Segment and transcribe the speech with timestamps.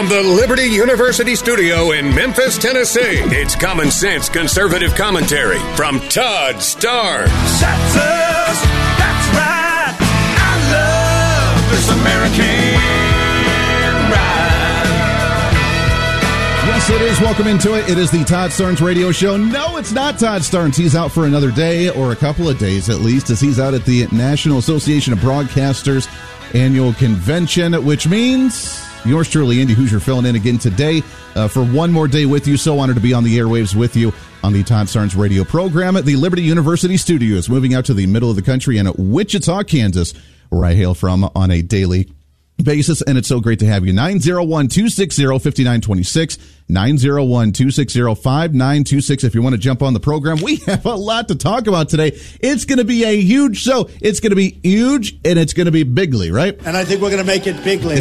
[0.00, 6.54] from the Liberty University studio in Memphis, Tennessee, it's common sense conservative commentary from Todd
[6.54, 7.26] Starnes.
[7.60, 8.62] That's us.
[8.96, 9.94] That's right.
[10.40, 12.80] I love this American
[14.10, 14.86] ride.
[16.66, 17.20] Yes, it is.
[17.20, 17.90] Welcome into it.
[17.90, 19.36] It is the Todd Starnes radio show.
[19.36, 20.76] No, it's not Todd Starnes.
[20.76, 23.74] He's out for another day or a couple of days at least, as he's out
[23.74, 26.08] at the National Association of Broadcasters
[26.54, 31.02] annual convention, which means yours truly, Andy Hooser, filling in again today
[31.34, 32.56] uh, for one more day with you.
[32.56, 35.96] So honored to be on the airwaves with you on the Todd Starnes radio program
[35.96, 39.64] at the Liberty University studios, moving out to the middle of the country in Wichita,
[39.64, 40.14] Kansas,
[40.48, 42.10] where I hail from on a daily
[42.62, 43.02] basis.
[43.02, 43.92] And it's so great to have you.
[43.92, 46.38] 901 260 5926.
[46.70, 49.24] 901 260 5926.
[49.24, 51.88] If you want to jump on the program, we have a lot to talk about
[51.88, 52.18] today.
[52.40, 53.88] It's going to be a huge show.
[54.00, 56.58] It's going to be huge and it's going to be bigly, right?
[56.64, 58.00] And I think we're going to make it bigly.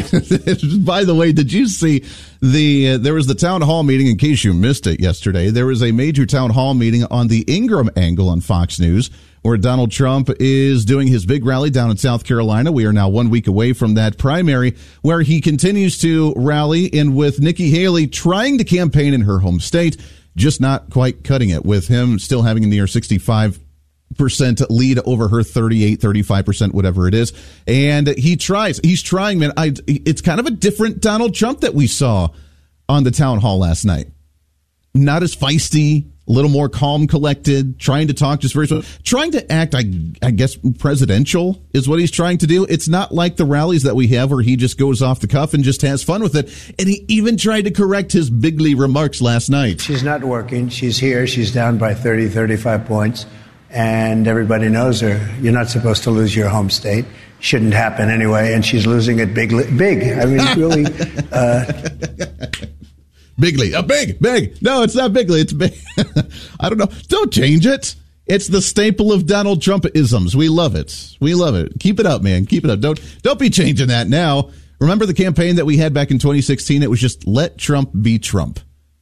[0.83, 2.05] By the way, did you see
[2.41, 5.49] the, uh, there was the town hall meeting in case you missed it yesterday.
[5.49, 9.09] There was a major town hall meeting on the Ingraham angle on Fox News
[9.41, 12.71] where Donald Trump is doing his big rally down in South Carolina.
[12.71, 17.15] We are now one week away from that primary where he continues to rally and
[17.15, 19.97] with Nikki Haley trying to campaign in her home state,
[20.35, 23.59] just not quite cutting it with him still having a near 65
[24.17, 27.33] percent lead over her 38 35 percent whatever it is.
[27.67, 29.53] And he tries he's trying man.
[29.55, 32.29] I, it's kind of a different donald trump that we saw
[32.87, 34.07] on the town hall last night.
[34.95, 38.67] Not as feisty a little more calm, collected, trying to talk just very,
[39.03, 39.83] trying to act, I,
[40.21, 42.65] I guess, presidential is what he's trying to do.
[42.65, 45.55] It's not like the rallies that we have where he just goes off the cuff
[45.55, 46.45] and just has fun with it.
[46.77, 49.81] And he even tried to correct his bigly remarks last night.
[49.81, 50.69] She's not working.
[50.69, 51.25] She's here.
[51.25, 53.25] She's down by 30, 35 points.
[53.71, 55.29] And everybody knows her.
[55.41, 57.05] You're not supposed to lose your home state.
[57.39, 58.53] Shouldn't happen anyway.
[58.53, 59.49] And she's losing it big.
[59.77, 60.03] Big.
[60.17, 60.85] I mean, really.
[61.31, 61.65] Uh,
[63.39, 63.73] Bigly.
[63.73, 64.61] A big, big.
[64.61, 65.41] No, it's not Bigly.
[65.41, 65.73] It's big.
[66.59, 66.89] I don't know.
[67.07, 67.95] Don't change it.
[68.25, 70.35] It's the staple of Donald Trump isms.
[70.35, 71.15] We love it.
[71.19, 71.79] We love it.
[71.79, 72.45] Keep it up, man.
[72.45, 72.79] Keep it up.
[72.79, 74.51] Don't don't be changing that now.
[74.79, 76.83] Remember the campaign that we had back in 2016?
[76.83, 78.59] It was just let Trump be Trump.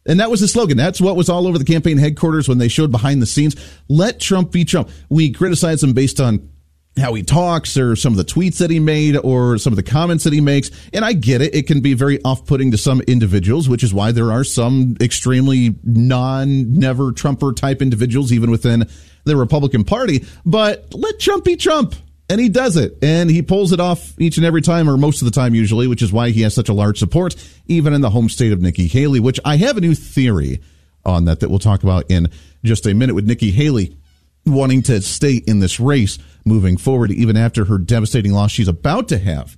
[0.07, 0.77] And that was the slogan.
[0.77, 3.55] That's what was all over the campaign headquarters when they showed behind the scenes.
[3.89, 4.89] Let Trump be Trump.
[5.09, 6.49] We criticized him based on
[6.97, 9.83] how he talks or some of the tweets that he made or some of the
[9.83, 10.71] comments that he makes.
[10.93, 11.55] And I get it.
[11.55, 14.97] It can be very off putting to some individuals, which is why there are some
[15.01, 18.89] extremely non never Trumper type individuals, even within
[19.23, 20.25] the Republican Party.
[20.45, 21.95] But let Trump be Trump.
[22.29, 22.97] And he does it.
[23.01, 25.87] And he pulls it off each and every time, or most of the time, usually,
[25.87, 27.35] which is why he has such a large support,
[27.67, 30.59] even in the home state of Nikki Haley, which I have a new theory
[31.05, 32.29] on that that we'll talk about in
[32.65, 33.97] just a minute with Nikki Haley
[34.47, 39.07] wanting to stay in this race moving forward, even after her devastating loss she's about
[39.09, 39.57] to have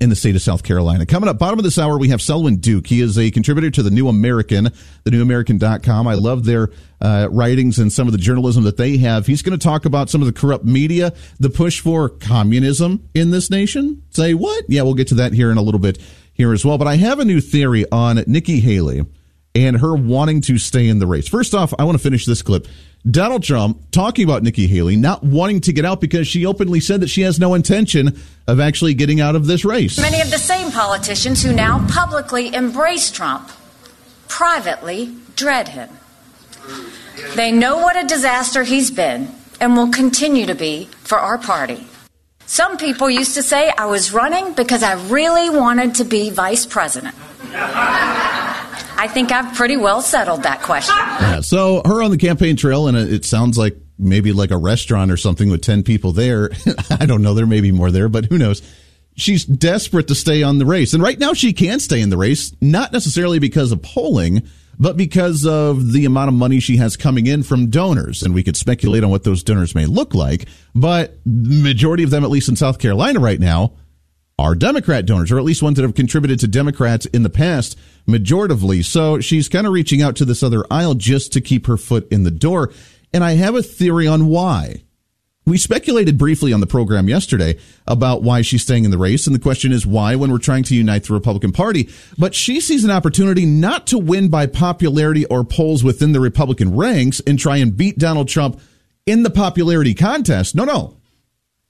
[0.00, 1.06] in the state of South Carolina.
[1.06, 2.86] Coming up, bottom of this hour, we have Selwyn Duke.
[2.86, 4.66] He is a contributor to the New American,
[5.04, 6.06] thenewamerican.com.
[6.08, 9.26] I love their uh, writings and some of the journalism that they have.
[9.26, 13.30] He's going to talk about some of the corrupt media, the push for communism in
[13.30, 14.02] this nation.
[14.10, 14.64] Say what?
[14.68, 15.98] Yeah, we'll get to that here in a little bit
[16.32, 16.78] here as well.
[16.78, 19.04] But I have a new theory on Nikki Haley
[19.54, 21.28] and her wanting to stay in the race.
[21.28, 22.66] First off, I want to finish this clip.
[23.10, 27.00] Donald Trump talking about Nikki Haley not wanting to get out because she openly said
[27.00, 28.16] that she has no intention
[28.46, 29.98] of actually getting out of this race.
[29.98, 33.50] Many of the same politicians who now publicly embrace Trump
[34.28, 35.88] privately dread him.
[37.34, 41.84] They know what a disaster he's been and will continue to be for our party.
[42.46, 46.66] Some people used to say I was running because I really wanted to be vice
[46.66, 47.16] president.
[49.02, 50.94] I think I've pretty well settled that question.
[50.96, 55.10] Yeah, so her on the campaign trail, and it sounds like maybe like a restaurant
[55.10, 56.50] or something with 10 people there.
[57.00, 57.34] I don't know.
[57.34, 58.62] There may be more there, but who knows?
[59.16, 60.94] She's desperate to stay on the race.
[60.94, 64.96] And right now she can stay in the race, not necessarily because of polling, but
[64.96, 68.22] because of the amount of money she has coming in from donors.
[68.22, 70.46] And we could speculate on what those donors may look like,
[70.76, 73.72] but majority of them, at least in South Carolina right now,
[74.42, 77.78] are Democrat donors, or at least ones that have contributed to Democrats in the past,
[78.08, 78.84] majoritively.
[78.84, 82.08] So she's kind of reaching out to this other aisle just to keep her foot
[82.10, 82.72] in the door.
[83.14, 84.82] And I have a theory on why.
[85.44, 89.26] We speculated briefly on the program yesterday about why she's staying in the race.
[89.26, 91.88] And the question is why when we're trying to unite the Republican Party.
[92.18, 96.76] But she sees an opportunity not to win by popularity or polls within the Republican
[96.76, 98.60] ranks and try and beat Donald Trump
[99.06, 100.54] in the popularity contest.
[100.54, 100.96] No, no.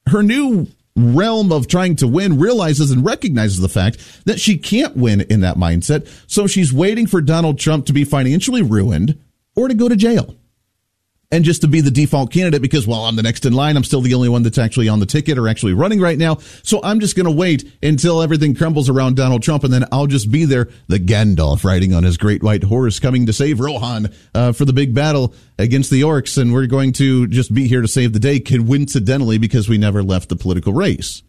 [0.06, 4.96] Her new realm of trying to win realizes and recognizes the fact that she can't
[4.96, 6.06] win in that mindset.
[6.26, 9.18] So she's waiting for Donald Trump to be financially ruined
[9.56, 10.36] or to go to jail
[11.32, 13.76] and just to be the default candidate because, well, I'm the next in line.
[13.76, 16.36] I'm still the only one that's actually on the ticket or actually running right now.
[16.62, 20.06] So I'm just going to wait until everything crumbles around Donald Trump and then I'll
[20.06, 24.12] just be there, the Gandalf riding on his great white horse coming to save Rohan
[24.34, 26.36] uh, for the big battle against the orcs.
[26.40, 30.02] And we're going to just be here to save the day coincidentally because we never
[30.02, 31.22] left the political race.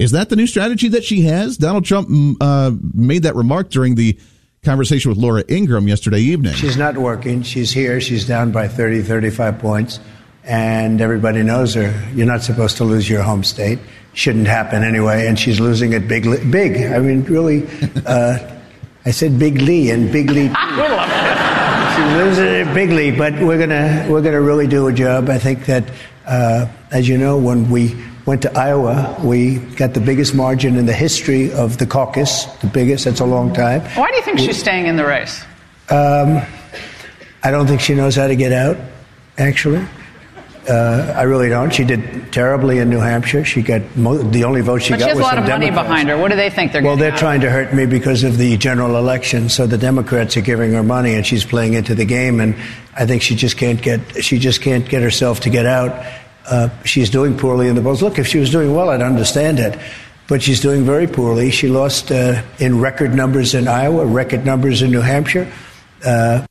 [0.00, 1.56] Is that the new strategy that she has?
[1.56, 4.18] Donald Trump mm, uh, made that remark during the
[4.64, 6.54] conversation with Laura Ingraham yesterday evening.
[6.54, 7.42] She's not working.
[7.42, 8.00] She's here.
[8.00, 10.00] She's down by 30, 35 points.
[10.44, 11.92] And everybody knows her.
[12.14, 13.78] You're not supposed to lose your home state.
[14.14, 15.26] Shouldn't happen anyway.
[15.26, 16.24] And she's losing it big.
[16.50, 16.90] Big.
[16.90, 17.68] I mean, really.
[18.06, 18.38] Uh,
[19.04, 20.48] I said big Lee and big Lee.
[20.48, 23.10] she's losing it bigly.
[23.10, 25.28] But we're gonna we're gonna really do a job.
[25.28, 25.90] I think that,
[26.26, 27.94] uh, as you know, when we
[28.28, 29.16] went to Iowa.
[29.24, 33.06] We got the biggest margin in the history of the caucus, the biggest.
[33.06, 33.80] That's a long time.
[33.96, 35.42] Why do you think we, she's staying in the race?
[35.88, 36.42] Um,
[37.42, 38.76] I don't think she knows how to get out,
[39.38, 39.84] actually.
[40.68, 41.72] Uh, I really don't.
[41.72, 43.42] She did terribly in New Hampshire.
[43.46, 45.48] She got mo- the only vote she but got she has was a lot of
[45.48, 46.18] money behind her.
[46.18, 46.82] What do they think they're?
[46.82, 47.18] Going well, they're out?
[47.18, 49.48] trying to hurt me because of the general election.
[49.48, 52.38] So the Democrats are giving her money, and she's playing into the game.
[52.40, 52.54] And
[52.94, 54.22] I think she just can't get.
[54.22, 56.04] She just can't get herself to get out.
[56.50, 58.02] Uh, she's doing poorly in the polls.
[58.02, 59.78] Look, if she was doing well, I'd understand it.
[60.28, 61.50] But she's doing very poorly.
[61.50, 65.50] She lost uh, in record numbers in Iowa, record numbers in New Hampshire.
[66.04, 66.46] Uh,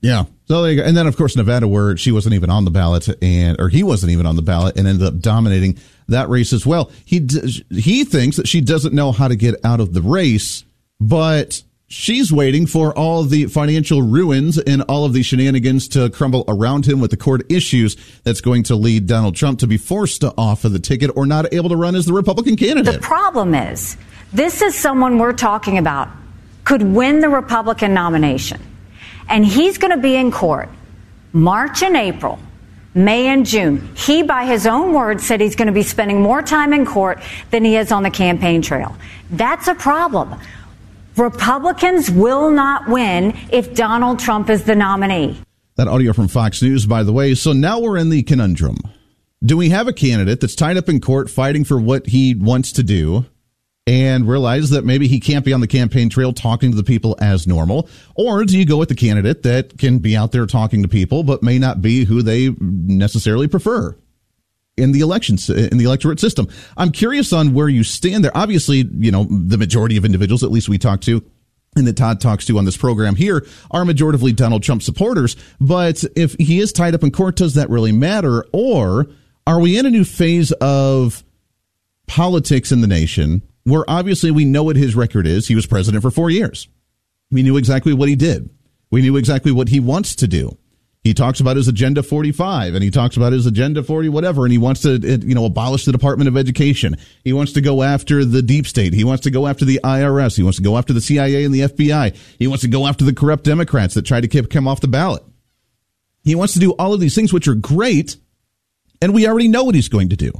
[0.00, 0.24] yeah.
[0.46, 0.64] So.
[0.64, 3.82] And then, of course, Nevada, where she wasn't even on the ballot, and or he
[3.82, 5.78] wasn't even on the ballot, and ended up dominating
[6.08, 6.90] that race as well.
[7.04, 7.26] He
[7.70, 10.64] he thinks that she doesn't know how to get out of the race,
[10.98, 16.44] but she's waiting for all the financial ruins and all of the shenanigans to crumble
[16.46, 20.20] around him with the court issues that's going to lead Donald Trump to be forced
[20.20, 22.94] to offer the ticket or not able to run as the Republican candidate.
[22.94, 23.96] The problem is,
[24.32, 26.08] this is someone we're talking about
[26.64, 28.60] could win the Republican nomination.
[29.30, 30.68] And he's going to be in court
[31.32, 32.38] March and April.
[32.94, 33.94] May and June.
[33.94, 37.20] He, by his own words, said he's going to be spending more time in court
[37.50, 38.96] than he is on the campaign trail.
[39.30, 40.34] That's a problem.
[41.18, 45.36] Republicans will not win if Donald Trump is the nominee.
[45.76, 47.34] That audio from Fox News, by the way.
[47.34, 48.78] So now we're in the conundrum.
[49.44, 52.72] Do we have a candidate that's tied up in court fighting for what he wants
[52.72, 53.24] to do
[53.86, 57.16] and realize that maybe he can't be on the campaign trail talking to the people
[57.20, 57.88] as normal?
[58.16, 61.22] Or do you go with the candidate that can be out there talking to people
[61.22, 63.96] but may not be who they necessarily prefer?
[64.78, 66.48] In the elections in the electorate system.
[66.76, 68.36] I'm curious on where you stand there.
[68.36, 71.22] Obviously, you know, the majority of individuals, at least we talk to,
[71.76, 75.36] and that Todd talks to on this program here are majoritively Donald Trump supporters.
[75.60, 78.44] But if he is tied up in court, does that really matter?
[78.52, 79.08] Or
[79.46, 81.22] are we in a new phase of
[82.06, 85.48] politics in the nation where obviously we know what his record is?
[85.48, 86.68] He was president for four years.
[87.30, 88.50] We knew exactly what he did.
[88.90, 90.56] We knew exactly what he wants to do.
[91.08, 94.52] He talks about his agenda 45 and he talks about his agenda 40 whatever and
[94.52, 96.98] he wants to you know abolish the Department of Education.
[97.24, 98.92] He wants to go after the deep state.
[98.92, 100.36] He wants to go after the IRS.
[100.36, 102.14] He wants to go after the CIA and the FBI.
[102.38, 104.88] He wants to go after the corrupt Democrats that tried to keep him off the
[104.88, 105.22] ballot.
[106.24, 108.18] He wants to do all of these things which are great
[109.00, 110.30] and we already know what he's going to do.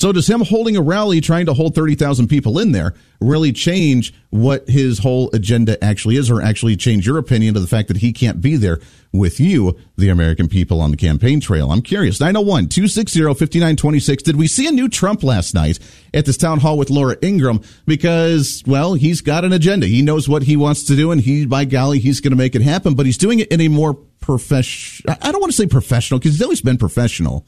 [0.00, 4.14] So does him holding a rally trying to hold 30,000 people in there really change
[4.30, 7.98] what his whole agenda actually is or actually change your opinion to the fact that
[7.98, 8.78] he can't be there
[9.12, 11.70] with you, the American people on the campaign trail?
[11.70, 12.18] I'm curious.
[12.18, 14.22] 901 260 5926.
[14.22, 15.78] Did we see a new Trump last night
[16.14, 17.60] at this town hall with Laura Ingraham?
[17.84, 19.86] Because, well, he's got an agenda.
[19.86, 22.54] He knows what he wants to do and he, by golly, he's going to make
[22.54, 25.66] it happen, but he's doing it in a more professional, I don't want to say
[25.66, 27.46] professional because he's always been professional,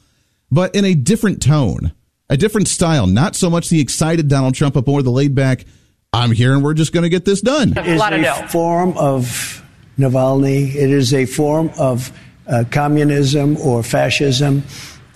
[0.51, 1.95] but in a different tone
[2.29, 5.65] a different style, not so much the excited Donald Trump, but more the laid back.
[6.13, 7.75] I'm here and we're just going to get this done.
[7.77, 9.63] It is a form of
[9.99, 10.69] Navalny.
[10.75, 12.13] It is a form of
[12.47, 14.63] uh, communism or fascism.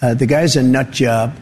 [0.01, 1.35] Uh, the guy's a nut job.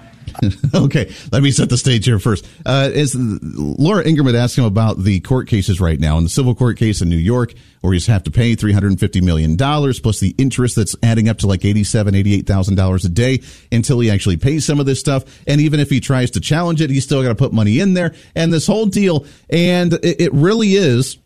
[0.75, 2.47] okay, let me set the stage here first.
[2.65, 6.31] Uh, as Laura Ingraham had asked him about the court cases right now, and the
[6.31, 9.21] civil court case in New York, where he's have to pay three hundred and fifty
[9.21, 12.75] million dollars plus the interest that's adding up to like eighty seven, eighty eight thousand
[12.77, 15.25] dollars a day until he actually pays some of this stuff.
[15.47, 17.95] And even if he tries to challenge it, he's still got to put money in
[17.95, 19.27] there, and this whole deal.
[19.51, 21.19] And it, it really is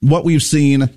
[0.00, 0.90] what we've seen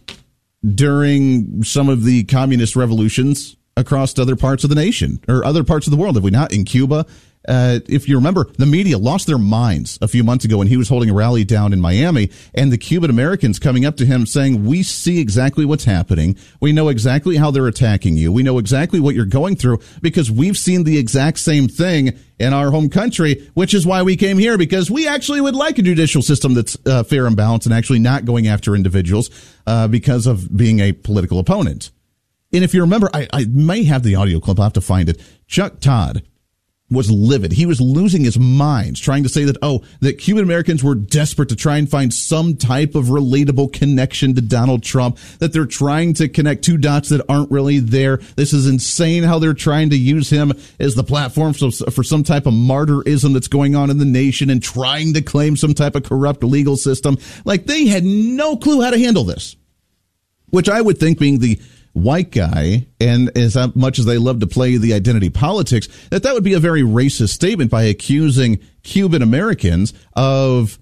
[0.66, 5.88] during some of the communist revolutions across other parts of the nation or other parts
[5.88, 6.16] of the world.
[6.16, 7.06] Have we not in Cuba?
[7.48, 10.76] Uh, if you remember, the media lost their minds a few months ago when he
[10.76, 14.26] was holding a rally down in Miami, and the Cuban Americans coming up to him
[14.26, 16.36] saying, "We see exactly what's happening.
[16.60, 18.32] We know exactly how they're attacking you.
[18.32, 22.54] We know exactly what you're going through because we've seen the exact same thing in
[22.54, 25.82] our home country, which is why we came here because we actually would like a
[25.82, 29.30] judicial system that's uh, fair and balanced and actually not going after individuals
[29.66, 31.92] uh, because of being a political opponent."
[32.54, 34.60] And if you remember, I, I may have the audio clip.
[34.60, 35.22] I'll have to find it.
[35.48, 36.24] Chuck Todd
[36.90, 37.52] was livid.
[37.52, 41.50] He was losing his mind trying to say that, oh, that Cuban Americans were desperate
[41.50, 46.14] to try and find some type of relatable connection to Donald Trump, that they're trying
[46.14, 48.18] to connect two dots that aren't really there.
[48.38, 52.46] This is insane how they're trying to use him as the platform for, some type
[52.46, 56.04] of martyrism that's going on in the nation and trying to claim some type of
[56.04, 57.18] corrupt legal system.
[57.44, 59.58] Like they had no clue how to handle this,
[60.52, 61.60] which I would think being the
[61.98, 66.34] white guy, and as much as they love to play the identity politics, that that
[66.34, 70.80] would be a very racist statement by accusing Cuban Americans of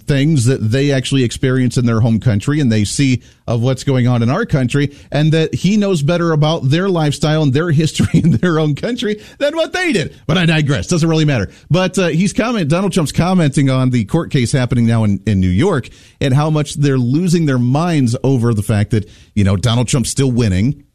[0.00, 4.06] things that they actually experience in their home country and they see of what's going
[4.06, 8.20] on in our country and that he knows better about their lifestyle and their history
[8.20, 10.18] in their own country than what they did.
[10.26, 10.86] But I digress.
[10.86, 11.50] Doesn't really matter.
[11.70, 12.70] But uh, he's comment.
[12.70, 15.88] Donald Trump's commenting on the court case happening now in, in New York
[16.20, 20.10] and how much they're losing their minds over the fact that, you know, Donald Trump's
[20.10, 20.86] still winning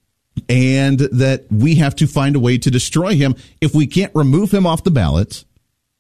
[0.48, 4.52] and that we have to find a way to destroy him if we can't remove
[4.52, 5.44] him off the ballot,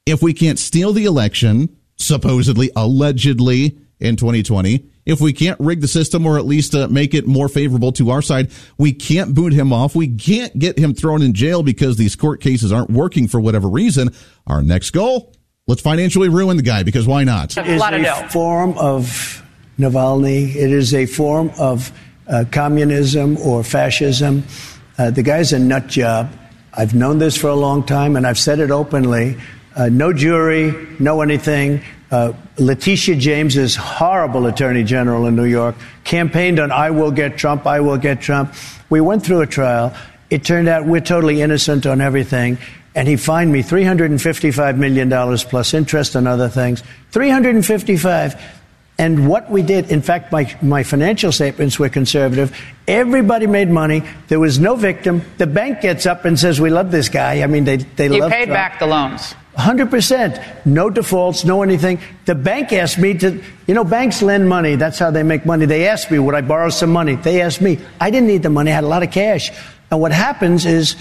[0.05, 4.85] if we can't steal the election, supposedly, allegedly in 2020.
[5.05, 8.11] If we can't rig the system or at least uh, make it more favorable to
[8.11, 9.95] our side, we can't boot him off.
[9.95, 13.67] We can't get him thrown in jail because these court cases aren't working for whatever
[13.67, 14.11] reason.
[14.47, 15.33] Our next goal,
[15.67, 17.57] let's financially ruin the guy because why not?
[17.57, 19.43] It is a form of
[19.79, 20.55] Navalny.
[20.55, 21.91] It is a form of
[22.27, 24.43] uh, communism or fascism.
[24.97, 26.31] Uh, the guy's a nut job.
[26.73, 29.37] I've known this for a long time and I've said it openly.
[29.79, 31.81] Uh, no jury, no anything.
[32.11, 37.37] Uh, Letitia James is horrible attorney general in New York, campaigned on I will get
[37.37, 38.53] Trump, I will get Trump.
[38.89, 39.95] We went through a trial.
[40.29, 42.57] It turned out we're totally innocent on everything.
[42.93, 46.83] And he fined me $355 million plus interest and other things.
[47.11, 48.35] 355
[48.99, 52.53] and what we did, in fact, my, my financial statements were conservative.
[52.85, 54.03] Everybody made money.
[54.27, 55.21] There was no victim.
[55.37, 58.19] The bank gets up and says, "We love this guy." I mean, they they you
[58.19, 58.31] love.
[58.31, 58.57] paid Trump.
[58.57, 59.35] back the loans.
[59.59, 60.65] 100%.
[60.65, 61.99] No defaults, no anything.
[62.25, 64.75] The bank asked me to, you know, banks lend money.
[64.75, 65.65] That's how they make money.
[65.65, 67.15] They asked me, would I borrow some money?
[67.15, 67.77] They asked me.
[67.99, 68.71] I didn't need the money.
[68.71, 69.51] I had a lot of cash.
[69.91, 70.95] And what happens is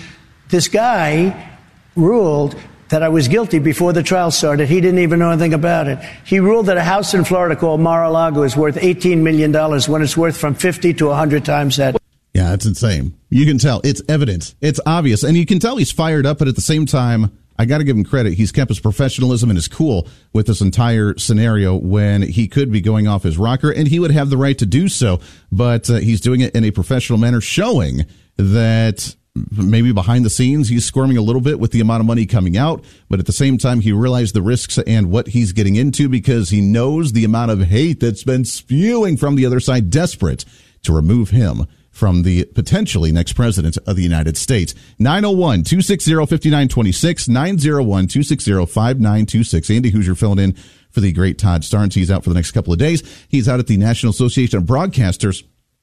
[0.49, 1.51] this guy
[1.95, 2.57] ruled
[2.89, 4.69] that I was guilty before the trial started.
[4.69, 5.99] He didn't even know anything about it.
[6.25, 10.17] He ruled that a house in Florida called Mar-a-Lago is worth $18 million when it's
[10.17, 11.97] worth from 50 to 100 times that.
[12.35, 13.15] Yeah, it's insane.
[13.31, 13.81] You can tell.
[13.85, 14.55] It's evident.
[14.61, 15.23] It's obvious.
[15.23, 17.85] And you can tell he's fired up, but at the same time, I got to
[17.85, 18.35] give him credit.
[18.35, 22.81] He's kept his professionalism and his cool with this entire scenario when he could be
[22.81, 25.21] going off his rocker, and he would have the right to do so.
[25.51, 29.17] But uh, he's doing it in a professional manner, showing that
[29.53, 32.57] maybe behind the scenes he's squirming a little bit with the amount of money coming
[32.57, 36.09] out, but at the same time he realized the risks and what he's getting into
[36.09, 40.45] because he knows the amount of hate that's been spewing from the other side, desperate
[40.83, 41.67] to remove him
[41.99, 44.73] from the potentially next president of the United States.
[45.01, 49.71] 901 260 5926, 901 260 5926.
[49.71, 50.53] Andy Hooser filling in
[50.91, 51.95] for the great Todd Starnes.
[51.95, 53.03] He's out for the next couple of days.
[53.29, 55.43] He's out at the National Association of Broadcasters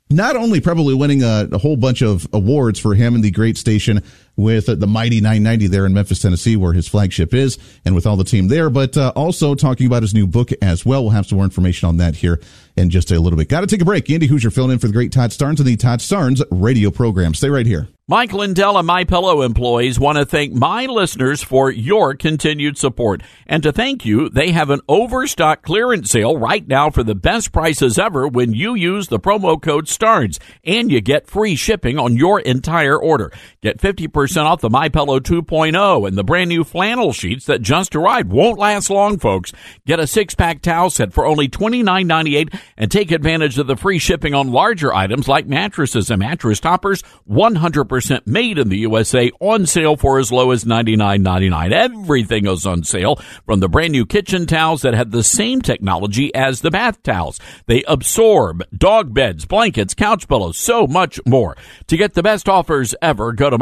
[0.10, 3.57] not only probably winning a, a, whole bunch of awards for him and the great
[3.57, 4.03] station
[4.37, 8.17] with the mighty 990 there in Memphis, Tennessee, where his flagship is, and with all
[8.17, 11.03] the team there, but uh, also talking about his new book as well.
[11.03, 12.39] We'll have some more information on that here
[12.75, 13.49] in just a little bit.
[13.49, 14.09] Got to take a break.
[14.09, 17.33] Andy Hooser filling in for the great Todd Starnes and the Todd Starnes radio program.
[17.33, 17.87] Stay right here.
[18.07, 23.23] Mike Lindell and My Pillow employees want to thank my listeners for your continued support.
[23.47, 27.51] And to thank you, they have an overstock clearance sale right now for the best
[27.51, 32.15] prices ever when you use the promo code STARNS and you get free shipping on
[32.15, 33.31] your entire order.
[33.63, 37.62] Get 50% 20% off the My Pillow 2.0 and the brand new flannel sheets that
[37.62, 38.32] just arrived.
[38.32, 39.53] Won't last long, folks.
[39.86, 44.00] Get a six pack towel set for only $29.98 and take advantage of the free
[44.00, 47.03] shipping on larger items like mattresses and mattress toppers.
[47.29, 51.72] 100% made in the USA on sale for as low as $99.99.
[51.72, 56.34] Everything is on sale from the brand new kitchen towels that have the same technology
[56.34, 57.39] as the bath towels.
[57.67, 61.55] They absorb dog beds, blankets, couch pillows, so much more.
[61.88, 63.58] To get the best offers ever, go to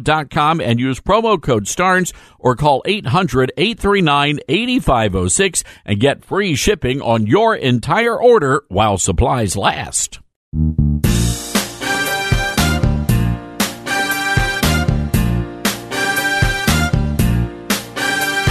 [0.00, 7.54] mypillow.com and use promo code STARNS or call 800-839-8506 and get free shipping on your
[7.54, 10.20] entire order while supplies last.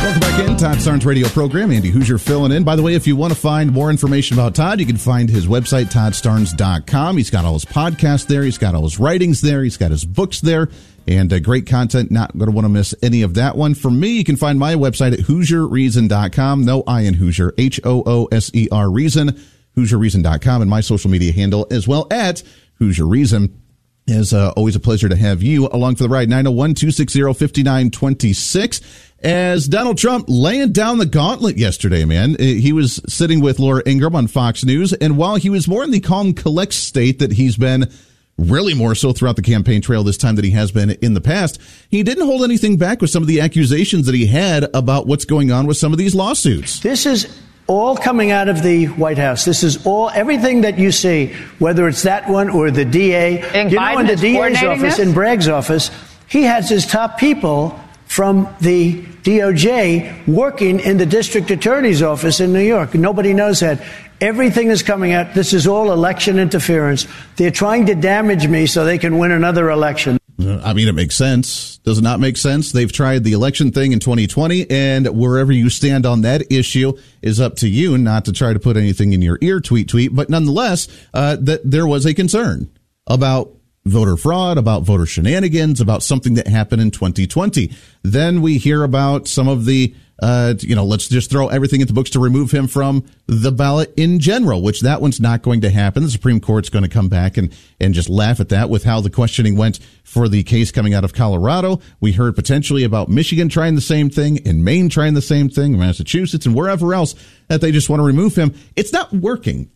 [0.01, 1.72] Welcome back in, Todd Starnes radio program.
[1.72, 2.63] Andy Hooser filling in.
[2.63, 5.29] By the way, if you want to find more information about Todd, you can find
[5.29, 7.18] his website, toddstarnes.com.
[7.18, 8.44] He's got all his podcasts there.
[8.44, 9.62] He's got all his writings there.
[9.62, 10.70] He's got his books there
[11.10, 12.12] and uh, great content.
[12.12, 13.74] Not going to want to miss any of that one.
[13.74, 16.63] For me, you can find my website at HooserReason.com.
[16.63, 19.30] No I in Hooser, H O O S E R Reason,
[19.75, 22.44] HooserReason.com, and my social media handle as well at
[22.80, 23.62] Hooser Reason.
[24.08, 26.30] Is uh, always a pleasure to have you along for the ride.
[26.30, 28.82] 901 260 5926.
[29.22, 33.84] As Donald Trump laying down the gauntlet yesterday, man, Uh, he was sitting with Laura
[33.86, 34.94] Ingraham on Fox News.
[34.94, 37.92] And while he was more in the calm, collect state that he's been
[38.39, 41.22] really more so throughout the campaign trail this time than he has been in the
[41.22, 45.08] past, he didn't hold anything back with some of the accusations that he had about
[45.08, 46.79] what's going on with some of these lawsuits.
[46.79, 49.46] This is all coming out of the White House.
[49.46, 53.39] This is all everything that you see, whether it's that one or the DA.
[53.53, 55.08] And you know, in the is DA's office, this?
[55.08, 55.91] in Bragg's office,
[56.27, 62.51] he has his top people from the DOJ working in the district attorney's office in
[62.51, 62.96] New York.
[62.96, 63.81] Nobody knows that.
[64.21, 65.33] Everything is coming out.
[65.33, 67.07] This is all election interference.
[67.38, 70.17] They're trying to damage me so they can win another election.
[70.39, 71.79] I mean, it makes sense.
[71.79, 72.71] Does not make sense?
[72.71, 77.41] They've tried the election thing in 2020, and wherever you stand on that issue is
[77.41, 77.97] up to you.
[77.97, 81.69] Not to try to put anything in your ear, tweet, tweet, but nonetheless, uh, that
[81.69, 82.69] there was a concern
[83.07, 83.51] about
[83.85, 87.71] voter fraud, about voter shenanigans, about something that happened in 2020.
[88.03, 91.88] Then we hear about some of the, uh, you know, let's just throw everything at
[91.88, 95.61] the books to remove him from the ballot in general, which that one's not going
[95.61, 96.03] to happen.
[96.03, 99.01] The Supreme Court's going to come back and, and just laugh at that with how
[99.01, 101.79] the questioning went for the case coming out of Colorado.
[101.99, 105.77] We heard potentially about Michigan trying the same thing and Maine trying the same thing,
[105.77, 107.15] Massachusetts and wherever else
[107.47, 108.53] that they just want to remove him.
[108.75, 109.71] It's not working.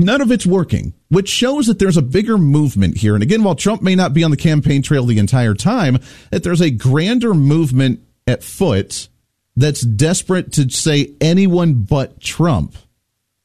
[0.00, 3.14] None of it's working, which shows that there's a bigger movement here.
[3.14, 5.98] And again, while Trump may not be on the campaign trail the entire time,
[6.30, 9.08] that there's a grander movement at foot
[9.56, 12.76] that's desperate to say anyone but Trump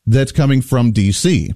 [0.06, 1.54] that's coming from DC.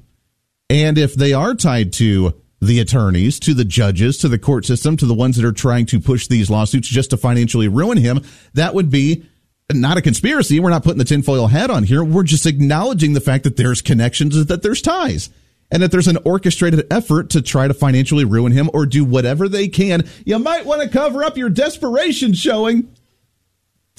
[0.69, 4.97] And if they are tied to the attorneys, to the judges, to the court system,
[4.97, 8.21] to the ones that are trying to push these lawsuits just to financially ruin him,
[8.53, 9.23] that would be
[9.71, 10.59] not a conspiracy.
[10.59, 12.03] We're not putting the tinfoil hat on here.
[12.03, 15.29] We're just acknowledging the fact that there's connections, that there's ties,
[15.71, 19.47] and that there's an orchestrated effort to try to financially ruin him or do whatever
[19.47, 20.07] they can.
[20.25, 22.93] You might want to cover up your desperation showing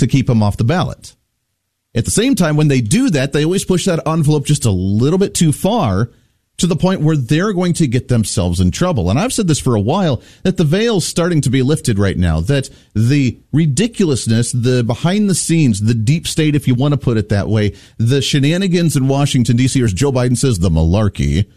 [0.01, 1.15] to keep him off the ballot.
[1.95, 4.71] At the same time, when they do that, they always push that envelope just a
[4.71, 6.11] little bit too far
[6.59, 9.09] to the point where they're going to get themselves in trouble.
[9.09, 12.17] And I've said this for a while that the veil's starting to be lifted right
[12.17, 16.99] now, that the ridiculousness, the behind the scenes, the deep state, if you want to
[16.99, 20.69] put it that way, the shenanigans in Washington, D.C., or as Joe Biden says, the
[20.69, 21.51] malarkey,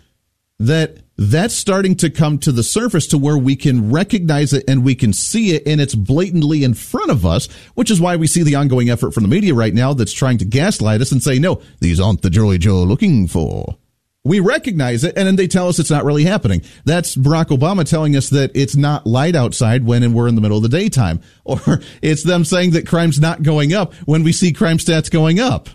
[0.59, 4.83] that that's starting to come to the surface to where we can recognize it and
[4.83, 8.27] we can see it and it's blatantly in front of us, which is why we
[8.27, 11.21] see the ongoing effort from the media right now that's trying to gaslight us and
[11.21, 13.77] say, no, these aren't the Joey Joe looking for.
[14.25, 16.61] We recognize it and then they tell us it's not really happening.
[16.85, 20.57] That's Barack Obama telling us that it's not light outside when we're in the middle
[20.57, 21.21] of the daytime.
[21.45, 21.59] Or
[22.01, 25.67] it's them saying that crime's not going up when we see crime stats going up.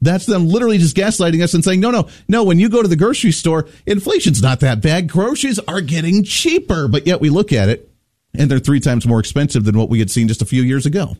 [0.00, 2.88] That's them literally just gaslighting us and saying, no, no, no, when you go to
[2.88, 5.08] the grocery store, inflation's not that bad.
[5.08, 6.86] Groceries are getting cheaper.
[6.86, 7.90] But yet we look at it
[8.34, 10.86] and they're three times more expensive than what we had seen just a few years
[10.86, 11.16] ago.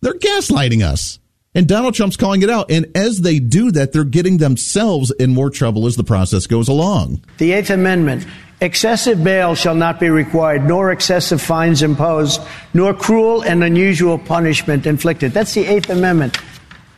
[0.00, 1.18] They're gaslighting us.
[1.54, 2.70] And Donald Trump's calling it out.
[2.70, 6.68] And as they do that, they're getting themselves in more trouble as the process goes
[6.68, 7.24] along.
[7.38, 8.26] The Eighth Amendment.
[8.60, 12.40] Excessive bail shall not be required, nor excessive fines imposed,
[12.74, 15.32] nor cruel and unusual punishment inflicted.
[15.32, 16.38] That's the Eighth Amendment.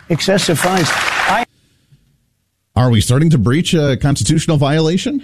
[0.08, 0.88] Excessive fines.
[0.90, 1.44] I-
[2.74, 5.22] Are we starting to breach a constitutional violation?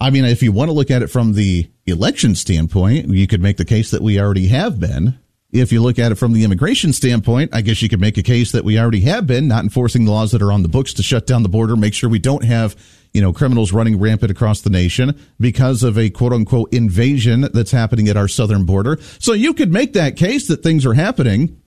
[0.00, 3.42] I mean, if you want to look at it from the election standpoint, you could
[3.42, 5.18] make the case that we already have been.
[5.52, 8.22] If you look at it from the immigration standpoint, I guess you could make a
[8.22, 10.94] case that we already have been not enforcing the laws that are on the books
[10.94, 12.76] to shut down the border, make sure we don't have
[13.12, 17.72] you know, criminals running rampant across the nation because of a quote unquote invasion that's
[17.72, 18.98] happening at our southern border.
[19.18, 21.59] So you could make that case that things are happening,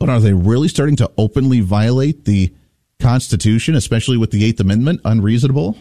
[0.00, 2.52] but are they really starting to openly violate the
[2.98, 5.76] Constitution, especially with the Eighth Amendment, unreasonable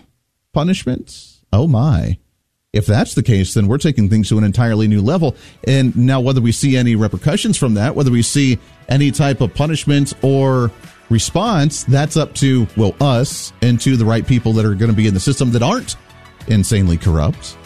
[0.53, 1.41] punishments?
[1.51, 2.19] Oh my.
[2.71, 5.35] If that's the case, then we're taking things to an entirely new level.
[5.65, 9.55] And now, whether we see any repercussions from that, whether we see any type of
[9.55, 10.69] punishment or
[11.09, 14.95] response, that's up to, well, us and to the right people that are going to
[14.95, 15.95] be in the system that aren't
[16.47, 17.57] insanely corrupt.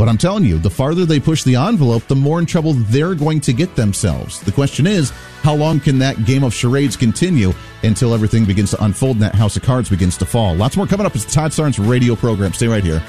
[0.00, 3.14] But I'm telling you, the farther they push the envelope, the more in trouble they're
[3.14, 4.40] going to get themselves.
[4.40, 5.10] The question is,
[5.42, 9.34] how long can that game of charades continue until everything begins to unfold and that
[9.34, 10.54] house of cards begins to fall?
[10.54, 11.14] Lots more coming up.
[11.14, 12.54] as the Todd Starnes radio program.
[12.54, 13.04] Stay right here.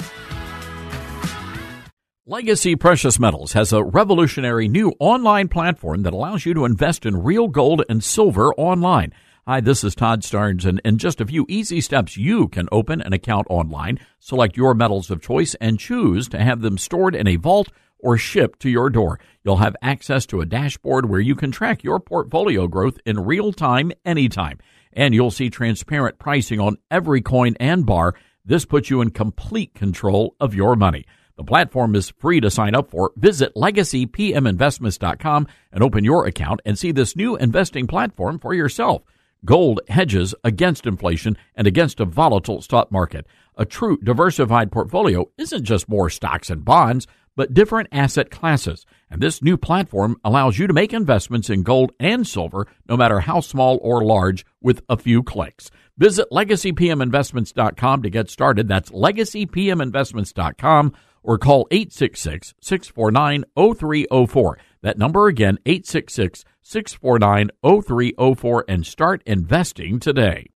[2.26, 7.16] Legacy Precious Metals has a revolutionary new online platform that allows you to invest in
[7.22, 9.14] real gold and silver online.
[9.44, 13.02] Hi, this is Todd Starnes, and in just a few easy steps, you can open
[13.02, 17.26] an account online, select your metals of choice, and choose to have them stored in
[17.26, 19.18] a vault or shipped to your door.
[19.42, 23.52] You'll have access to a dashboard where you can track your portfolio growth in real
[23.52, 24.60] time, anytime.
[24.92, 28.14] And you'll see transparent pricing on every coin and bar.
[28.44, 31.04] This puts you in complete control of your money.
[31.36, 33.10] The platform is free to sign up for.
[33.16, 39.02] Visit legacypminvestments.com and open your account and see this new investing platform for yourself.
[39.44, 43.26] Gold hedges against inflation and against a volatile stock market.
[43.56, 48.86] A true diversified portfolio isn't just more stocks and bonds, but different asset classes.
[49.10, 53.18] And this new platform allows you to make investments in gold and silver, no matter
[53.20, 55.70] how small or large, with a few clicks.
[55.98, 58.68] Visit legacypminvestments.com to get started.
[58.68, 64.58] That's legacypminvestments.com or call 866 649 0304.
[64.82, 70.46] That number again, 866 649 0304, and start investing today.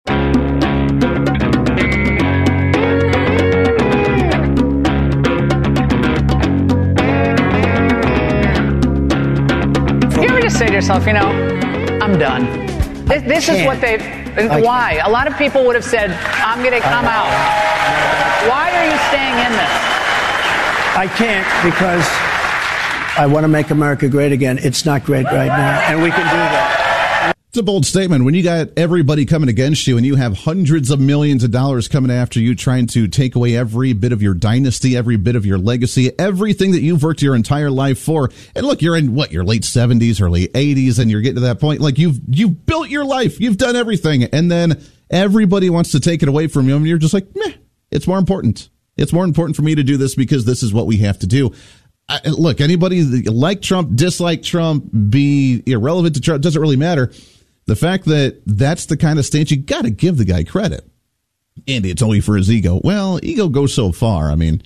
[10.17, 11.29] You ever just say to yourself, you know,
[12.01, 12.45] I'm done.
[13.07, 13.99] This, this is what they.
[14.63, 15.01] Why?
[15.05, 17.31] A lot of people would have said, I'm going to come out.
[18.51, 19.96] Why are you staying in this?
[20.97, 22.07] I can't because
[23.19, 24.59] I want to make America great again.
[24.59, 27.35] It's not great right now, and we can do that.
[27.49, 28.25] It's a bold statement.
[28.25, 31.87] When you got everybody coming against you and you have hundreds of millions of dollars
[31.87, 35.45] coming after you, trying to take away every bit of your dynasty, every bit of
[35.45, 38.31] your legacy, everything that you've worked your entire life for.
[38.55, 41.61] And look, you're in what, your late 70s, early 80s, and you're getting to that
[41.61, 41.83] point.
[41.83, 43.39] Like you've, you've built your life.
[43.39, 44.25] You've done everything.
[44.25, 46.77] And then everybody wants to take it away from you.
[46.77, 47.53] And you're just like, meh,
[47.91, 48.71] it's more important.
[48.97, 51.27] It's more important for me to do this because this is what we have to
[51.27, 51.53] do.
[52.09, 57.13] I, look, anybody like Trump, dislike Trump, be irrelevant to Trump, doesn't really matter.
[57.67, 60.89] The fact that that's the kind of stance you got to give the guy credit.
[61.67, 62.81] Andy, it's only for his ego.
[62.85, 64.31] Well, ego goes so far.
[64.31, 64.63] I mean,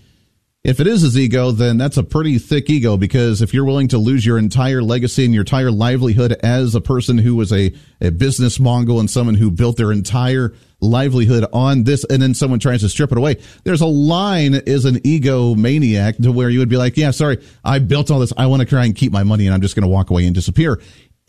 [0.63, 3.89] if it is his ego, then that's a pretty thick ego because if you're willing
[3.89, 7.73] to lose your entire legacy and your entire livelihood as a person who was a,
[8.03, 12.59] a business mongol and someone who built their entire livelihood on this and then someone
[12.59, 16.59] tries to strip it away, there's a line as an ego maniac to where you
[16.59, 18.33] would be like, yeah, sorry, I built all this.
[18.37, 20.27] I want to try and keep my money and I'm just going to walk away
[20.27, 20.79] and disappear.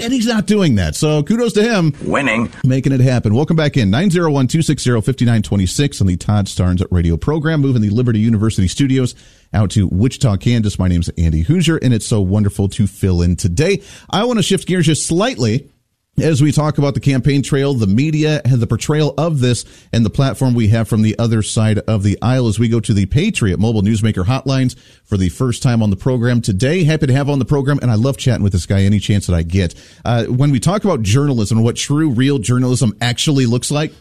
[0.01, 0.95] And he's not doing that.
[0.95, 1.93] So kudos to him.
[2.03, 2.51] Winning.
[2.63, 3.35] Making it happen.
[3.35, 3.89] Welcome back in.
[3.89, 7.61] 901 260 5926 on the Todd Starnes radio program.
[7.61, 9.15] Moving the Liberty University studios
[9.53, 10.79] out to Wichita, Kansas.
[10.79, 13.81] My name's Andy Hooser, and it's so wonderful to fill in today.
[14.09, 15.69] I want to shift gears just slightly
[16.19, 20.05] as we talk about the campaign trail, the media, and the portrayal of this, and
[20.05, 22.93] the platform we have from the other side of the aisle as we go to
[22.93, 26.83] the Patriot Mobile Newsmaker hotlines for the first time on the program today.
[26.83, 29.27] Happy to have on the program, and I love chatting with this guy any chance
[29.27, 29.73] that I get.
[30.03, 33.93] Uh, when we talk about journalism and what true, real journalism actually looks like,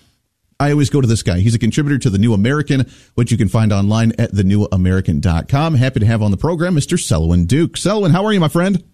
[0.59, 1.39] I always go to this guy.
[1.39, 5.75] He's a contributor to The New American, which you can find online at thenewamerican.com.
[5.75, 7.01] Happy to have on the program Mr.
[7.01, 7.79] Selwyn Duke.
[7.79, 8.85] Selwyn, how are you, my friend?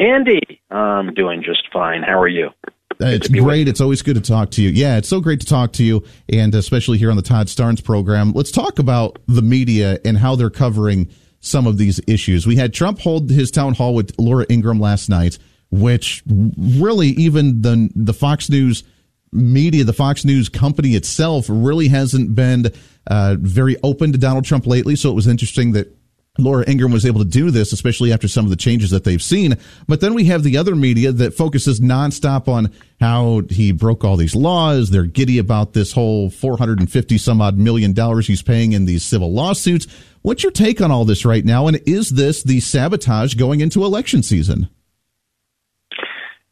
[0.00, 2.02] Andy, I'm doing just fine.
[2.02, 2.48] How are you?
[2.64, 3.68] Uh, it's great.
[3.68, 4.70] It's always good to talk to you.
[4.70, 7.84] Yeah, it's so great to talk to you, and especially here on the Todd Starnes
[7.84, 8.32] program.
[8.32, 11.10] Let's talk about the media and how they're covering
[11.40, 12.46] some of these issues.
[12.46, 15.38] We had Trump hold his town hall with Laura Ingraham last night,
[15.70, 18.84] which really even the the Fox News
[19.32, 22.72] media, the Fox News company itself, really hasn't been
[23.06, 24.96] uh, very open to Donald Trump lately.
[24.96, 25.94] So it was interesting that
[26.38, 29.22] Laura Ingraham was able to do this, especially after some of the changes that they've
[29.22, 29.56] seen.
[29.88, 34.16] But then we have the other media that focuses nonstop on how he broke all
[34.16, 34.90] these laws.
[34.90, 39.32] They're giddy about this whole 450 some odd million dollars he's paying in these civil
[39.32, 39.86] lawsuits.
[40.22, 41.66] What's your take on all this right now?
[41.66, 44.68] And is this the sabotage going into election season?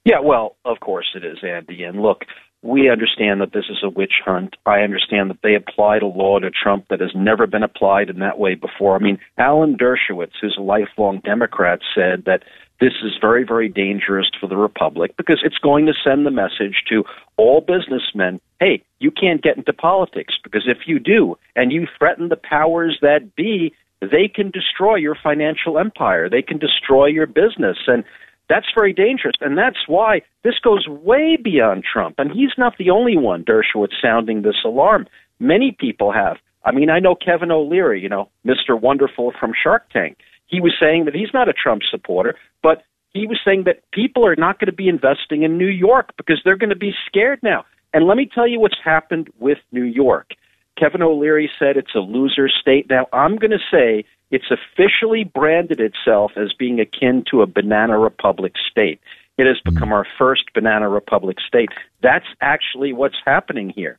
[0.04, 1.82] Yeah, well, of course it is, Andy.
[1.82, 2.24] And look,
[2.62, 4.56] we understand that this is a witch hunt.
[4.66, 8.18] I understand that they applied a law to Trump that has never been applied in
[8.18, 8.96] that way before.
[8.96, 12.42] I mean, Alan Dershowitz, who's a lifelong Democrat, said that
[12.80, 16.84] this is very, very dangerous for the Republic because it's going to send the message
[16.88, 17.04] to
[17.36, 22.28] all businessmen hey, you can't get into politics because if you do and you threaten
[22.28, 26.28] the powers that be, they can destroy your financial empire.
[26.28, 27.78] They can destroy your business.
[27.86, 28.04] And
[28.48, 29.34] that's very dangerous.
[29.40, 32.16] And that's why this goes way beyond Trump.
[32.18, 35.06] And he's not the only one, Dershowitz, sounding this alarm.
[35.38, 36.36] Many people have.
[36.64, 38.80] I mean, I know Kevin O'Leary, you know, Mr.
[38.80, 40.18] Wonderful from Shark Tank.
[40.46, 44.26] He was saying that he's not a Trump supporter, but he was saying that people
[44.26, 47.40] are not going to be investing in New York because they're going to be scared
[47.42, 47.64] now.
[47.92, 50.32] And let me tell you what's happened with New York.
[50.78, 52.88] Kevin O'Leary said it's a loser state.
[52.88, 57.98] Now, I'm going to say it's officially branded itself as being akin to a banana
[57.98, 59.00] republic state.
[59.38, 59.74] It has hmm.
[59.74, 61.70] become our first banana republic state.
[62.02, 63.98] That's actually what's happening here.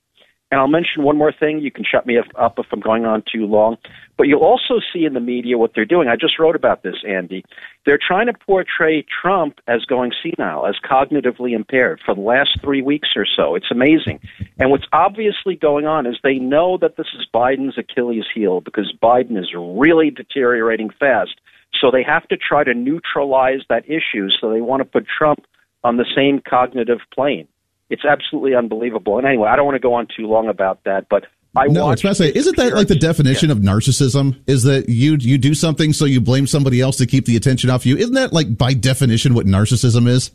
[0.52, 1.60] And I'll mention one more thing.
[1.60, 3.78] You can shut me up if I'm going on too long.
[4.18, 6.08] But you'll also see in the media what they're doing.
[6.08, 7.46] I just wrote about this, Andy.
[7.86, 12.82] They're trying to portray Trump as going senile, as cognitively impaired for the last three
[12.82, 13.54] weeks or so.
[13.54, 14.22] It's amazing.
[14.58, 18.92] And what's obviously going on is they know that this is Biden's Achilles heel because
[19.02, 21.40] Biden is really deteriorating fast.
[21.80, 24.30] So they have to try to neutralize that issue.
[24.42, 25.46] So they want to put Trump
[25.84, 27.48] on the same cognitive plane
[27.90, 29.18] it's absolutely unbelievable.
[29.18, 31.26] And anyway, I don't want to go on too long about that, but
[31.56, 32.40] I no, it's fascinating.
[32.40, 33.56] Isn't that like the definition yeah.
[33.56, 34.40] of narcissism?
[34.46, 37.70] Is that you you do something so you blame somebody else to keep the attention
[37.70, 37.98] off you?
[37.98, 40.32] Isn't that like by definition what narcissism is?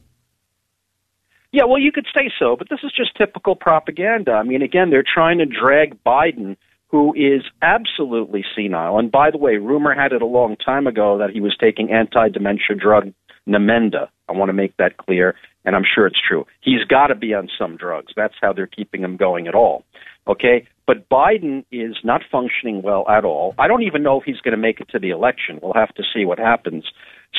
[1.53, 4.33] Yeah, well, you could say so, but this is just typical propaganda.
[4.33, 6.57] I mean, again, they're trying to drag Biden,
[6.89, 8.99] who is absolutely senile.
[8.99, 11.93] And by the way, rumor had it a long time ago that he was taking
[11.93, 13.13] anti-dementia drug
[13.49, 14.09] Namenda.
[14.29, 15.35] I want to make that clear
[15.65, 16.47] and I'm sure it's true.
[16.61, 18.13] He's got to be on some drugs.
[18.17, 19.85] That's how they're keeping him going at all.
[20.27, 20.67] Okay?
[20.87, 23.55] But Biden is not functioning well at all.
[23.59, 25.59] I don't even know if he's going to make it to the election.
[25.63, 26.85] We'll have to see what happens.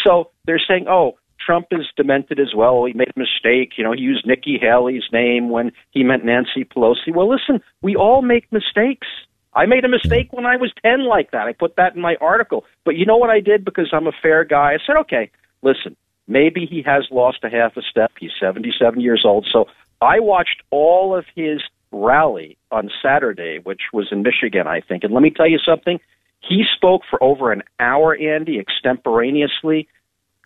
[0.03, 2.85] So they're saying, oh, Trump is demented as well.
[2.85, 3.73] He made a mistake.
[3.77, 7.13] You know, he used Nikki Haley's name when he meant Nancy Pelosi.
[7.13, 9.07] Well, listen, we all make mistakes.
[9.53, 11.47] I made a mistake when I was 10 like that.
[11.47, 12.65] I put that in my article.
[12.83, 14.73] But you know what I did because I'm a fair guy?
[14.73, 15.29] I said, okay,
[15.61, 15.95] listen,
[16.27, 18.11] Maybe he has lost a half a step.
[18.19, 19.47] He's 77 years old.
[19.51, 19.65] So
[20.01, 21.61] I watched all of his
[21.91, 25.03] rally on Saturday, which was in Michigan, I think.
[25.03, 25.99] And let me tell you something.
[26.41, 29.87] He spoke for over an hour, Andy, extemporaneously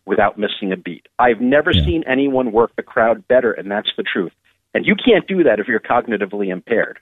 [0.06, 1.08] without missing a beat.
[1.18, 1.86] I've never yeah.
[1.86, 4.32] seen anyone work the crowd better, and that's the truth.
[4.74, 7.00] And you can't do that if you're cognitively impaired.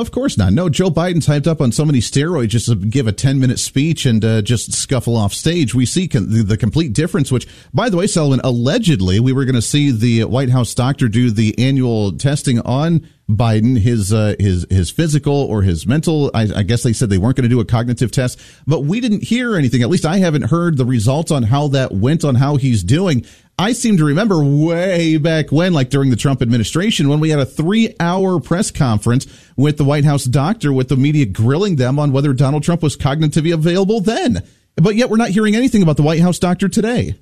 [0.00, 0.52] Of course not.
[0.52, 3.58] No, Joe Biden's hyped up on so many steroids just to give a 10 minute
[3.58, 5.74] speech and uh, just scuffle off stage.
[5.74, 9.54] We see con- the, complete difference, which, by the way, Selwyn, allegedly we were going
[9.54, 14.66] to see the White House doctor do the annual testing on Biden, his uh, his
[14.70, 16.30] his physical or his mental.
[16.32, 19.00] I, I guess they said they weren't going to do a cognitive test, but we
[19.00, 19.82] didn't hear anything.
[19.82, 23.26] At least I haven't heard the results on how that went, on how he's doing.
[23.58, 27.38] I seem to remember way back when, like during the Trump administration, when we had
[27.38, 31.98] a three hour press conference with the White House doctor, with the media grilling them
[31.98, 34.42] on whether Donald Trump was cognitively available then.
[34.74, 37.14] But yet we're not hearing anything about the White House doctor today.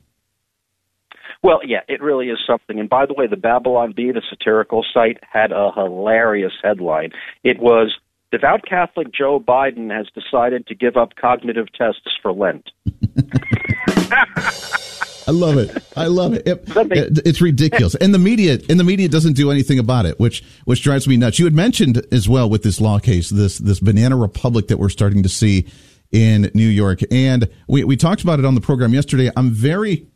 [1.41, 2.81] Well, yeah, it really is something.
[2.81, 7.13] And by the way, the Babylon Bee, the satirical site, had a hilarious headline.
[7.45, 7.95] It was
[8.33, 12.71] Devout Catholic Joe Biden has decided to give up cognitive tests for Lent.
[15.27, 15.71] I love it.
[15.97, 16.47] I love it.
[16.47, 17.27] it.
[17.27, 20.83] It's ridiculous, and the media and the media doesn't do anything about it, which which
[20.83, 21.39] drives me nuts.
[21.39, 24.89] You had mentioned as well with this law case, this this banana republic that we're
[24.89, 25.67] starting to see
[26.13, 29.31] in New York, and we we talked about it on the program yesterday.
[29.37, 30.07] I'm very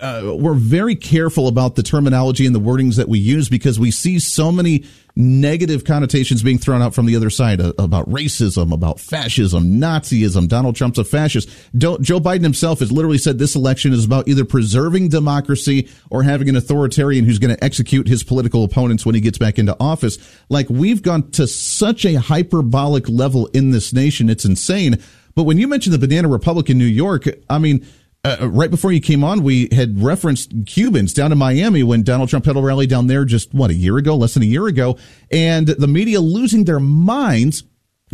[0.00, 3.90] uh, we're very careful about the terminology and the wordings that we use because we
[3.90, 4.82] see so many
[5.14, 10.48] negative connotations being thrown out from the other side uh, about racism, about fascism, Nazism.
[10.48, 11.50] Donald Trump's a fascist.
[11.76, 16.48] Joe Biden himself has literally said this election is about either preserving democracy or having
[16.48, 20.16] an authoritarian who's going to execute his political opponents when he gets back into office.
[20.48, 24.30] Like we've gone to such a hyperbolic level in this nation.
[24.30, 24.96] It's insane.
[25.34, 27.86] But when you mentioned the Banana Republic in New York, I mean,
[28.24, 32.02] uh, uh, right before you came on, we had referenced Cubans down in Miami when
[32.02, 34.46] Donald Trump had a rally down there just, what, a year ago, less than a
[34.46, 34.96] year ago,
[35.30, 37.64] and the media losing their minds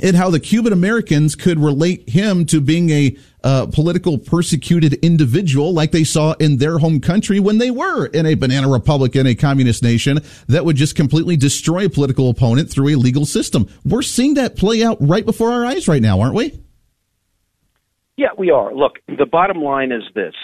[0.02, 5.72] at how the Cuban Americans could relate him to being a uh, political persecuted individual
[5.72, 9.26] like they saw in their home country when they were in a banana republic in
[9.26, 13.68] a communist nation that would just completely destroy a political opponent through a legal system.
[13.84, 16.60] We're seeing that play out right before our eyes right now, aren't we?
[18.20, 18.74] Yeah, we are.
[18.74, 20.34] Look, the bottom line is this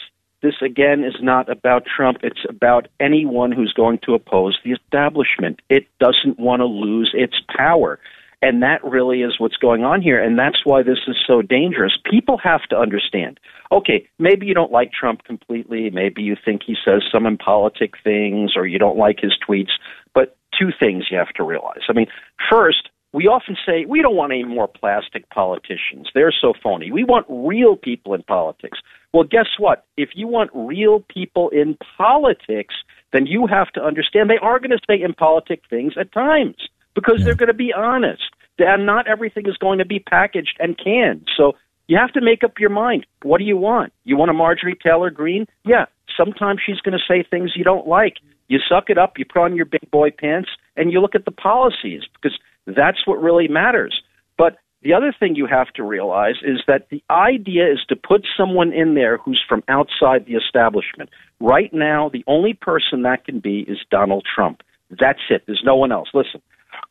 [0.41, 2.17] this again is not about Trump.
[2.23, 5.61] It's about anyone who's going to oppose the establishment.
[5.69, 7.99] It doesn't want to lose its power.
[8.41, 10.23] And that really is what's going on here.
[10.23, 11.93] And that's why this is so dangerous.
[12.11, 13.39] People have to understand
[13.71, 15.91] okay, maybe you don't like Trump completely.
[15.91, 19.73] Maybe you think he says some impolitic things or you don't like his tweets.
[20.15, 21.83] But two things you have to realize.
[21.91, 22.07] I mean,
[22.51, 26.11] first, we often say we don't want any more plastic politicians.
[26.15, 26.93] They're so phony.
[26.93, 28.79] We want real people in politics.
[29.15, 29.87] Well, guess what?
[29.97, 32.75] If you want real people in politics,
[33.15, 36.57] then you have to understand they are going to say impolitic things at times
[36.95, 38.23] because they're going to be honest.
[38.59, 41.27] And not everything is going to be packaged and canned.
[41.39, 41.55] So
[41.89, 43.07] you have to make up your mind.
[43.23, 43.95] What do you want?
[44.05, 45.47] You want a Marjorie Taylor Greene?
[45.65, 48.17] Yeah, sometimes she's going to say things you don't like.
[48.49, 51.25] You suck it up, you put on your big boy pants, and you look at
[51.25, 54.03] the policies because that's what really matters.
[54.37, 58.27] But the other thing you have to realize is that the idea is to put
[58.37, 61.11] someone in there who's from outside the establishment.
[61.41, 64.63] Right now, the only person that can be is Donald Trump.
[64.91, 65.43] That's it.
[65.47, 66.09] There's no one else.
[66.15, 66.41] Listen,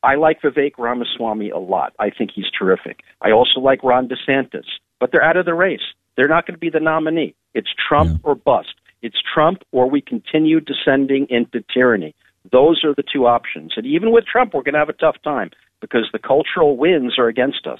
[0.03, 1.93] I like Vivek Ramaswamy a lot.
[1.99, 3.01] I think he's terrific.
[3.21, 4.65] I also like Ron DeSantis,
[4.99, 5.93] but they're out of the race.
[6.17, 7.35] They're not going to be the nominee.
[7.53, 8.17] It's Trump yeah.
[8.23, 8.75] or bust.
[9.01, 12.15] It's Trump or we continue descending into tyranny.
[12.51, 13.73] Those are the two options.
[13.75, 17.17] And even with Trump, we're going to have a tough time because the cultural winds
[17.17, 17.79] are against us.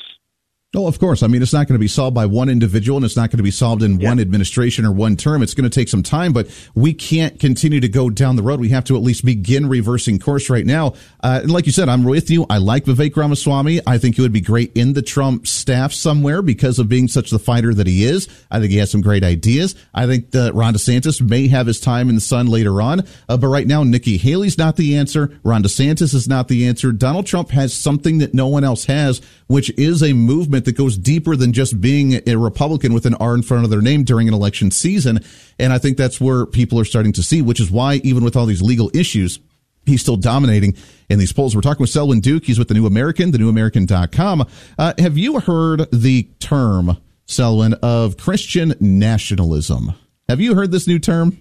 [0.75, 1.23] Oh, of course.
[1.23, 3.37] I mean, it's not going to be solved by one individual and it's not going
[3.37, 4.09] to be solved in yeah.
[4.09, 5.41] one administration or one term.
[5.41, 8.59] It's going to take some time, but we can't continue to go down the road.
[8.59, 10.95] We have to at least begin reversing course right now.
[11.23, 12.45] Uh, and like you said, I'm with you.
[12.49, 13.81] I like Vivek Ramaswamy.
[13.87, 17.29] I think he would be great in the Trump staff somewhere because of being such
[17.29, 18.27] the fighter that he is.
[18.51, 19.75] I think he has some great ideas.
[19.93, 23.01] I think that Ron DeSantis may have his time in the sun later on.
[23.29, 25.39] Uh, but right now, Nikki Haley's not the answer.
[25.43, 26.91] Ron DeSantis is not the answer.
[26.91, 30.97] Donald Trump has something that no one else has, which is a movement that goes
[30.97, 34.27] deeper than just being a Republican with an R in front of their name during
[34.27, 35.19] an election season.
[35.59, 38.35] And I think that's where people are starting to see, which is why even with
[38.35, 39.39] all these legal issues,
[39.85, 40.75] he's still dominating
[41.09, 41.55] in these polls.
[41.55, 42.45] We're talking with Selwyn Duke.
[42.45, 44.47] He's with the New American, the newamerican.com.
[44.77, 49.93] Uh, have you heard the term, Selwyn, of Christian nationalism?
[50.27, 51.37] Have you heard this new term?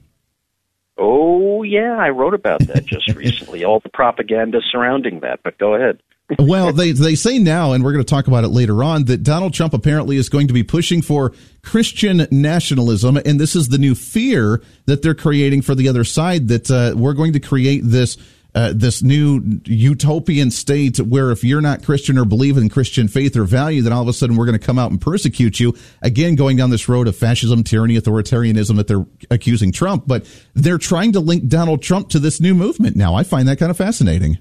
[0.97, 5.75] Oh, yeah, I wrote about that just recently, all the propaganda surrounding that, but go
[5.75, 6.01] ahead
[6.38, 9.23] well, they they say now, and we're going to talk about it later on, that
[9.23, 13.79] Donald Trump apparently is going to be pushing for Christian nationalism, and this is the
[13.79, 16.49] new fear that they're creating for the other side.
[16.49, 18.16] That uh, we're going to create this.
[18.57, 23.37] Uh, this new utopian state where if you're not Christian or believe in Christian faith
[23.37, 25.75] or value, then all of a sudden we're going to come out and persecute you.
[26.03, 30.79] Again, going down this road of fascism, tyranny, authoritarianism that they're accusing Trump, but they're
[30.79, 33.16] trying to link Donald Trump to this new movement now.
[33.16, 34.38] I find that kind of fascinating.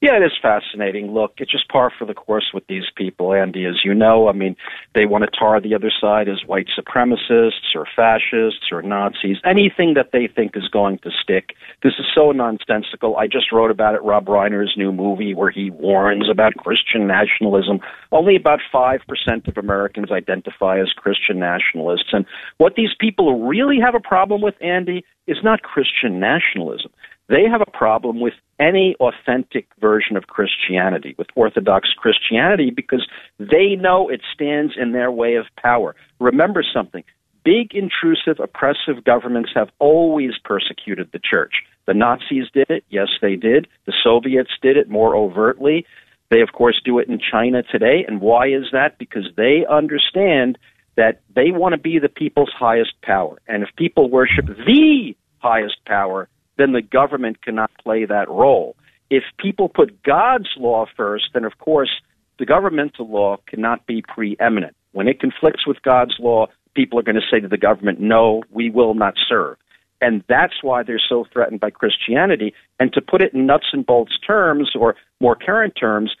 [0.00, 1.12] Yeah, it is fascinating.
[1.12, 3.64] Look, it's just par for the course with these people, Andy.
[3.64, 4.54] As you know, I mean,
[4.94, 9.94] they want to tar the other side as white supremacists or fascists or Nazis, anything
[9.94, 11.56] that they think is going to stick.
[11.82, 13.16] This is so nonsensical.
[13.16, 17.80] I just wrote about it, Rob Reiner's new movie, where he warns about Christian nationalism.
[18.12, 19.00] Only about 5%
[19.48, 22.10] of Americans identify as Christian nationalists.
[22.12, 22.24] And
[22.58, 26.92] what these people really have a problem with, Andy, is not Christian nationalism.
[27.28, 33.06] They have a problem with any authentic version of Christianity, with Orthodox Christianity, because
[33.38, 35.94] they know it stands in their way of power.
[36.18, 37.04] Remember something
[37.44, 41.54] big, intrusive, oppressive governments have always persecuted the church.
[41.86, 42.84] The Nazis did it.
[42.90, 43.66] Yes, they did.
[43.86, 45.86] The Soviets did it more overtly.
[46.30, 48.04] They, of course, do it in China today.
[48.06, 48.98] And why is that?
[48.98, 50.58] Because they understand
[50.96, 53.38] that they want to be the people's highest power.
[53.48, 56.28] And if people worship the highest power,
[56.58, 58.76] then the government cannot play that role.
[59.10, 61.90] If people put God's law first, then of course
[62.38, 64.76] the governmental law cannot be preeminent.
[64.92, 68.42] When it conflicts with God's law, people are going to say to the government, no,
[68.50, 69.56] we will not serve.
[70.00, 72.54] And that's why they're so threatened by Christianity.
[72.78, 76.14] And to put it in nuts and bolts terms, or more current terms,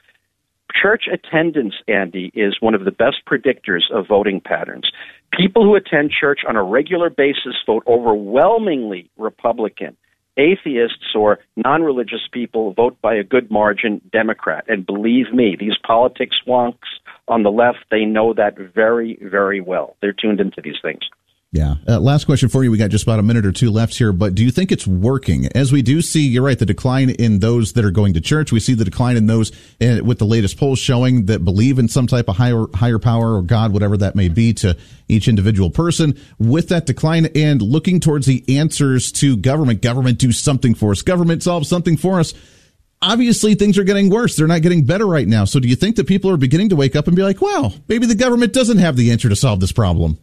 [0.74, 4.90] church attendance, Andy, is one of the best predictors of voting patterns.
[5.32, 9.96] People who attend church on a regular basis vote overwhelmingly Republican
[10.38, 14.64] atheists or non religious people vote by a good margin Democrat.
[14.68, 16.88] And believe me, these politics wonks
[17.26, 19.96] on the left, they know that very, very well.
[20.00, 21.00] They're tuned into these things.
[21.50, 21.76] Yeah.
[21.88, 22.70] Uh, last question for you.
[22.70, 24.86] We got just about a minute or two left here, but do you think it's
[24.86, 25.46] working?
[25.54, 28.52] As we do see, you're right, the decline in those that are going to church.
[28.52, 31.88] We see the decline in those uh, with the latest polls showing that believe in
[31.88, 34.76] some type of higher, higher power or God, whatever that may be to
[35.08, 36.18] each individual person.
[36.38, 41.00] With that decline and looking towards the answers to government, government do something for us,
[41.00, 42.34] government solve something for us
[43.00, 44.34] obviously things are getting worse.
[44.34, 45.44] They're not getting better right now.
[45.44, 47.72] So do you think that people are beginning to wake up and be like, wow,
[47.86, 50.18] maybe the government doesn't have the answer to solve this problem?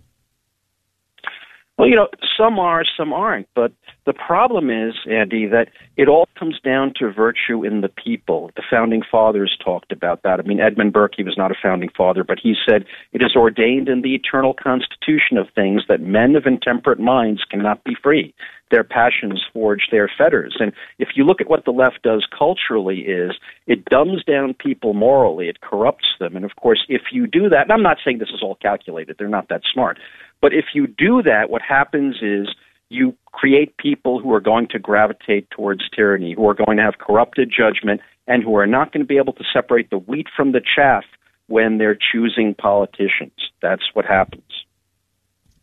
[1.77, 2.07] Well, you know,
[2.37, 3.47] some are, some aren't.
[3.53, 3.73] But
[4.05, 5.67] the problem is, Andy, that
[5.97, 8.51] it all comes down to virtue in the people.
[8.55, 10.39] The founding fathers talked about that.
[10.39, 13.35] I mean, Edmund Burke, he was not a founding father, but he said, It is
[13.35, 18.33] ordained in the eternal constitution of things that men of intemperate minds cannot be free.
[18.71, 20.55] Their passions forge their fetters.
[20.59, 23.31] And if you look at what the left does culturally is
[23.67, 26.35] it dumbs down people morally, it corrupts them.
[26.35, 29.17] And of course, if you do that, and I'm not saying this is all calculated,
[29.19, 29.99] they're not that smart,
[30.41, 32.47] but if you do that, what happens is
[32.89, 36.97] you create people who are going to gravitate towards tyranny, who are going to have
[36.99, 40.51] corrupted judgment, and who are not going to be able to separate the wheat from
[40.51, 41.03] the chaff
[41.47, 43.33] when they're choosing politicians.
[43.61, 44.43] That's what happens.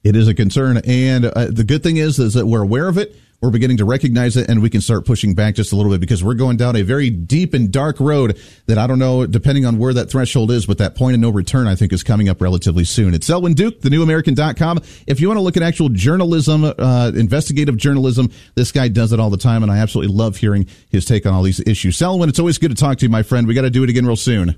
[0.04, 2.98] It is a concern, and uh, the good thing is is that we're aware of
[2.98, 3.14] it.
[3.42, 6.00] We're beginning to recognize it, and we can start pushing back just a little bit
[6.00, 9.66] because we're going down a very deep and dark road that I don't know, depending
[9.66, 12.28] on where that threshold is, but that point of no return, I think, is coming
[12.28, 13.14] up relatively soon.
[13.14, 14.82] It's Selwyn Duke, thenewamerican.com.
[15.08, 19.18] If you want to look at actual journalism, uh, investigative journalism, this guy does it
[19.18, 21.96] all the time, and I absolutely love hearing his take on all these issues.
[21.96, 23.48] Selwyn, it's always good to talk to you, my friend.
[23.48, 24.54] We got to do it again real soon.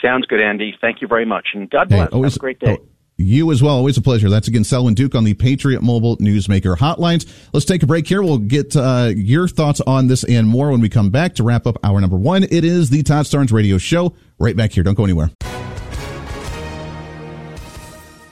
[0.00, 0.76] Sounds good, Andy.
[0.80, 2.10] Thank you very much, and God bless.
[2.10, 2.78] Hey, always, Have a great day.
[2.80, 3.76] Oh, you as well.
[3.76, 4.28] Always a pleasure.
[4.28, 7.26] That's again Selwyn Duke on the Patriot Mobile Newsmaker hotlines.
[7.52, 8.22] Let's take a break here.
[8.22, 11.66] We'll get uh, your thoughts on this and more when we come back to wrap
[11.66, 12.44] up hour number one.
[12.44, 14.82] It is the Todd Starnes Radio Show right back here.
[14.82, 15.30] Don't go anywhere.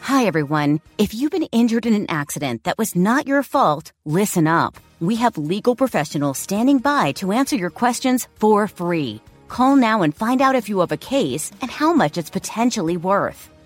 [0.02, 0.80] Hi, everyone.
[0.98, 4.76] If you've been injured in an accident that was not your fault, listen up.
[5.00, 9.20] We have legal professionals standing by to answer your questions for free.
[9.48, 12.96] Call now and find out if you have a case and how much it's potentially
[12.96, 13.51] worth.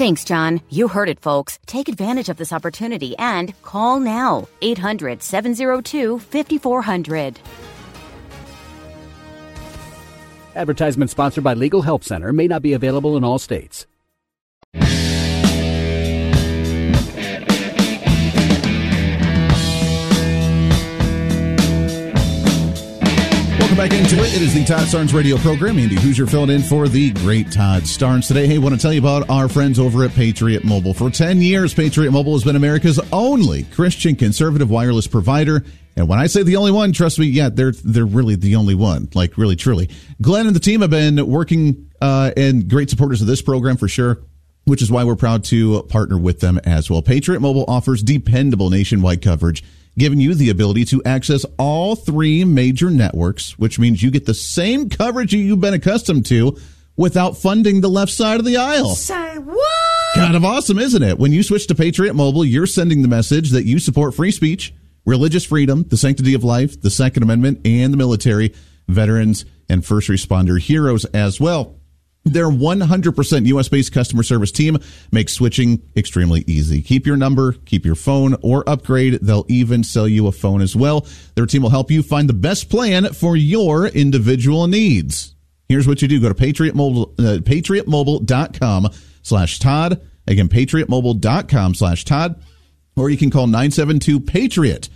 [0.00, 0.62] Thanks, John.
[0.70, 1.58] You heard it, folks.
[1.66, 7.38] Take advantage of this opportunity and call now 800 702 5400.
[10.56, 13.86] Advertisement sponsored by Legal Help Center may not be available in all states.
[23.80, 24.34] Back into it.
[24.34, 25.78] It is the Todd Starnes radio program.
[25.78, 28.46] Andy Hooser filling in for the great Todd Starnes today.
[28.46, 30.92] Hey, want to tell you about our friends over at Patriot Mobile.
[30.92, 35.64] For 10 years, Patriot Mobile has been America's only Christian conservative wireless provider.
[35.96, 38.74] And when I say the only one, trust me, yeah, they're they're really the only
[38.74, 39.08] one.
[39.14, 39.88] Like really, truly.
[40.20, 43.88] Glenn and the team have been working uh, and great supporters of this program for
[43.88, 44.20] sure
[44.64, 47.00] which is why we're proud to partner with them as well.
[47.00, 49.64] Patriot Mobile offers dependable nationwide coverage
[50.00, 54.34] giving you the ability to access all three major networks, which means you get the
[54.34, 56.58] same coverage you've been accustomed to
[56.96, 58.94] without funding the left side of the aisle.
[58.94, 60.14] Say what?
[60.14, 61.18] Kind of awesome, isn't it?
[61.18, 64.74] When you switch to Patriot Mobile, you're sending the message that you support free speech,
[65.04, 68.54] religious freedom, the sanctity of life, the Second Amendment, and the military,
[68.88, 71.79] veterans, and first responder heroes as well.
[72.24, 74.78] Their 100% US based customer service team
[75.10, 76.82] makes switching extremely easy.
[76.82, 79.20] Keep your number, keep your phone, or upgrade.
[79.22, 81.06] They'll even sell you a phone as well.
[81.34, 85.34] Their team will help you find the best plan for your individual needs.
[85.68, 86.20] Here's what you do.
[86.20, 88.88] Go to Patriot Mobile, uh, patriotmobile.com
[89.22, 90.00] slash Todd.
[90.26, 92.42] Again, patriotmobile.com slash Todd.
[92.96, 94.88] Or you can call 972 Patriot.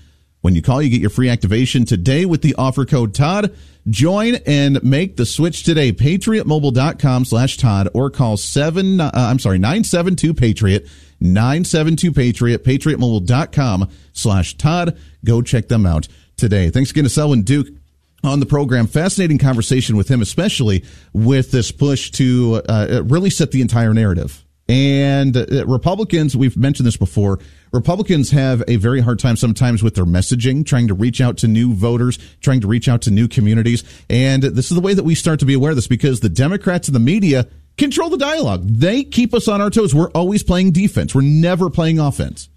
[0.45, 3.57] When you call, you get your free activation today with the offer code Todd.
[3.89, 5.91] Join and make the switch today.
[5.91, 10.87] PatriotMobile.com slash Todd or call seven, uh, I'm sorry, 972 Patriot,
[11.19, 14.99] 972 Patriot, PatriotMobile.com slash Todd.
[15.25, 16.69] Go check them out today.
[16.69, 17.69] Thanks again to Selwyn Duke
[18.23, 18.87] on the program.
[18.87, 20.85] Fascinating conversation with him, especially
[21.15, 24.45] with this push to uh, really set the entire narrative.
[24.69, 27.39] And uh, Republicans, we've mentioned this before,
[27.75, 31.49] Republicans have a very hard time sometimes with their messaging, trying to reach out to
[31.49, 33.83] new voters, trying to reach out to new communities.
[34.09, 36.29] And this is the way that we start to be aware of this because the
[36.29, 38.63] Democrats and the media control the dialogue.
[38.65, 39.93] They keep us on our toes.
[39.93, 41.17] We're always playing defense.
[41.17, 42.49] We're never playing offense.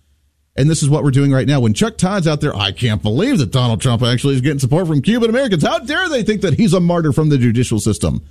[0.56, 1.62] And this is what we're doing right now.
[1.62, 4.86] When Chuck Todd's out there, I can't believe that Donald Trump actually is getting support
[4.86, 5.64] from Cuban Americans.
[5.64, 8.24] How dare they think that he's a martyr from the judicial system?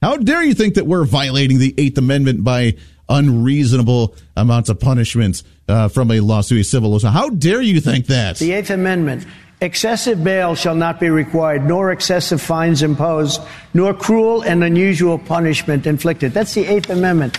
[0.00, 2.76] How dare you think that we're violating the Eighth Amendment by
[3.08, 7.12] unreasonable amounts of punishments uh, from a lawsuit, a civil lawsuit?
[7.12, 8.38] How dare you think that?
[8.38, 9.26] The Eighth Amendment.
[9.62, 13.42] Excessive bail shall not be required, nor excessive fines imposed,
[13.74, 16.32] nor cruel and unusual punishment inflicted.
[16.32, 17.38] That's the Eighth Amendment.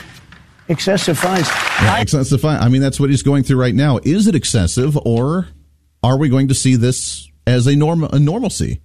[0.67, 1.47] Excessive fines.
[1.81, 2.59] Yeah, excessive fine.
[2.61, 3.99] I mean, that's what he's going through right now.
[4.03, 5.47] Is it excessive or
[6.03, 8.81] Are we going to see this as a norm a normalcy?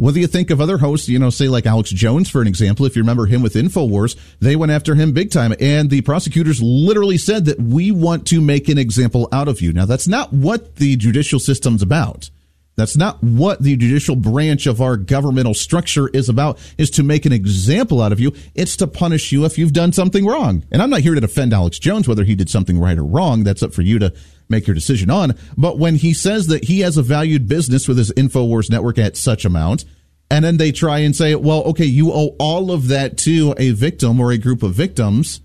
[0.00, 2.86] Whether you think of other hosts, you know, say like Alex Jones, for an example,
[2.86, 5.52] if you remember him with InfoWars, they went after him big time.
[5.60, 9.74] And the prosecutors literally said that we want to make an example out of you.
[9.74, 12.30] Now, that's not what the judicial system's about.
[12.76, 17.26] That's not what the judicial branch of our governmental structure is about, is to make
[17.26, 18.32] an example out of you.
[18.54, 20.64] It's to punish you if you've done something wrong.
[20.72, 23.44] And I'm not here to defend Alex Jones, whether he did something right or wrong.
[23.44, 24.14] That's up for you to
[24.50, 25.34] make your decision on.
[25.56, 29.16] But when he says that he has a valued business with his InfoWars network at
[29.16, 29.84] such amount,
[30.30, 33.70] and then they try and say, well, okay, you owe all of that to a
[33.70, 35.40] victim or a group of victims,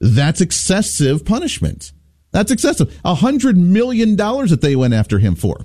[0.00, 1.92] that's excessive punishment.
[2.32, 2.98] That's excessive.
[3.04, 5.64] A hundred million dollars that they went after him for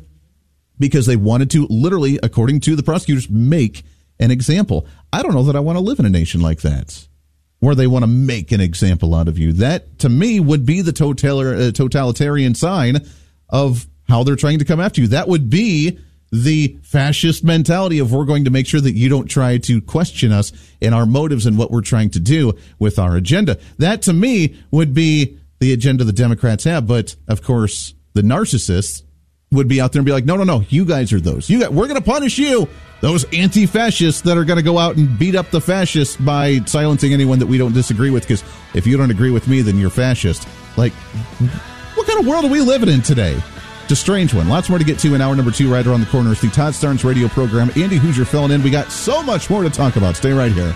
[0.80, 3.84] because they wanted to literally, according to the prosecutors, make
[4.20, 4.88] an example.
[5.14, 7.08] I don't know that I want to live in a nation like that
[7.66, 9.52] where they want to make an example out of you.
[9.54, 13.06] That to me would be the uh, totalitarian sign
[13.50, 15.08] of how they're trying to come after you.
[15.08, 16.00] That would be
[16.32, 20.32] the fascist mentality of we're going to make sure that you don't try to question
[20.32, 20.52] us
[20.82, 23.58] and our motives and what we're trying to do with our agenda.
[23.78, 26.86] That to me would be the agenda the Democrats have.
[26.86, 29.02] But of course, the narcissists
[29.52, 31.50] would be out there and be like, no, no, no, you guys are those.
[31.50, 32.68] You got, we're going to punish you.
[33.02, 37.14] Those anti-fascists that are going to go out and beat up the fascists by silencing
[37.14, 38.24] anyone that we don't disagree with.
[38.24, 38.44] Because
[38.74, 40.48] if you don't agree with me, then you're fascist.
[40.76, 40.94] Like,
[41.94, 43.38] what kind of world are we living in today?
[43.84, 44.50] It's a strange one.
[44.50, 46.32] Lots more to get to in hour number two, right around the corner.
[46.32, 47.70] It's the Todd Starnes radio program.
[47.76, 48.64] Andy Hooser filling in.
[48.64, 50.16] We got so much more to talk about.
[50.16, 50.74] Stay right here.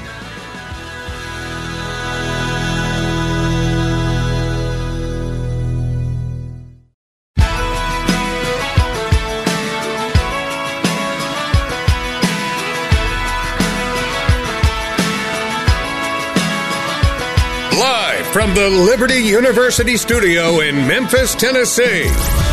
[18.50, 22.06] From the Liberty University studio in Memphis, Tennessee,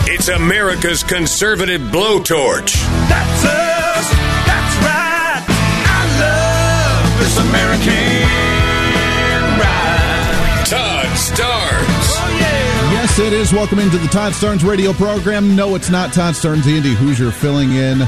[0.05, 2.75] it's America's conservative blowtorch.
[3.09, 4.11] That's us.
[4.45, 5.43] That's right.
[5.89, 8.29] I love this American
[9.59, 10.67] ride.
[10.67, 12.11] Todd Starnes.
[12.13, 12.93] Oh, yeah.
[12.93, 13.55] Yes, it is.
[13.55, 15.57] Welcome into the Todd Starnes radio program.
[15.57, 16.67] No, it's not Todd Starnes.
[16.67, 18.07] Andy Hooser filling in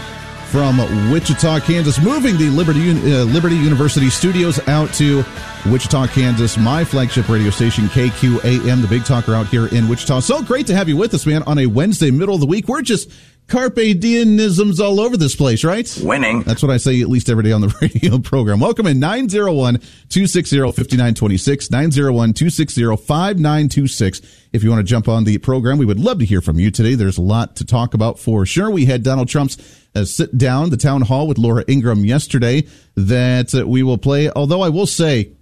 [0.51, 0.79] from
[1.11, 5.23] Wichita, Kansas, moving the Liberty uh, Liberty University studios out to
[5.67, 10.21] Wichita, Kansas, my flagship radio station, KQAM, the big talker out here in Wichita.
[10.21, 12.67] So great to have you with us, man, on a Wednesday, middle of the week.
[12.67, 13.13] We're just
[13.49, 16.01] carpe diemisms all over this place, right?
[16.03, 16.41] Winning.
[16.43, 18.61] That's what I say at least every day on the radio program.
[18.61, 24.45] Welcome in 901-260-5926, 901-260-5926.
[24.53, 26.71] If you want to jump on the program, we would love to hear from you
[26.71, 26.95] today.
[26.95, 28.71] There's a lot to talk about for sure.
[28.71, 29.57] We had Donald Trump's
[30.05, 34.31] sit down, the town hall with Laura Ingraham yesterday that uh, we will play.
[34.31, 35.33] Although I will say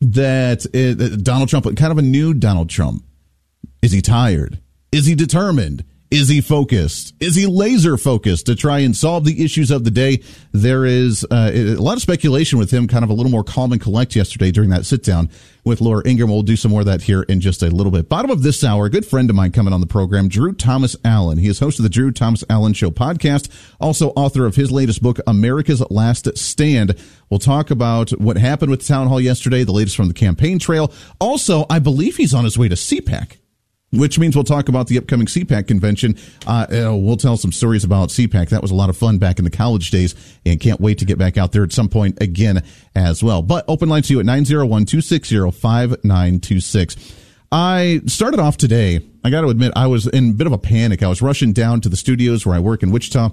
[0.00, 3.04] that uh, Donald Trump, kind of a new Donald Trump.
[3.82, 4.60] Is he tired?
[4.92, 5.84] Is he determined?
[6.14, 7.12] Is he focused?
[7.18, 10.22] Is he laser focused to try and solve the issues of the day?
[10.52, 13.72] There is uh, a lot of speculation with him, kind of a little more calm
[13.72, 15.28] and collect yesterday during that sit down
[15.64, 16.30] with Laura Ingraham.
[16.30, 18.08] We'll do some more of that here in just a little bit.
[18.08, 20.94] Bottom of this hour, a good friend of mine coming on the program, Drew Thomas
[21.04, 21.38] Allen.
[21.38, 23.50] He is host of the Drew Thomas Allen Show podcast,
[23.80, 26.94] also author of his latest book, America's Last Stand.
[27.28, 30.60] We'll talk about what happened with the town hall yesterday, the latest from the campaign
[30.60, 30.92] trail.
[31.20, 33.38] Also, I believe he's on his way to CPAC
[33.98, 36.16] which means we'll talk about the upcoming CPAC convention.
[36.46, 38.50] Uh, uh, we'll tell some stories about CPAC.
[38.50, 40.14] That was a lot of fun back in the college days
[40.44, 42.62] and can't wait to get back out there at some point again
[42.94, 43.42] as well.
[43.42, 47.14] But open line to you at 901 260 5926.
[47.52, 49.00] I started off today.
[49.22, 51.02] I got to admit, I was in a bit of a panic.
[51.02, 53.30] I was rushing down to the studios where I work in Wichita.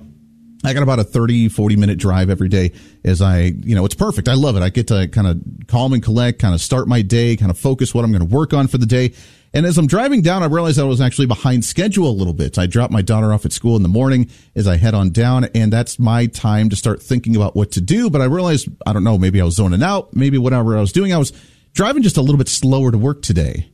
[0.63, 3.95] I got about a 30, 40 minute drive every day as I, you know, it's
[3.95, 4.27] perfect.
[4.27, 4.61] I love it.
[4.61, 7.57] I get to kind of calm and collect, kind of start my day, kind of
[7.57, 9.13] focus what I'm going to work on for the day.
[9.53, 12.57] And as I'm driving down, I realized I was actually behind schedule a little bit.
[12.57, 15.45] I dropped my daughter off at school in the morning as I head on down,
[15.53, 18.09] and that's my time to start thinking about what to do.
[18.09, 20.93] But I realized, I don't know, maybe I was zoning out, maybe whatever I was
[20.93, 21.33] doing, I was
[21.73, 23.69] driving just a little bit slower to work today.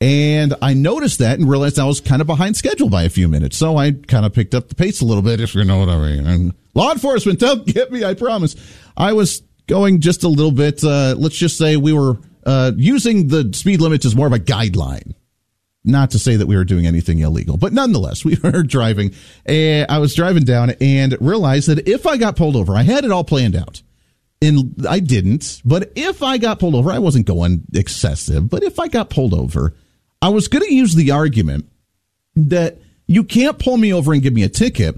[0.00, 3.26] And I noticed that and realized I was kind of behind schedule by a few
[3.26, 3.56] minutes.
[3.56, 5.88] So I kind of picked up the pace a little bit, if you know what
[5.88, 6.52] I mean.
[6.74, 8.56] Law enforcement, don't get me, I promise.
[8.96, 13.28] I was going just a little bit, uh, let's just say we were uh, using
[13.28, 15.14] the speed limits as more of a guideline.
[15.86, 19.14] Not to say that we were doing anything illegal, but nonetheless, we were driving.
[19.44, 23.04] And I was driving down and realized that if I got pulled over, I had
[23.04, 23.82] it all planned out.
[24.42, 28.78] And I didn't, but if I got pulled over, I wasn't going excessive, but if
[28.78, 29.74] I got pulled over,
[30.20, 31.70] I was going to use the argument
[32.36, 34.96] that you can't pull me over and give me a ticket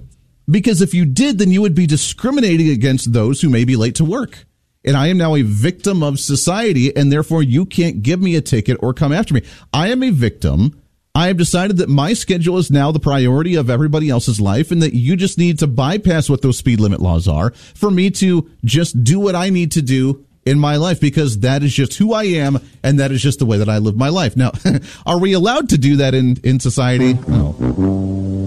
[0.48, 3.96] because if you did, then you would be discriminating against those who may be late
[3.96, 4.46] to work
[4.86, 8.40] and I am now a victim of society, and therefore you can't give me a
[8.40, 9.42] ticket or come after me.
[9.72, 10.80] I am a victim
[11.16, 14.82] I have decided that my schedule is now the priority of everybody else's life and
[14.82, 18.50] that you just need to bypass what those speed limit laws are for me to
[18.66, 22.12] just do what I need to do in my life because that is just who
[22.12, 24.36] I am and that is just the way that I live my life.
[24.36, 24.52] Now,
[25.06, 27.14] are we allowed to do that in, in society?
[27.14, 27.56] No.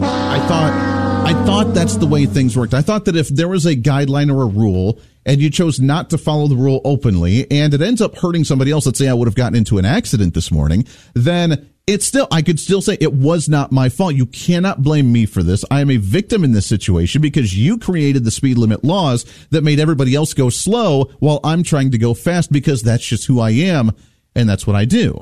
[0.03, 2.75] I thought I thought that's the way things worked.
[2.75, 6.09] I thought that if there was a guideline or a rule and you chose not
[6.09, 9.13] to follow the rule openly and it ends up hurting somebody else, let's say I
[9.13, 12.97] would have gotten into an accident this morning, then it's still, I could still say
[13.01, 14.13] it was not my fault.
[14.13, 15.65] You cannot blame me for this.
[15.72, 19.63] I am a victim in this situation because you created the speed limit laws that
[19.63, 23.39] made everybody else go slow while I'm trying to go fast because that's just who
[23.39, 23.91] I am
[24.36, 25.13] and that's what I do.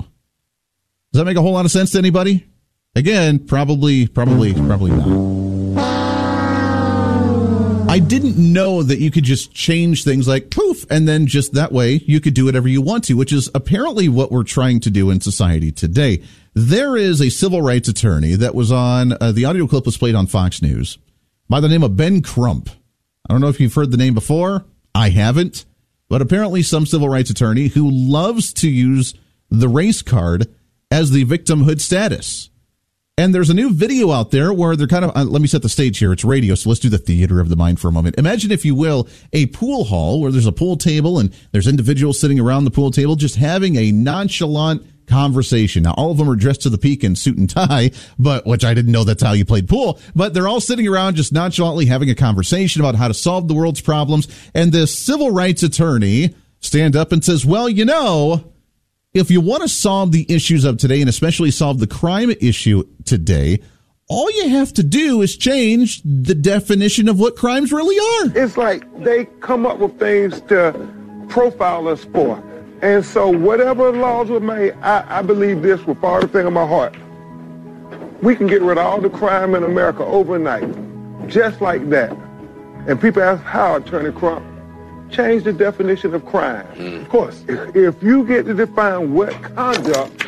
[1.12, 2.46] Does that make a whole lot of sense to anybody?
[2.94, 5.37] Again, probably, probably, probably not.
[7.88, 11.72] I didn't know that you could just change things like poof, and then just that
[11.72, 14.90] way you could do whatever you want to, which is apparently what we're trying to
[14.90, 16.22] do in society today.
[16.52, 20.14] There is a civil rights attorney that was on, uh, the audio clip was played
[20.14, 20.98] on Fox News
[21.48, 22.68] by the name of Ben Crump.
[23.26, 24.66] I don't know if you've heard the name before.
[24.94, 25.64] I haven't.
[26.10, 29.14] But apparently, some civil rights attorney who loves to use
[29.50, 30.46] the race card
[30.90, 32.50] as the victimhood status.
[33.18, 35.62] And there's a new video out there where they're kind of, uh, let me set
[35.62, 36.12] the stage here.
[36.12, 38.16] It's radio, so let's do the theater of the mind for a moment.
[38.16, 42.20] Imagine, if you will, a pool hall where there's a pool table and there's individuals
[42.20, 45.82] sitting around the pool table just having a nonchalant conversation.
[45.82, 47.90] Now, all of them are dressed to the peak in suit and tie,
[48.20, 51.16] but which I didn't know that's how you played pool, but they're all sitting around
[51.16, 54.28] just nonchalantly having a conversation about how to solve the world's problems.
[54.54, 58.52] And this civil rights attorney stand up and says, well, you know,
[59.18, 62.84] if you want to solve the issues of today and especially solve the crime issue
[63.04, 63.60] today,
[64.08, 68.32] all you have to do is change the definition of what crimes really are.
[68.36, 70.72] It's like they come up with things to
[71.28, 72.42] profile us for.
[72.80, 76.52] And so whatever laws were made, I, I believe this with all the thing in
[76.52, 76.96] my heart.
[78.22, 80.68] We can get rid of all the crime in America overnight,
[81.28, 82.16] just like that.
[82.86, 84.44] And people ask how, Attorney Crump,
[85.10, 86.66] change the definition of crime.
[86.74, 87.02] Mm.
[87.02, 90.26] Of course, if, if you get to define what conduct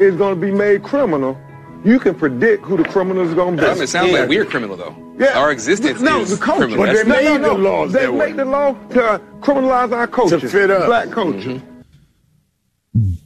[0.00, 1.38] is going to be made criminal,
[1.84, 3.66] you can predict who the criminal is going to be.
[3.66, 4.94] Doesn't sound like we're criminal though.
[5.18, 5.38] Yeah.
[5.38, 6.66] Our existence no, is the culture.
[6.66, 6.86] criminal.
[6.86, 7.92] But they That's- made the laws.
[7.92, 10.86] They make the law to criminalize our culture, To fit up.
[10.86, 11.60] black culture.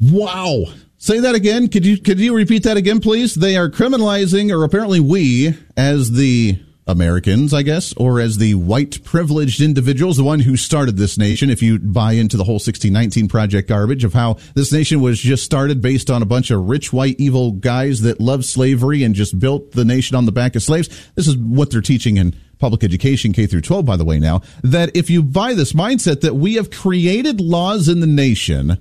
[0.00, 0.64] Wow.
[0.98, 1.68] Say that again.
[1.68, 3.34] Could you could you repeat that again, please?
[3.34, 9.02] They are criminalizing, or apparently we, as the Americans, I guess, or as the white
[9.04, 13.28] privileged individuals, the one who started this nation, if you buy into the whole 1619
[13.28, 16.92] project garbage of how this nation was just started based on a bunch of rich,
[16.92, 20.62] white, evil guys that loved slavery and just built the nation on the back of
[20.62, 20.88] slaves.
[21.14, 24.42] This is what they're teaching in public education, K through 12, by the way, now,
[24.62, 28.78] that if you buy this mindset that we have created laws in the nation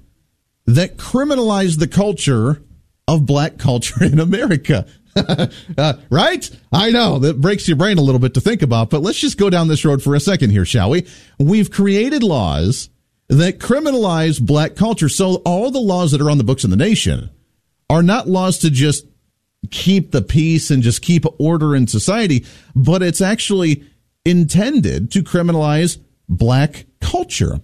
[0.65, 2.61] that criminalize the culture
[3.07, 4.85] of black culture in America.
[5.77, 6.49] uh, right?
[6.71, 9.37] I know that breaks your brain a little bit to think about, but let's just
[9.37, 11.07] go down this road for a second here, shall we?
[11.39, 12.89] We've created laws
[13.29, 15.09] that criminalize black culture.
[15.09, 17.29] So all the laws that are on the books in the nation
[17.89, 19.05] are not laws to just
[19.71, 22.45] keep the peace and just keep order in society,
[22.75, 23.83] but it's actually
[24.25, 27.61] intended to criminalize black culture.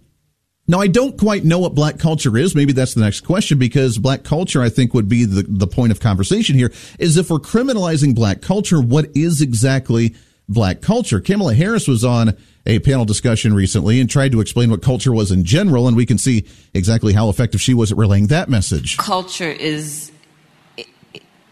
[0.69, 2.53] Now, I don't quite know what black culture is.
[2.53, 5.91] Maybe that's the next question because black culture, I think, would be the, the point
[5.91, 10.13] of conversation here is if we're criminalizing black culture, what is exactly
[10.47, 11.19] black culture?
[11.19, 15.31] Kamala Harris was on a panel discussion recently and tried to explain what culture was
[15.31, 16.45] in general, and we can see
[16.75, 18.95] exactly how effective she was at relaying that message.
[18.97, 20.11] culture is
[20.77, 20.85] it,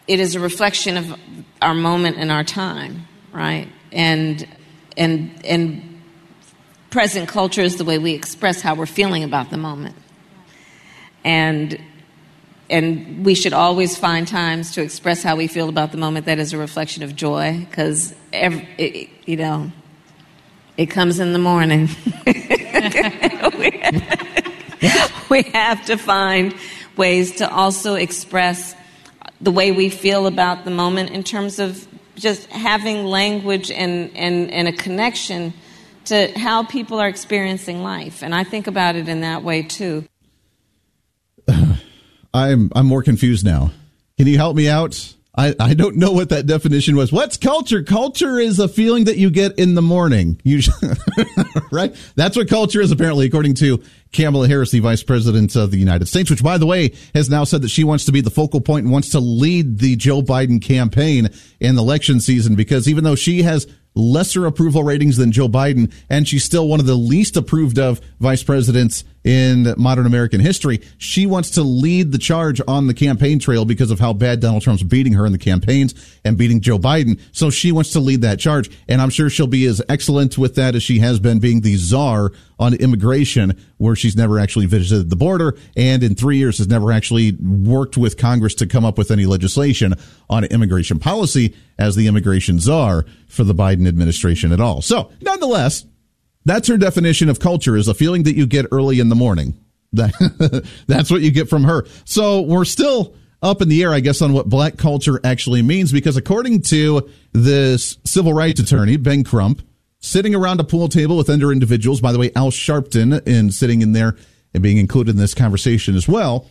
[0.08, 1.20] is a reflection of
[1.64, 4.48] our moment and our time right and
[4.96, 5.87] and and
[6.90, 9.96] present culture is the way we express how we're feeling about the moment.
[11.24, 11.80] And
[12.70, 16.38] and we should always find times to express how we feel about the moment that
[16.38, 19.72] is a reflection of joy because you know
[20.76, 21.90] it comes in the morning.
[25.30, 26.56] We have to find
[26.96, 28.76] ways to also express
[29.42, 34.50] the way we feel about the moment in terms of just having language and, and,
[34.50, 35.54] and a connection
[36.08, 38.24] to how people are experiencing life.
[38.24, 40.08] And I think about it in that way too.
[42.34, 43.72] I'm I'm more confused now.
[44.18, 45.14] Can you help me out?
[45.40, 47.12] I, I don't know what that definition was.
[47.12, 47.84] What's culture?
[47.84, 50.42] Culture is a feeling that you get in the morning.
[50.44, 50.62] You
[51.72, 51.96] right?
[52.16, 56.08] That's what culture is apparently according to Kamala Harris, the Vice President of the United
[56.08, 58.62] States, which by the way has now said that she wants to be the focal
[58.62, 61.30] point and wants to lead the Joe Biden campaign
[61.60, 63.68] in election season because even though she has
[63.98, 68.00] lesser approval ratings than Joe Biden and she's still one of the least approved of
[68.20, 70.80] vice presidents in modern American history.
[70.98, 74.64] She wants to lead the charge on the campaign trail because of how bad Donald
[74.64, 77.20] Trump's beating her in the campaigns and beating Joe Biden.
[77.34, 78.72] So she wants to lead that charge.
[78.88, 81.76] And I'm sure she'll be as excellent with that as she has been being the
[81.76, 86.70] czar on immigration, where she's never actually visited the border and in three years has
[86.70, 89.94] never actually worked with Congress to come up with any legislation
[90.30, 94.82] on immigration policy as the immigration czar for the Biden administration at all.
[94.82, 95.86] So, nonetheless,
[96.48, 99.54] that's her definition of culture is a feeling that you get early in the morning.
[99.92, 101.86] That's what you get from her.
[102.06, 105.92] So we're still up in the air, I guess, on what black culture actually means,
[105.92, 109.62] because according to this civil rights attorney, Ben Crump,
[110.00, 113.82] sitting around a pool table with other individuals, by the way, Al Sharpton, and sitting
[113.82, 114.16] in there
[114.54, 116.48] and being included in this conversation as well,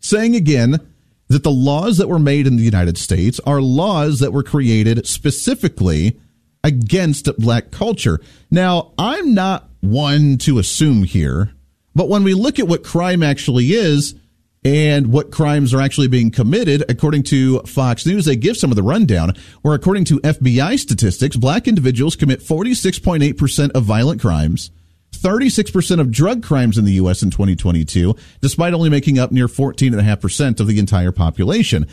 [0.00, 0.80] saying again
[1.28, 5.06] that the laws that were made in the United States are laws that were created
[5.06, 6.18] specifically
[6.66, 8.20] against black culture.
[8.50, 11.52] Now, I'm not one to assume here,
[11.94, 14.16] but when we look at what crime actually is
[14.64, 18.76] and what crimes are actually being committed, according to Fox News, they give some of
[18.76, 24.72] the rundown, where according to FBI statistics, black individuals commit 46.8% of violent crimes.
[25.12, 27.22] 36% of drug crimes in the U.S.
[27.22, 31.86] in 2022, despite only making up near 14.5% of the entire population.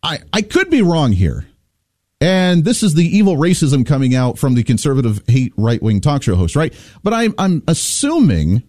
[0.00, 1.46] I, I could be wrong here.
[2.20, 6.22] And this is the evil racism coming out from the conservative hate right wing talk
[6.22, 6.72] show host, right?
[7.02, 8.62] But I'm, I'm assuming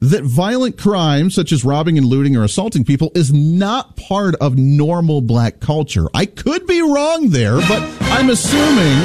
[0.00, 4.56] that violent crimes such as robbing and looting or assaulting people is not part of
[4.56, 6.06] normal black culture.
[6.14, 8.98] I could be wrong there, but I'm assuming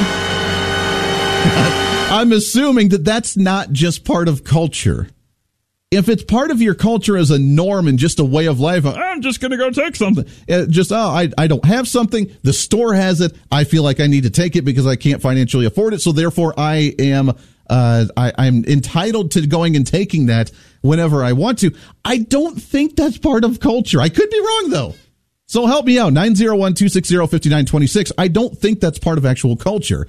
[2.10, 5.10] I'm assuming that that's not just part of culture.
[5.90, 8.86] If it's part of your culture as a norm and just a way of life,
[8.86, 10.26] I'm just going to go take something.
[10.50, 12.30] Uh, just, oh, I, I don't have something.
[12.44, 13.34] The store has it.
[13.50, 16.02] I feel like I need to take it because I can't financially afford it.
[16.02, 17.32] So therefore, I am
[17.70, 21.72] uh, I, I'm entitled to going and taking that whenever I want to.
[22.04, 24.02] I don't think that's part of culture.
[24.02, 24.96] I could be wrong though.
[25.48, 26.12] So help me out.
[26.14, 28.12] 901 260 5926.
[28.18, 30.08] I don't think that's part of actual culture.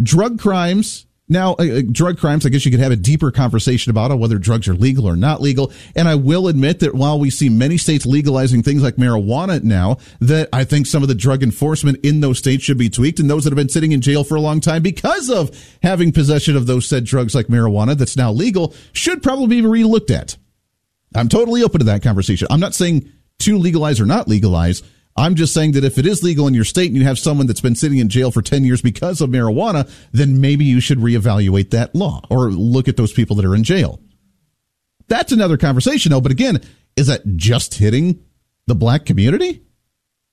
[0.00, 3.90] Drug crimes now, uh, uh, drug crimes, I guess you could have a deeper conversation
[3.90, 5.72] about it, whether drugs are legal or not legal.
[5.94, 9.98] And I will admit that while we see many states legalizing things like marijuana now,
[10.20, 13.20] that I think some of the drug enforcement in those states should be tweaked.
[13.20, 16.10] And those that have been sitting in jail for a long time because of having
[16.10, 20.36] possession of those said drugs like marijuana that's now legal should probably be relooked at.
[21.14, 22.48] I'm totally open to that conversation.
[22.50, 23.08] I'm not saying
[23.40, 24.82] to legalize or not legalize.
[25.20, 27.46] I'm just saying that if it is legal in your state and you have someone
[27.46, 30.96] that's been sitting in jail for 10 years because of marijuana, then maybe you should
[30.96, 34.00] reevaluate that law or look at those people that are in jail.
[35.08, 36.22] That's another conversation, though.
[36.22, 36.62] But again,
[36.96, 38.24] is that just hitting
[38.66, 39.62] the black community?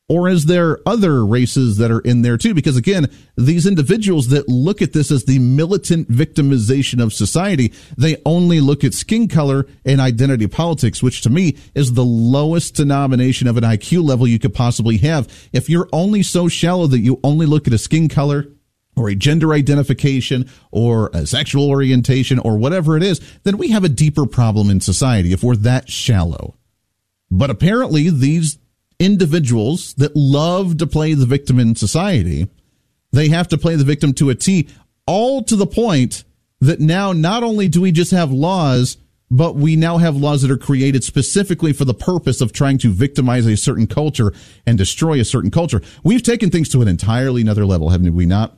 [0.10, 2.54] Or is there other races that are in there too?
[2.54, 8.16] Because again, these individuals that look at this as the militant victimization of society, they
[8.26, 13.50] only look at skin color and identity politics, which to me is the lowest denomination
[13.50, 15.28] of an IQ level you could possibly have.
[15.52, 18.48] If you're only so shallow that you only look at a skin color,
[18.96, 23.84] or a gender identification or a sexual orientation or whatever it is, then we have
[23.84, 26.56] a deeper problem in society if we're that shallow.
[27.30, 28.58] But apparently, these
[29.00, 32.48] individuals that love to play the victim in society,
[33.12, 34.68] they have to play the victim to a T,
[35.06, 36.24] all to the point
[36.60, 38.98] that now not only do we just have laws,
[39.30, 42.90] but we now have laws that are created specifically for the purpose of trying to
[42.92, 44.34] victimize a certain culture
[44.66, 45.82] and destroy a certain culture.
[46.04, 48.58] We've taken things to an entirely another level, haven't we not?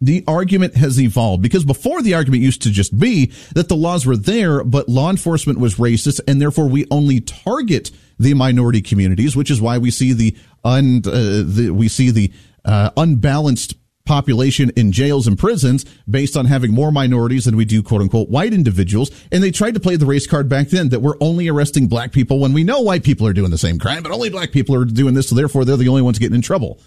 [0.00, 4.04] the argument has evolved because before the argument used to just be that the laws
[4.04, 9.36] were there, but law enforcement was racist, and therefore we only target the minority communities,
[9.36, 12.32] which is why we see the un, uh, the, we see the
[12.64, 17.82] uh, unbalanced population in jails and prisons based on having more minorities than we do
[17.82, 19.10] quote unquote white individuals.
[19.32, 22.12] And they tried to play the race card back then that we're only arresting black
[22.12, 24.74] people when we know white people are doing the same crime, but only black people
[24.74, 25.28] are doing this.
[25.28, 26.80] So therefore they're the only ones getting in trouble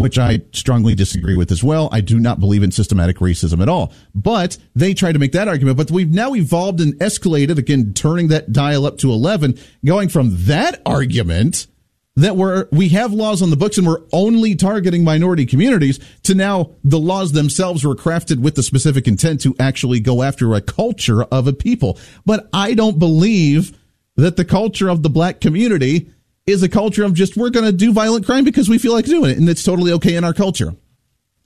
[0.00, 1.88] which I strongly disagree with as well.
[1.92, 3.92] I do not believe in systematic racism at all.
[4.14, 5.76] But they try to make that argument.
[5.76, 10.30] But we've now evolved and escalated, again, turning that dial up to 11, going from
[10.46, 11.66] that argument
[12.16, 16.34] that we're, we have laws on the books and we're only targeting minority communities to
[16.34, 20.60] now the laws themselves were crafted with the specific intent to actually go after a
[20.60, 21.98] culture of a people.
[22.26, 23.78] But I don't believe
[24.16, 26.10] that the culture of the black community
[26.50, 29.04] is a culture of just we're going to do violent crime because we feel like
[29.04, 30.74] doing it and it's totally okay in our culture.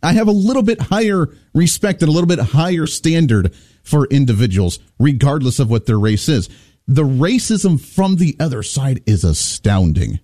[0.02, 4.78] I have a little bit higher respect and a little bit higher standard for individuals
[4.98, 6.48] regardless of what their race is.
[6.86, 10.20] The racism from the other side is astounding.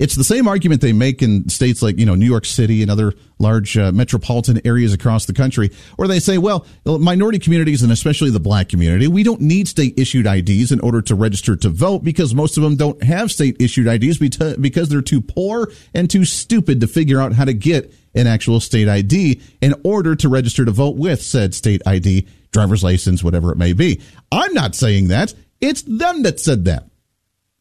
[0.00, 2.90] It's the same argument they make in states like, you know, New York City and
[2.90, 7.92] other large uh, metropolitan areas across the country, where they say, well, minority communities and
[7.92, 11.68] especially the black community, we don't need state issued IDs in order to register to
[11.68, 14.16] vote because most of them don't have state issued IDs
[14.56, 18.58] because they're too poor and too stupid to figure out how to get an actual
[18.58, 23.52] state ID in order to register to vote with said state ID, driver's license, whatever
[23.52, 24.00] it may be.
[24.32, 25.34] I'm not saying that.
[25.60, 26.86] It's them that said that.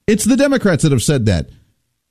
[0.08, 1.50] It's the Democrats that have said that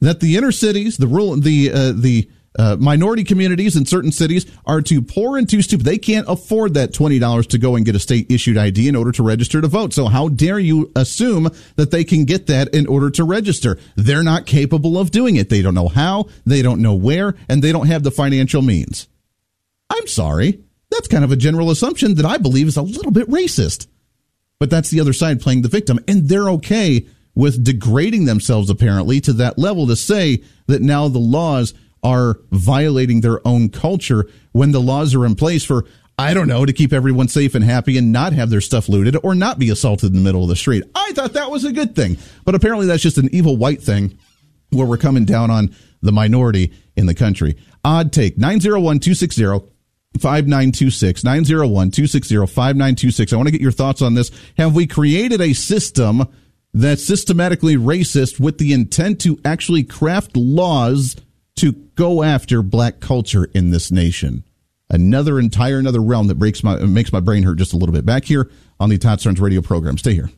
[0.01, 2.28] that the inner cities, the rural, the uh, the
[2.59, 5.86] uh, minority communities in certain cities are too poor and too stupid.
[5.86, 8.96] They can't afford that twenty dollars to go and get a state issued ID in
[8.96, 9.92] order to register to vote.
[9.92, 13.78] So how dare you assume that they can get that in order to register?
[13.96, 15.49] They're not capable of doing it.
[15.51, 16.26] They don't know how.
[16.44, 19.09] They don't know where, and they don't have the financial means.
[19.90, 20.61] I'm sorry.
[20.90, 23.88] That's kind of a general assumption that I believe is a little bit racist.
[24.59, 27.07] But that's the other side playing the victim, and they're okay
[27.39, 31.72] with degrading themselves apparently to that level to say that now the laws
[32.03, 35.86] are violating their own culture when the laws are in place for
[36.20, 39.16] I don't know, to keep everyone safe and happy and not have their stuff looted
[39.22, 40.82] or not be assaulted in the middle of the street.
[40.93, 42.18] I thought that was a good thing.
[42.45, 44.18] But apparently that's just an evil white thing
[44.70, 45.72] where we're coming down on
[46.03, 47.57] the minority in the country.
[47.84, 49.45] Odd take 901 260
[50.18, 53.32] 5926 901 260 5926.
[53.32, 54.32] I want to get your thoughts on this.
[54.57, 56.26] Have we created a system
[56.79, 61.16] that's systematically racist with the intent to actually craft laws
[61.57, 64.45] to go after black culture in this nation.
[64.89, 68.07] Another entire another realm that breaks my makes my brain hurt just a little bit.
[68.07, 68.49] Back here
[68.79, 69.99] on the Todd Starnes radio program.
[69.99, 70.31] Stay here.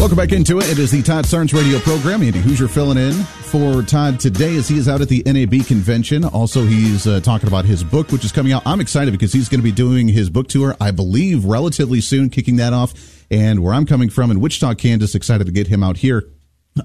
[0.00, 0.70] Welcome back into it.
[0.70, 2.22] It is the Todd Starnes radio program.
[2.22, 6.24] Andy Hooser filling in for Todd today as he is out at the NAB convention.
[6.24, 8.62] Also, he's uh, talking about his book, which is coming out.
[8.64, 12.30] I'm excited because he's going to be doing his book tour, I believe, relatively soon,
[12.30, 12.94] kicking that off.
[13.30, 16.30] And where I'm coming from in Wichita, Kansas, excited to get him out here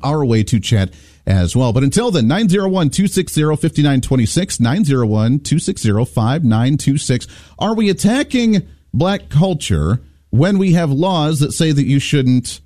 [0.04, 0.94] our way to chat
[1.26, 1.72] as well.
[1.72, 7.28] But until then, 901 260 5926, 901 260 5926.
[7.60, 10.02] Are we attacking black culture
[10.32, 12.60] when we have laws that say that you shouldn't?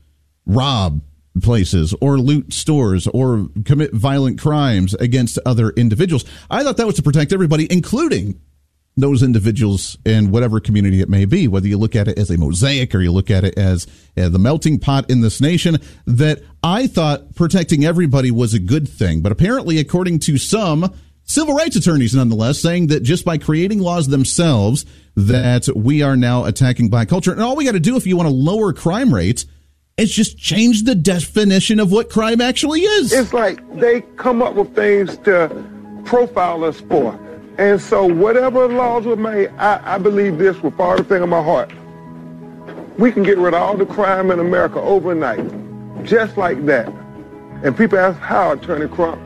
[0.50, 1.02] Rob
[1.42, 6.26] places or loot stores or commit violent crimes against other individuals.
[6.50, 8.42] I thought that was to protect everybody, including
[8.98, 12.38] those individuals in whatever community it may be, whether you look at it as a
[12.38, 13.88] mosaic or you look at it as
[14.18, 18.90] uh, the melting pot in this nation, that I thought protecting everybody was a good
[18.90, 19.22] thing.
[19.22, 20.94] But apparently, according to some
[21.24, 24.86] civil rights attorneys, nonetheless, saying that just by creating laws themselves,
[25.16, 27.32] that we are now attacking black culture.
[27.32, 29.46] And all we got to do if you want to lower crime rates
[30.00, 33.12] it's just changed the definition of what crime actually is.
[33.12, 35.50] It's like they come up with things to
[36.06, 37.20] profile us for.
[37.58, 41.72] And so whatever laws were made, I, I believe this with everything in my heart.
[42.98, 45.46] We can get rid of all the crime in America overnight,
[46.06, 46.88] just like that.
[47.62, 49.22] And people ask how, Attorney Crump?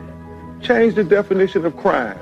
[0.60, 2.18] Change the definition of crime.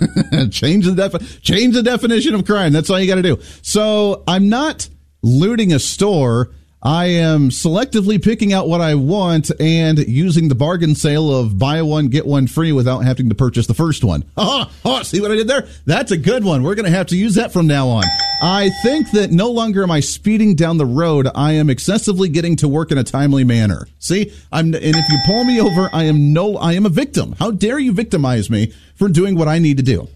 [0.50, 2.72] change the defi- change the definition of crime.
[2.72, 3.38] That's all you got to do.
[3.60, 4.88] So I'm not
[5.22, 6.50] looting a store
[6.82, 11.82] I am selectively picking out what I want and using the bargain sale of buy
[11.82, 14.24] one, get one free without having to purchase the first one.
[14.42, 15.68] Oh, oh see what I did there?
[15.84, 16.62] That's a good one.
[16.62, 18.04] We're going to have to use that from now on.
[18.42, 21.28] I think that no longer am I speeding down the road.
[21.34, 23.86] I am excessively getting to work in a timely manner.
[23.98, 27.34] See, I'm, and if you pull me over, I am no, I am a victim.
[27.38, 30.08] How dare you victimize me for doing what I need to do?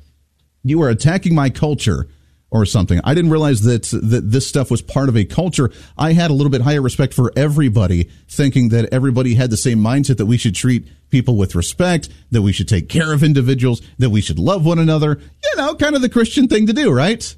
[0.62, 2.08] You are attacking my culture
[2.54, 3.00] or something.
[3.02, 5.72] I didn't realize that that this stuff was part of a culture.
[5.98, 9.78] I had a little bit higher respect for everybody, thinking that everybody had the same
[9.78, 13.82] mindset that we should treat people with respect, that we should take care of individuals,
[13.98, 15.20] that we should love one another.
[15.42, 17.34] You know, kind of the Christian thing to do, right?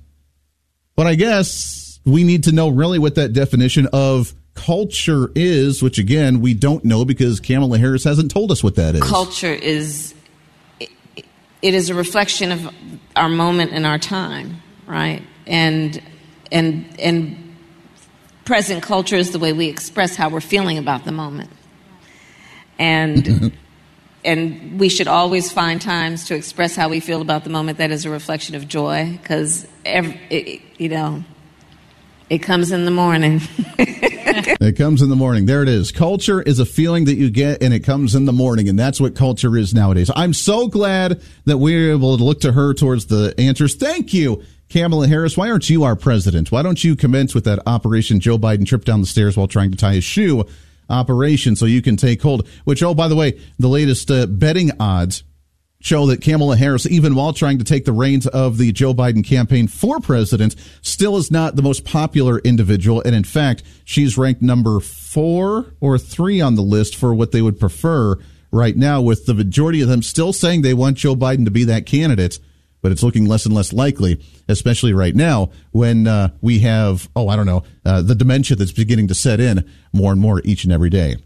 [0.97, 5.99] But I guess we need to know really what that definition of culture is, which
[5.99, 9.03] again, we don't know because Kamala Harris hasn't told us what that is.
[9.03, 10.15] Culture is
[10.79, 12.71] it is a reflection of
[13.17, 15.23] our moment in our time right?
[15.47, 16.01] And
[16.51, 17.57] and and
[18.45, 21.51] present culture is the way we express how we're feeling about the moment.
[22.79, 23.53] And
[24.25, 27.91] and we should always find times to express how we feel about the moment that
[27.91, 31.25] is a reflection of joy because you know
[32.29, 33.41] it comes in the morning.
[34.59, 35.47] It comes in the morning.
[35.47, 35.93] There it is.
[35.93, 39.01] Culture is a feeling that you get and it comes in the morning and that's
[39.01, 40.11] what culture is nowadays.
[40.15, 43.77] I'm so glad that we're able to look to her towards the answers.
[43.77, 46.51] Thank you Kamala Harris, why aren't you our president?
[46.51, 49.71] Why don't you commence with that Operation Joe Biden trip down the stairs while trying
[49.71, 50.45] to tie his shoe
[50.89, 52.49] operation so you can take hold?
[52.65, 55.23] Which, oh, by the way, the latest uh, betting odds
[55.81, 59.25] show that Kamala Harris, even while trying to take the reins of the Joe Biden
[59.25, 63.01] campaign for president, still is not the most popular individual.
[63.03, 67.43] And in fact, she's ranked number four or three on the list for what they
[67.43, 68.17] would prefer
[68.51, 71.65] right now, with the majority of them still saying they want Joe Biden to be
[71.65, 72.41] that candidate.
[72.83, 77.29] But it's looking less and less likely, especially right now when uh, we have, oh,
[77.29, 80.65] I don't know, uh, the dementia that's beginning to set in more and more each
[80.65, 81.17] and every day.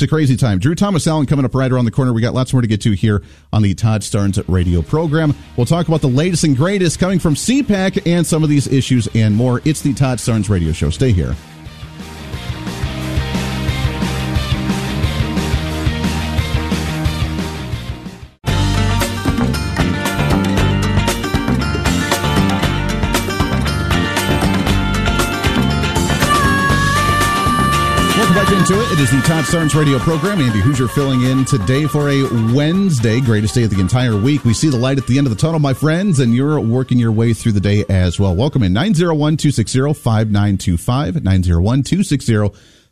[0.00, 0.58] It's a crazy time.
[0.58, 2.14] Drew Thomas Allen coming up right around the corner.
[2.14, 5.34] We got lots more to get to here on the Todd Starnes radio program.
[5.58, 9.08] We'll talk about the latest and greatest coming from CPAC and some of these issues
[9.14, 9.60] and more.
[9.66, 10.88] It's the Todd Starnes radio show.
[10.88, 11.36] Stay here.
[28.70, 28.92] Into it.
[28.92, 30.40] It is the Todd Starnes radio program.
[30.40, 32.22] Andy Hooser filling in today for a
[32.54, 34.44] Wednesday, greatest day of the entire week.
[34.44, 36.96] We see the light at the end of the tunnel, my friends, and you're working
[36.96, 38.36] your way through the day as well.
[38.36, 41.24] Welcome in 901 260 5925.
[41.24, 42.34] 901 260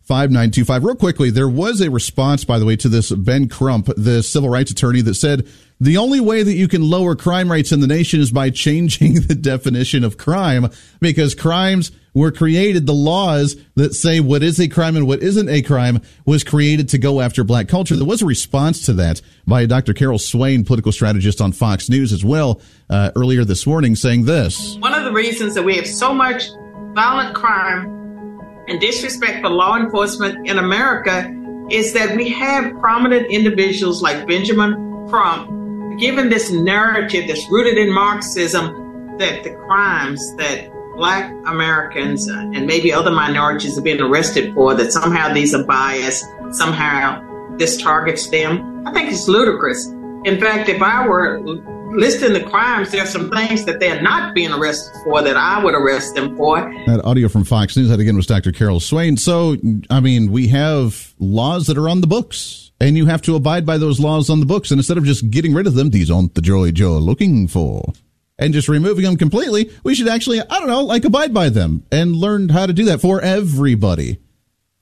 [0.03, 0.85] 5925.
[0.85, 4.49] Real quickly, there was a response, by the way, to this Ben Crump, the civil
[4.49, 5.47] rights attorney, that said
[5.81, 9.15] the only way that you can lower crime rates in the nation is by changing
[9.15, 10.69] the definition of crime
[11.01, 15.49] because crimes were created, the laws that say what is a crime and what isn't
[15.49, 17.95] a crime was created to go after black culture.
[17.97, 19.95] There was a response to that by Dr.
[19.95, 22.61] Carol Swain, political strategist on Fox News as well,
[22.91, 24.77] uh, earlier this morning, saying this.
[24.81, 26.49] One of the reasons that we have so much
[26.95, 27.95] violent crime
[28.67, 31.33] and disrespect for law enforcement in America
[31.71, 35.59] is that we have prominent individuals like Benjamin Crump
[35.99, 42.93] given this narrative that's rooted in Marxism that the crimes that black Americans and maybe
[42.93, 47.25] other minorities are being arrested for, that somehow these are biased, somehow
[47.57, 48.87] this targets them.
[48.87, 49.87] I think it's ludicrous.
[50.25, 51.41] In fact, if I were
[51.97, 55.63] listing the crimes, there are some things that they're not being arrested for that I
[55.63, 56.61] would arrest them for.
[56.87, 58.53] That audio from Fox News, that again was Dr.
[58.53, 59.17] Carol Swain.
[59.17, 59.57] So,
[59.91, 63.67] I mean, we have laws that are on the books, and you have to abide
[63.67, 64.71] by those laws on the books.
[64.71, 67.93] And instead of just getting rid of them, these aren't the joy you're looking for
[68.39, 71.85] and just removing them completely, we should actually, I don't know, like abide by them
[71.91, 74.19] and learn how to do that for everybody.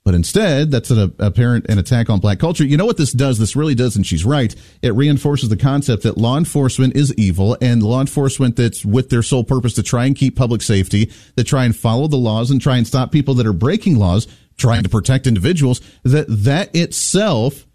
[0.05, 2.63] But instead, that's an apparent an attack on black culture.
[2.65, 3.41] You know what this does?
[3.41, 4.55] This really does, and she's right.
[4.81, 9.25] It reinforces the concept that law enforcement is evil, and law enforcement that's with their
[9.25, 12.61] sole purpose to try and keep public safety, that try and follow the laws and
[12.61, 15.81] try and stop people that are breaking laws, trying to protect individuals.
[16.05, 17.66] That that itself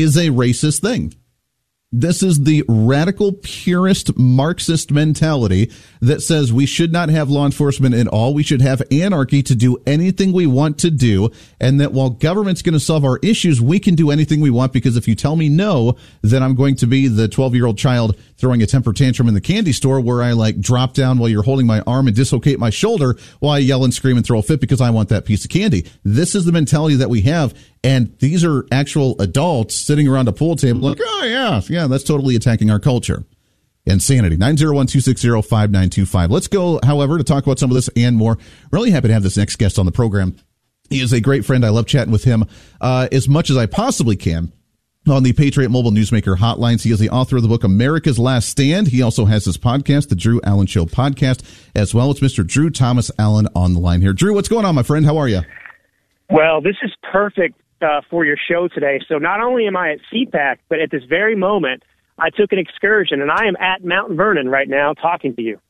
[0.00, 1.14] is a racist thing.
[1.92, 5.70] This is the radical purist Marxist mentality
[6.00, 8.34] that says we should not have law enforcement at all.
[8.34, 11.30] We should have anarchy to do anything we want to do.
[11.60, 14.72] And that while government's going to solve our issues, we can do anything we want
[14.72, 17.78] because if you tell me no, then I'm going to be the 12 year old
[17.78, 21.28] child throwing a temper tantrum in the candy store where I like drop down while
[21.28, 24.38] you're holding my arm and dislocate my shoulder while I yell and scream and throw
[24.38, 25.86] a fit because I want that piece of candy.
[26.04, 27.54] This is the mentality that we have.
[27.82, 32.04] And these are actual adults sitting around a pool table like, oh, yeah, yeah, that's
[32.04, 33.24] totally attacking our culture.
[33.86, 34.36] Insanity.
[34.36, 36.30] 901-260-5925.
[36.30, 38.36] Let's go, however, to talk about some of this and more.
[38.72, 40.36] Really happy to have this next guest on the program.
[40.90, 41.64] He is a great friend.
[41.64, 42.46] I love chatting with him
[42.80, 44.52] uh, as much as I possibly can
[45.08, 46.82] on the Patriot Mobile Newsmaker hotlines.
[46.82, 48.88] He is the author of the book America's Last Stand.
[48.88, 51.44] He also has his podcast, the Drew Allen Show podcast,
[51.74, 52.10] as well.
[52.10, 52.46] It's Mr.
[52.46, 54.12] Drew Thomas Allen on the line here.
[54.12, 55.06] Drew, what's going on, my friend?
[55.06, 55.42] How are you?
[56.30, 59.00] Well, this is perfect uh, for your show today.
[59.08, 61.82] So not only am I at CPAC, but at this very moment,
[62.18, 65.60] I took an excursion and I am at Mount Vernon right now talking to you.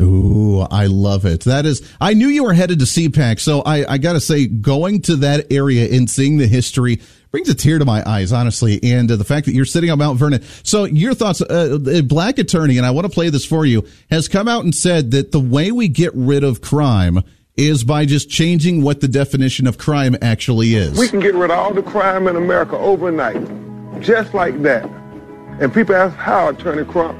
[0.00, 1.44] Ooh, I love it.
[1.44, 4.46] That is, I knew you were headed to CPAC, so I, I got to say,
[4.46, 8.80] going to that area and seeing the history brings a tear to my eyes, honestly.
[8.82, 10.42] And uh, the fact that you're sitting on Mount Vernon.
[10.62, 11.42] So, your thoughts?
[11.42, 14.64] Uh, a black attorney, and I want to play this for you, has come out
[14.64, 17.22] and said that the way we get rid of crime
[17.56, 20.98] is by just changing what the definition of crime actually is.
[20.98, 23.42] We can get rid of all the crime in America overnight,
[24.00, 24.84] just like that.
[25.58, 27.18] And people ask how, Attorney Crump?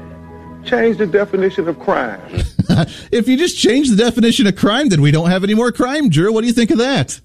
[0.67, 2.21] Change the definition of crime.
[3.11, 6.09] if you just change the definition of crime, then we don't have any more crime,
[6.09, 6.33] Drew.
[6.33, 7.19] What do you think of that?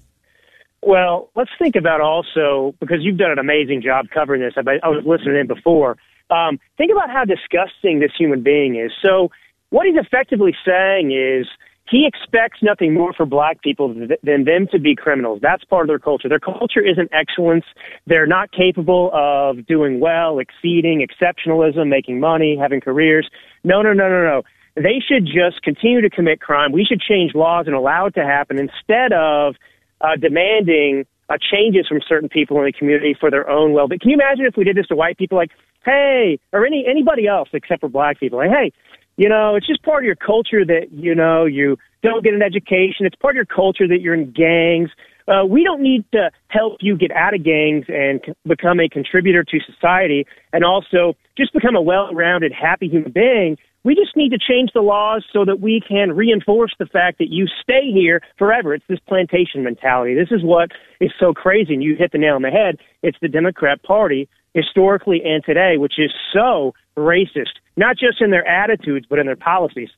[0.81, 4.53] Well, let's think about also, because you've done an amazing job covering this.
[4.57, 5.97] I, I was listening in before.
[6.29, 8.91] Um, think about how disgusting this human being is.
[9.01, 9.29] So,
[9.69, 11.47] what he's effectively saying is
[11.89, 15.39] he expects nothing more for black people than them to be criminals.
[15.41, 16.29] That's part of their culture.
[16.29, 17.65] Their culture isn't excellence.
[18.07, 23.29] They're not capable of doing well, exceeding, exceptionalism, making money, having careers.
[23.63, 24.43] No, no, no, no, no.
[24.75, 26.71] They should just continue to commit crime.
[26.71, 29.55] We should change laws and allow it to happen instead of
[30.01, 33.87] uh, demanding uh, changes from certain people in the community for their own well.
[33.87, 35.51] But can you imagine if we did this to white people, like,
[35.85, 38.71] hey, or any anybody else except for black people, like, hey,
[39.17, 42.41] you know, it's just part of your culture that you know you don't get an
[42.41, 43.05] education.
[43.05, 44.89] It's part of your culture that you're in gangs.
[45.27, 48.89] Uh, we don't need to help you get out of gangs and c- become a
[48.89, 53.57] contributor to society and also just become a well-rounded, happy human being.
[53.85, 57.29] We just need to change the laws so that we can reinforce the fact that
[57.29, 58.73] you stay here forever.
[58.73, 60.13] It's this plantation mentality.
[60.13, 61.73] This is what is so crazy.
[61.73, 62.77] And you hit the nail on the head.
[63.01, 68.47] It's the Democrat Party historically and today, which is so racist, not just in their
[68.47, 69.89] attitudes, but in their policies.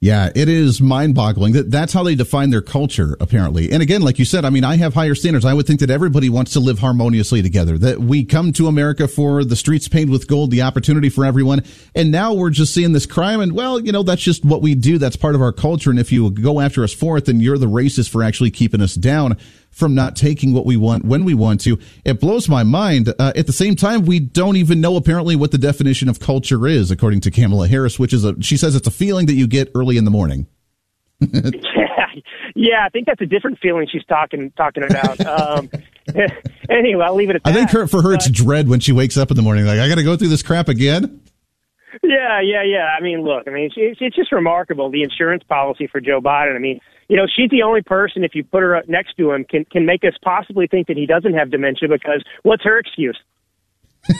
[0.00, 3.72] Yeah, it is mind boggling that that's how they define their culture, apparently.
[3.72, 5.44] And again, like you said, I mean, I have higher standards.
[5.44, 9.08] I would think that everybody wants to live harmoniously together, that we come to America
[9.08, 11.64] for the streets paved with gold, the opportunity for everyone.
[11.96, 13.40] And now we're just seeing this crime.
[13.40, 14.98] And well, you know, that's just what we do.
[14.98, 15.90] That's part of our culture.
[15.90, 18.80] And if you go after us for it, then you're the racist for actually keeping
[18.80, 19.36] us down
[19.78, 21.78] from not taking what we want when we want to.
[22.04, 23.14] It blows my mind.
[23.16, 26.66] Uh, at the same time, we don't even know apparently what the definition of culture
[26.66, 29.46] is, according to Kamala Harris, which is a, she says it's a feeling that you
[29.46, 30.48] get early in the morning.
[31.20, 35.20] yeah, I think that's a different feeling she's talking talking about.
[35.28, 35.70] Um,
[36.70, 37.50] anyway, I'll leave it at that.
[37.50, 39.66] I think her, for her, it's dread when she wakes up in the morning.
[39.66, 41.20] Like, I got to go through this crap again.
[42.02, 42.88] Yeah, yeah, yeah.
[42.96, 46.54] I mean, look, I mean, it's, it's just remarkable the insurance policy for Joe Biden.
[46.54, 49.32] I mean, you know, she's the only person, if you put her up next to
[49.32, 51.88] him, can can make us possibly think that he doesn't have dementia.
[51.88, 53.18] Because what's her excuse?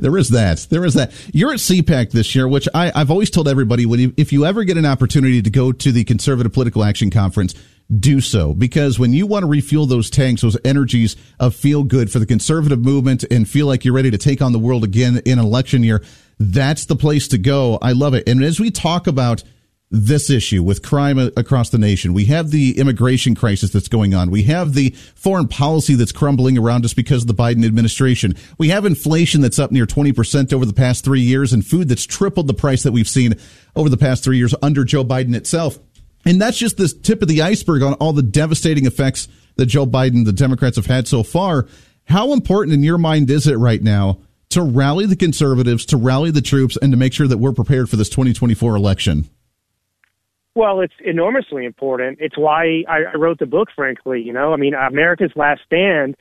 [0.00, 0.66] there is that.
[0.70, 1.12] There is that.
[1.32, 4.44] You're at CPAC this year, which I, I've always told everybody when you, if you
[4.44, 7.54] ever get an opportunity to go to the Conservative Political Action Conference,
[7.98, 12.10] do so because when you want to refuel those tanks, those energies of feel good
[12.10, 15.20] for the conservative movement and feel like you're ready to take on the world again
[15.24, 16.02] in election year,
[16.38, 17.78] that's the place to go.
[17.82, 18.28] I love it.
[18.28, 19.42] And as we talk about
[19.90, 22.14] this issue with crime across the nation.
[22.14, 24.30] We have the immigration crisis that's going on.
[24.30, 28.34] We have the foreign policy that's crumbling around us because of the Biden administration.
[28.56, 32.06] We have inflation that's up near 20% over the past three years and food that's
[32.06, 33.34] tripled the price that we've seen
[33.74, 35.78] over the past three years under Joe Biden itself.
[36.24, 39.86] And that's just the tip of the iceberg on all the devastating effects that Joe
[39.86, 41.66] Biden, the Democrats have had so far.
[42.04, 44.18] How important in your mind is it right now
[44.50, 47.88] to rally the conservatives, to rally the troops, and to make sure that we're prepared
[47.88, 49.28] for this 2024 election?
[50.54, 52.18] Well, it's enormously important.
[52.20, 54.20] It's why I wrote the book, frankly.
[54.20, 56.16] You know, I mean, America's Last Stand.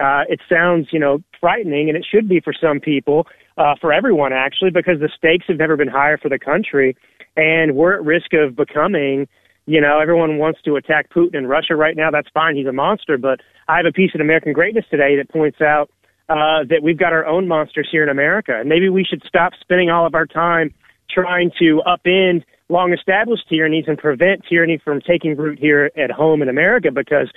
[0.00, 3.26] Uh, it sounds, you know, frightening, and it should be for some people,
[3.56, 6.96] uh, for everyone actually, because the stakes have never been higher for the country,
[7.36, 9.28] and we're at risk of becoming,
[9.66, 12.10] you know, everyone wants to attack Putin in Russia right now.
[12.10, 13.18] That's fine; he's a monster.
[13.18, 15.90] But I have a piece in American Greatness today that points out
[16.28, 19.52] uh, that we've got our own monsters here in America, and maybe we should stop
[19.60, 20.74] spending all of our time
[21.10, 26.42] trying to upend long established tyrannies and prevent tyranny from taking root here at home
[26.42, 27.30] in America because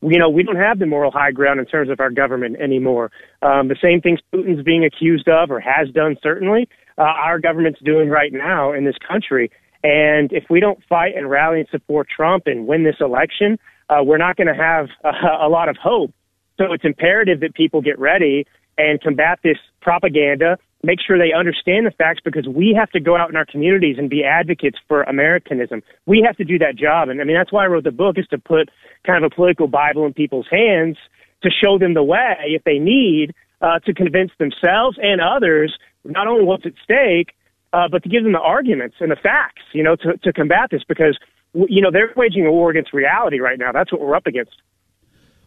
[0.00, 3.10] you know, we don't have the moral high ground in terms of our government anymore.
[3.42, 7.80] Um, the same things Putin's being accused of or has done, certainly, uh, our government's
[7.80, 9.50] doing right now in this country.
[9.84, 13.58] And if we don't fight and rally and support Trump and win this election,
[13.88, 15.10] uh, we're not going to have a,
[15.46, 16.12] a lot of hope.
[16.58, 21.86] So it's imperative that people get ready and combat this propaganda make sure they understand
[21.86, 25.02] the facts because we have to go out in our communities and be advocates for
[25.02, 25.82] Americanism.
[26.06, 27.08] We have to do that job.
[27.08, 28.70] And I mean, that's why I wrote the book is to put
[29.04, 30.96] kind of a political Bible in people's hands
[31.42, 36.26] to show them the way if they need uh, to convince themselves and others not
[36.26, 37.34] only what's at stake,
[37.72, 40.68] uh, but to give them the arguments and the facts, you know, to, to combat
[40.70, 41.18] this because,
[41.54, 43.72] you know, they're waging a war against reality right now.
[43.72, 44.52] That's what we're up against.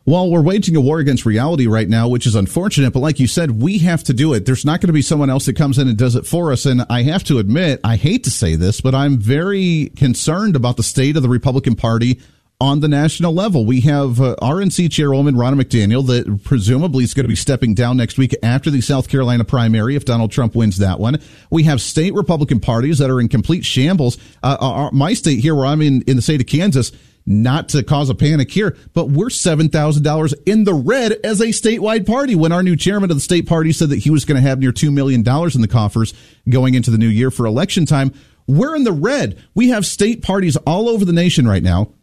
[0.03, 2.91] Well, we're waging a war against reality right now, which is unfortunate.
[2.91, 4.47] But like you said, we have to do it.
[4.47, 6.65] There's not going to be someone else that comes in and does it for us.
[6.65, 10.78] And I have to admit, I hate to say this, but I'm very concerned about
[10.78, 12.19] the state of the Republican Party
[12.62, 13.66] on the national level.
[13.66, 17.97] We have uh, RNC Chairwoman Ronna McDaniel that presumably is going to be stepping down
[17.97, 21.20] next week after the South Carolina primary if Donald Trump wins that one.
[21.49, 24.20] We have state Republican parties that are in complete shambles.
[24.43, 26.91] Uh, our, my state here, where I'm in, in the state of Kansas,
[27.26, 32.05] not to cause a panic here, but we're $7,000 in the red as a statewide
[32.05, 34.47] party when our new chairman of the state party said that he was going to
[34.47, 36.14] have near $2 million in the coffers
[36.47, 38.14] going into the new year for election time.
[38.45, 39.41] We're in the red.
[39.55, 41.93] We have state parties all over the nation right now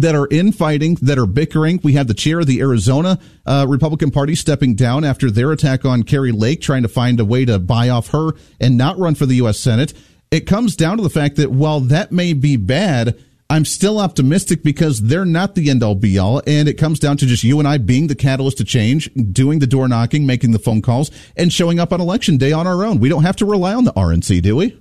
[0.00, 1.80] that are infighting, that are bickering.
[1.82, 5.84] We have the chair of the Arizona uh, Republican Party stepping down after their attack
[5.84, 9.14] on Kari Lake, trying to find a way to buy off her and not run
[9.14, 9.58] for the U.S.
[9.58, 9.94] Senate.
[10.30, 13.18] It comes down to the fact that while that may be bad,
[13.50, 16.42] I'm still optimistic because they're not the end all be all.
[16.46, 19.58] And it comes down to just you and I being the catalyst to change, doing
[19.58, 22.84] the door knocking, making the phone calls, and showing up on election day on our
[22.84, 22.98] own.
[22.98, 24.78] We don't have to rely on the RNC, do we?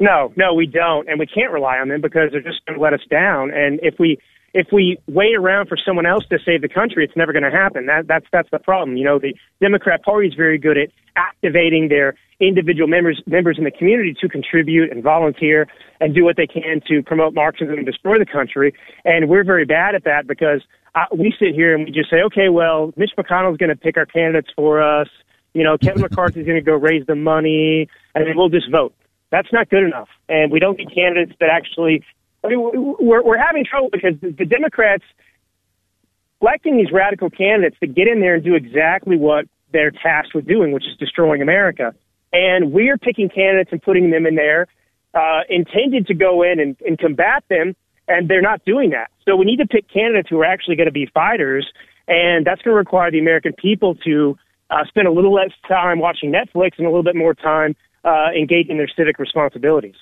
[0.00, 1.08] No, no, we don't.
[1.08, 3.50] And we can't rely on them because they're just going to let us down.
[3.50, 4.18] And if we,
[4.54, 7.50] if we wait around for someone else to save the country, it's never going to
[7.50, 7.86] happen.
[7.86, 8.96] That, that's that's the problem.
[8.96, 13.64] You know, the Democrat Party is very good at activating their individual members members in
[13.64, 15.66] the community to contribute and volunteer
[16.00, 18.72] and do what they can to promote Marxism and destroy the country.
[19.04, 20.62] And we're very bad at that because
[20.94, 23.96] uh, we sit here and we just say, okay, well, Mitch McConnell's going to pick
[23.96, 25.08] our candidates for us.
[25.54, 28.94] You know, Kevin McCarthy's going to go raise the money, and then we'll just vote.
[29.30, 30.08] That's not good enough.
[30.28, 32.04] And we don't need candidates that actually.
[32.44, 32.60] I mean,
[33.00, 35.04] we're we're having trouble because the, Democrats
[36.40, 40.46] electing these radical candidates to get in there and do exactly what they're tasked with
[40.46, 41.94] doing, which is destroying America.
[42.32, 44.68] And we're picking candidates and putting them in there
[45.14, 47.74] uh, intended to go in and, and combat them,
[48.06, 49.10] and they're not doing that.
[49.26, 51.66] So we need to pick candidates who are actually going to be fighters,
[52.06, 54.38] and that's going to require the American people to
[54.70, 58.28] uh, spend a little less time watching Netflix and a little bit more time uh,
[58.36, 59.96] engaging their civic responsibilities.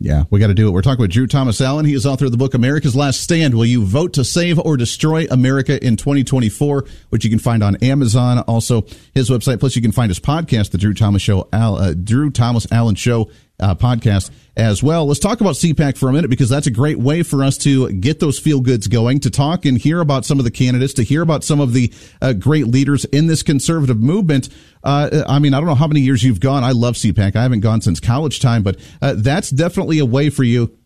[0.00, 0.72] Yeah, we got to do it.
[0.72, 1.86] We're talking with Drew Thomas Allen.
[1.86, 3.54] He is author of the book America's Last Stand.
[3.54, 6.84] Will you vote to save or destroy America in 2024?
[7.10, 8.40] Which you can find on Amazon.
[8.40, 8.84] Also,
[9.14, 9.60] his website.
[9.60, 12.96] Plus, you can find his podcast, the Drew Thomas Show, Al, uh, Drew Thomas Allen
[12.96, 13.30] Show
[13.60, 15.06] uh, podcast as well.
[15.06, 17.92] Let's talk about CPAC for a minute because that's a great way for us to
[17.92, 21.02] get those feel goods going, to talk and hear about some of the candidates, to
[21.02, 24.48] hear about some of the uh, great leaders in this conservative movement.
[24.82, 26.64] Uh, I mean, I don't know how many years you've gone.
[26.64, 27.36] I love CPAC.
[27.36, 30.76] I haven't gone since college time, but uh, that's definitely a way for you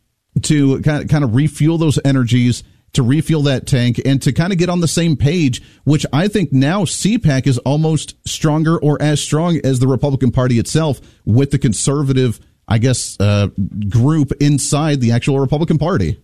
[0.43, 2.62] to kind of, kind of refuel those energies
[2.95, 6.28] to refuel that tank and to kind of get on the same page, which I
[6.28, 11.51] think now CPAC is almost stronger or as strong as the Republican Party itself with
[11.51, 13.49] the conservative I guess, uh,
[13.89, 16.20] group inside the actual Republican Party.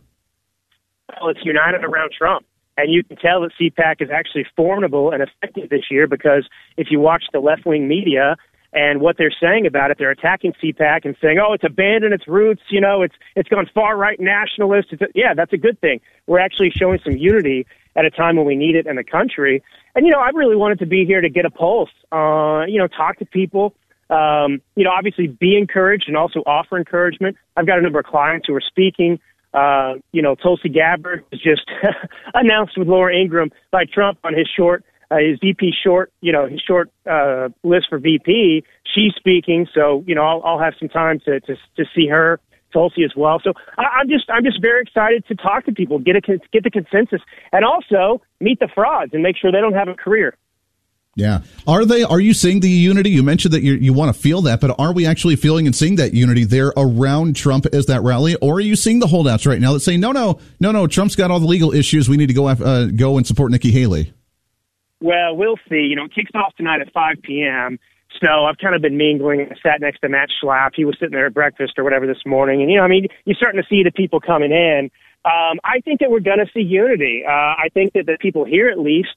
[1.21, 2.45] Well, it's united around Trump.
[2.77, 6.89] And you can tell that CPAC is actually formidable and effective this year because if
[6.91, 8.37] you watch the left wing media
[8.73, 12.27] and what they're saying about it, they're attacking CPAC and saying, "Oh, it's abandoned its
[12.27, 12.62] roots.
[12.71, 16.01] You know, it's it's gone far right nationalist." It's a, yeah, that's a good thing.
[16.27, 19.62] We're actually showing some unity at a time when we need it in the country.
[19.95, 21.91] And you know, I really wanted to be here to get a pulse.
[22.11, 23.75] Uh, you know, talk to people,
[24.10, 27.36] um, you know, obviously be encouraged and also offer encouragement.
[27.56, 29.18] I've got a number of clients who are speaking.
[29.52, 31.70] Uh, you know, Tulsi Gabbard was just
[32.35, 36.48] announced with Laura Ingraham by Trump on his short, uh, his VP short, you know,
[36.48, 38.64] his short uh, list for VP.
[38.94, 42.40] She's speaking, so you know, I'll, I'll have some time to to to see her.
[42.72, 43.40] Tulsi as well.
[43.43, 46.64] So I, I'm just I'm just very excited to talk to people, get a get
[46.64, 47.20] the consensus,
[47.52, 50.36] and also meet the frauds and make sure they don't have a career.
[51.16, 51.41] Yeah.
[51.66, 53.11] Are they, are you seeing the unity?
[53.11, 55.74] You mentioned that you, you want to feel that, but are we actually feeling and
[55.74, 58.35] seeing that unity there around Trump as that rally?
[58.36, 61.15] Or are you seeing the holdouts right now that say, no, no, no, no, Trump's
[61.15, 62.09] got all the legal issues.
[62.09, 64.12] We need to go, uh, go and support Nikki Haley?
[65.01, 65.86] Well, we'll see.
[65.89, 67.78] You know, it kicks off tonight at 5 p.m.
[68.23, 69.43] So I've kind of been mingling.
[69.43, 70.70] I sat next to Matt Schlapp.
[70.74, 72.62] He was sitting there at breakfast or whatever this morning.
[72.62, 74.91] And, you know, I mean, you're starting to see the people coming in.
[75.24, 77.23] Um, I think that we're going to see unity.
[77.27, 79.15] Uh, I think that the people here, at least,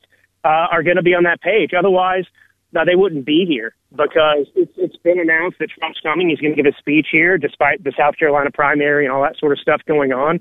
[0.48, 1.72] uh, are going to be on that page.
[1.78, 2.24] Otherwise,
[2.72, 6.30] no, they wouldn't be here because it's, it's been announced that Trump's coming.
[6.30, 9.38] He's going to give a speech here, despite the South Carolina primary and all that
[9.38, 10.36] sort of stuff going on.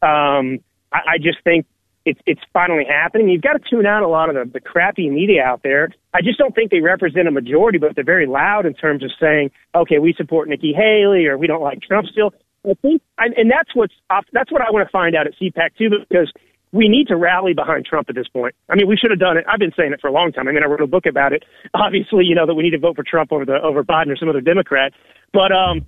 [0.00, 0.60] Um,
[0.92, 1.66] I, I just think
[2.04, 3.28] it's it's finally happening.
[3.28, 5.88] You've got to tune out a lot of the, the crappy media out there.
[6.14, 9.10] I just don't think they represent a majority, but they're very loud in terms of
[9.20, 12.32] saying, okay, we support Nikki Haley or we don't like Trump still.
[12.64, 13.94] I think, and that's what's
[14.32, 16.32] that's what I want to find out at CPAC too, because
[16.72, 18.54] we need to rally behind Trump at this point.
[18.68, 19.44] I mean, we should have done it.
[19.48, 20.48] I've been saying it for a long time.
[20.48, 21.44] I mean, I wrote a book about it.
[21.74, 24.16] Obviously, you know that we need to vote for Trump over the over Biden or
[24.16, 24.92] some other Democrat.
[25.32, 25.86] But um,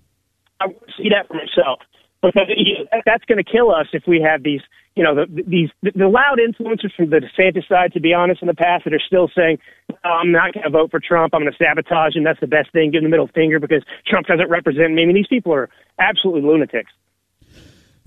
[0.60, 1.80] I see that for myself
[2.22, 2.48] because
[3.06, 4.60] that's going to kill us if we have these,
[4.94, 7.92] you know, the, these the loud influencers from the DeSantis side.
[7.94, 9.58] To be honest, in the past, that are still saying,
[10.04, 11.34] oh, "I'm not going to vote for Trump.
[11.34, 12.24] I'm going to sabotage him.
[12.24, 12.90] That's the best thing.
[12.90, 15.68] Give him the middle finger because Trump doesn't represent me." I mean, these people are
[15.98, 16.92] absolutely lunatics.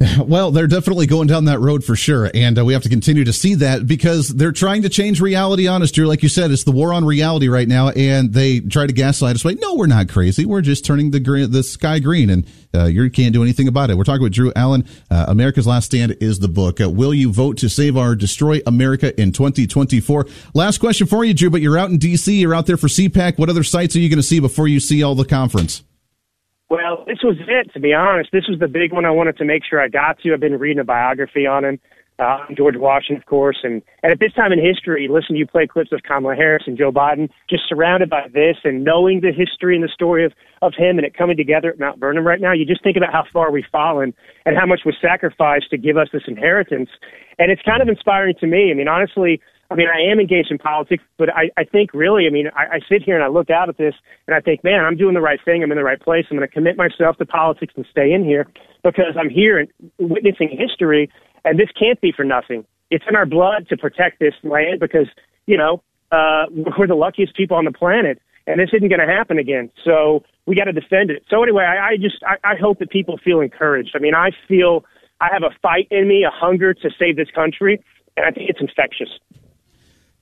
[0.23, 2.29] Well, they're definitely going down that road for sure.
[2.33, 5.67] And uh, we have to continue to see that because they're trying to change reality
[5.67, 6.07] on us, Drew.
[6.07, 7.89] Like you said, it's the war on reality right now.
[7.89, 9.45] And they try to gaslight us.
[9.45, 10.45] Like, no, we're not crazy.
[10.45, 13.89] We're just turning the green, the sky green and uh, you can't do anything about
[13.89, 13.97] it.
[13.97, 14.85] We're talking with Drew Allen.
[15.11, 16.81] Uh, America's Last Stand is the book.
[16.81, 20.25] Uh, will you vote to save our destroy America in 2024?
[20.53, 22.39] Last question for you, Drew, but you're out in D.C.
[22.39, 23.37] You're out there for CPAC.
[23.37, 25.83] What other sites are you going to see before you see all the conference?
[26.69, 28.29] Well, this was it, to be honest.
[28.31, 30.33] This was the big one I wanted to make sure I got to.
[30.33, 31.79] I've been reading a biography on him,
[32.17, 33.57] uh, George Washington, of course.
[33.63, 36.77] And, and at this time in history, listen, you play clips of Kamala Harris and
[36.77, 40.73] Joe Biden, just surrounded by this and knowing the history and the story of, of
[40.75, 43.25] him and it coming together at Mount Vernon right now, you just think about how
[43.31, 44.13] far we've fallen
[44.45, 46.89] and how much was sacrificed to give us this inheritance.
[47.37, 48.71] And it's kind of inspiring to me.
[48.71, 49.41] I mean, honestly,
[49.73, 52.75] I mean, I am engaged in politics, but I, I think really, I mean, I,
[52.75, 53.95] I sit here and I look out at this
[54.27, 55.63] and I think, man, I'm doing the right thing.
[55.63, 56.25] I'm in the right place.
[56.29, 58.45] I'm going to commit myself to politics and stay in here
[58.83, 59.67] because I'm here and
[59.97, 61.09] witnessing history.
[61.43, 62.65] And this can't be for nothing.
[62.91, 65.07] it's in our blood to protect this land because
[65.47, 65.81] you know
[66.11, 66.45] uh,
[66.77, 69.71] we're the luckiest people on the planet, and this isn't going to happen again.
[69.83, 71.23] So we got to defend it.
[71.31, 73.93] So anyway, I, I just I, I hope that people feel encouraged.
[73.95, 74.85] I mean, I feel
[75.19, 77.83] I have a fight in me, a hunger to save this country,
[78.15, 79.09] and I think it's infectious.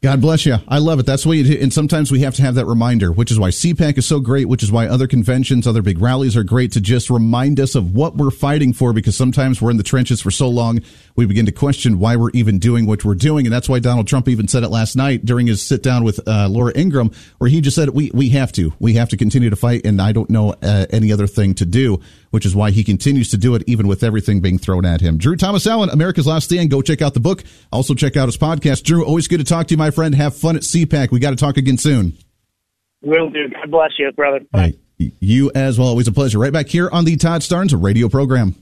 [0.04, 0.56] God bless you.
[0.68, 1.06] I love it.
[1.06, 1.62] That's what you do.
[1.62, 4.48] And sometimes we have to have that reminder, which is why CPAC is so great,
[4.48, 7.94] which is why other conventions, other big rallies are great to just remind us of
[7.94, 10.80] what we're fighting for because sometimes we're in the trenches for so long,
[11.16, 13.46] we begin to question why we're even doing what we're doing.
[13.46, 16.20] And that's why Donald Trump even said it last night during his sit down with
[16.28, 18.74] uh, Laura Ingraham, where he just said, we, we have to.
[18.80, 19.86] We have to continue to fight.
[19.86, 22.00] And I don't know uh, any other thing to do,
[22.32, 25.18] which is why he continues to do it even with everything being thrown at him.
[25.18, 26.70] Drew Thomas Allen, America's Last Stand.
[26.70, 27.44] Go check out the book.
[27.72, 28.84] Also check out his podcast.
[28.84, 30.16] Drew, always good to talk to you, my friend.
[30.16, 31.12] Have fun at CPAC.
[31.12, 32.18] We got to talk again soon.
[33.02, 33.50] Will do.
[33.50, 34.42] God bless you, brother.
[34.54, 34.78] Right.
[34.98, 35.88] You as well.
[35.90, 36.38] Always a pleasure.
[36.38, 38.56] Right back here on the Todd Starnes radio program.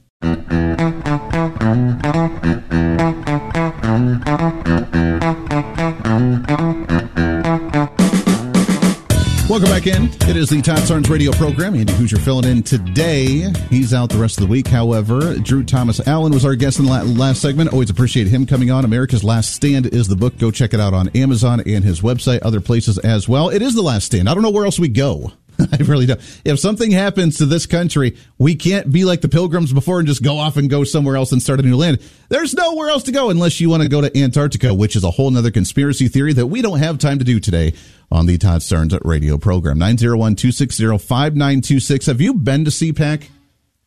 [9.49, 10.05] Welcome back in.
[10.29, 11.73] It is the Todd Starnes radio program.
[11.73, 13.51] Andy Hooser filling in today.
[13.69, 14.67] He's out the rest of the week.
[14.67, 17.73] However, Drew Thomas Allen was our guest in the last segment.
[17.73, 18.85] Always appreciate him coming on.
[18.85, 20.37] America's Last Stand is the book.
[20.37, 23.49] Go check it out on Amazon and his website, other places as well.
[23.49, 24.29] It is the last stand.
[24.29, 25.33] I don't know where else we go.
[25.71, 26.19] I really don't.
[26.45, 30.23] If something happens to this country, we can't be like the pilgrims before and just
[30.23, 31.99] go off and go somewhere else and start a new land.
[32.29, 35.11] There's nowhere else to go unless you want to go to Antarctica, which is a
[35.11, 37.73] whole nother conspiracy theory that we don't have time to do today
[38.11, 39.77] on the Todd Starnes radio program.
[39.79, 42.05] 901 260 5926.
[42.05, 43.27] Have you been to CPAC?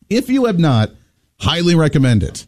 [0.09, 0.91] If you have not,
[1.39, 2.45] highly recommend it.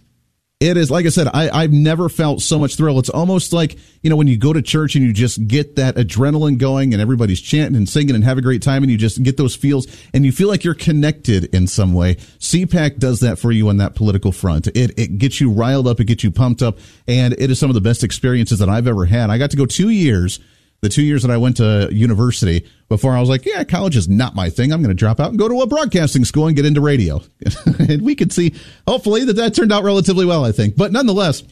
[0.62, 2.98] It is, like I said, I, I've never felt so much thrill.
[2.98, 5.96] It's almost like, you know, when you go to church and you just get that
[5.96, 9.22] adrenaline going and everybody's chanting and singing and have a great time and you just
[9.22, 12.16] get those feels and you feel like you're connected in some way.
[12.16, 14.68] CPAC does that for you on that political front.
[14.68, 17.70] It, it gets you riled up, it gets you pumped up, and it is some
[17.70, 19.30] of the best experiences that I've ever had.
[19.30, 20.40] I got to go two years
[20.82, 24.08] the two years that I went to university before I was like, yeah, college is
[24.08, 24.72] not my thing.
[24.72, 27.22] I'm going to drop out and go to a broadcasting school and get into radio.
[27.80, 28.54] and we could see,
[28.88, 30.76] hopefully, that that turned out relatively well, I think.
[30.76, 31.44] But nonetheless,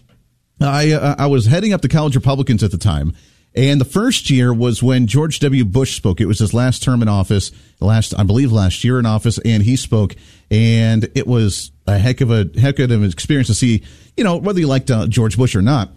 [0.61, 3.13] I, uh, I was heading up the college Republicans at the time.
[3.55, 5.63] And the first year was when George W.
[5.63, 6.19] Bush spoke.
[6.19, 9.61] It was his last term in office, last, I believe, last year in office, and
[9.61, 10.15] he spoke.
[10.49, 13.83] And it was a heck of a heck of an experience to see,
[14.17, 15.91] you know, whether you liked uh, George Bush or not.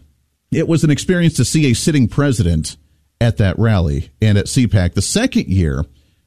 [0.52, 2.76] It was an experience to see a sitting president
[3.20, 4.94] at that rally and at CPAC.
[4.94, 5.84] The second year,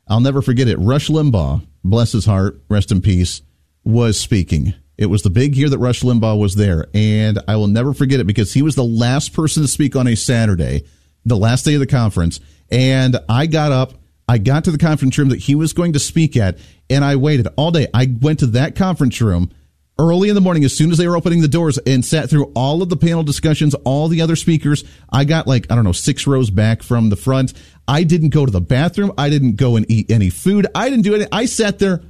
[0.08, 0.78] I'll never forget it.
[0.78, 3.42] Rush Limbaugh, bless his heart, rest in peace,
[3.84, 4.74] was speaking.
[4.98, 8.20] It was the big year that Rush Limbaugh was there, and I will never forget
[8.20, 10.84] it because he was the last person to speak on a Saturday,
[11.26, 12.40] the last day of the conference.
[12.70, 13.94] And I got up,
[14.28, 16.58] I got to the conference room that he was going to speak at,
[16.90, 17.88] and I waited all day.
[17.94, 19.52] I went to that conference room
[20.00, 22.46] early in the morning as soon as they were opening the doors and sat through
[22.56, 24.84] all of the panel discussions, all the other speakers.
[25.12, 27.54] I got like, I don't know, six rows back from the front.
[27.88, 29.12] I didn't go to the bathroom.
[29.18, 30.66] I didn't go and eat any food.
[30.74, 31.34] I didn't do anything.
[31.34, 32.02] I sat there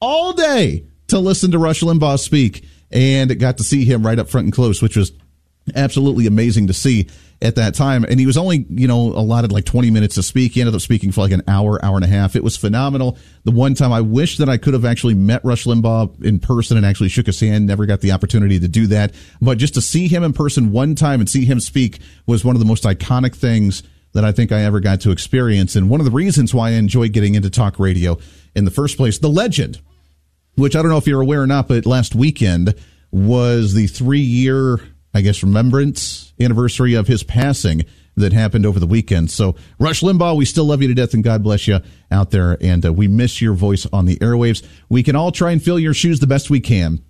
[0.00, 4.28] all day to listen to Rush Limbaugh speak and got to see him right up
[4.28, 5.12] front and close, which was
[5.74, 7.08] absolutely amazing to see
[7.40, 8.04] at that time.
[8.04, 10.52] And he was only, you know, allotted like 20 minutes to speak.
[10.52, 12.34] He ended up speaking for like an hour, hour and a half.
[12.34, 13.16] It was phenomenal.
[13.44, 16.76] The one time I wish that I could have actually met Rush Limbaugh in person
[16.76, 17.66] and actually shook his hand.
[17.66, 19.14] Never got the opportunity to do that.
[19.40, 22.56] But just to see him in person one time and see him speak was one
[22.56, 23.84] of the most iconic things
[24.14, 25.76] that I think I ever got to experience.
[25.76, 28.18] And one of the reasons why I enjoy getting into talk radio
[28.56, 29.80] in the first place, the legend,
[30.56, 32.74] which I don't know if you're aware or not, but last weekend
[33.12, 34.80] was the three year
[35.14, 37.84] I guess, remembrance anniversary of his passing
[38.16, 39.30] that happened over the weekend.
[39.30, 41.80] So, Rush Limbaugh, we still love you to death and God bless you
[42.10, 42.58] out there.
[42.60, 44.66] And uh, we miss your voice on the airwaves.
[44.88, 47.02] We can all try and fill your shoes the best we can.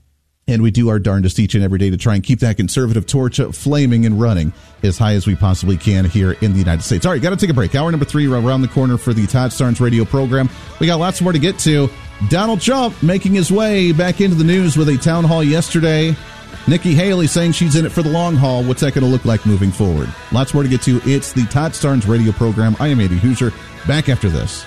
[0.47, 3.05] And we do our darndest each and every day to try and keep that conservative
[3.05, 7.05] torch flaming and running as high as we possibly can here in the United States.
[7.05, 7.75] All right, got to take a break.
[7.75, 10.49] Hour number three around the corner for the Todd Starnes radio program.
[10.81, 11.91] We got lots more to get to.
[12.31, 16.17] Donald Trump making his way back into the news with a town hall yesterday
[16.69, 18.63] Nikki Haley saying she's in it for the long haul.
[18.63, 20.13] What's that going to look like moving forward?
[20.33, 21.01] Lots more to get to.
[21.05, 22.77] It's the Todd Starnes radio program.
[22.79, 23.55] I am Andy Hooser.
[23.87, 24.67] Back after this.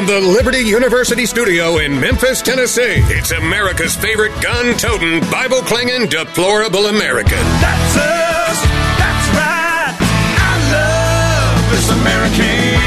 [0.00, 6.08] From the Liberty University studio in Memphis, Tennessee, it's America's favorite gun toting, Bible clinging,
[6.08, 7.36] deplorable American.
[7.60, 8.64] That's us.
[8.96, 9.94] That's right.
[10.40, 12.80] I love this American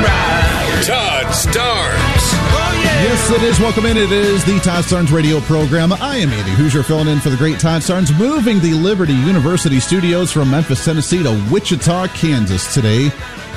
[0.00, 0.82] ride.
[0.82, 2.24] Todd Starnes.
[2.54, 3.02] Oh, yeah.
[3.02, 3.60] Yes, Yes, it is.
[3.60, 3.98] Welcome in.
[3.98, 5.92] It is the Todd Starnes radio program.
[5.92, 9.78] I am Andy Hooser filling in for the great Todd Starnes, moving the Liberty University
[9.78, 13.10] studios from Memphis, Tennessee to Wichita, Kansas today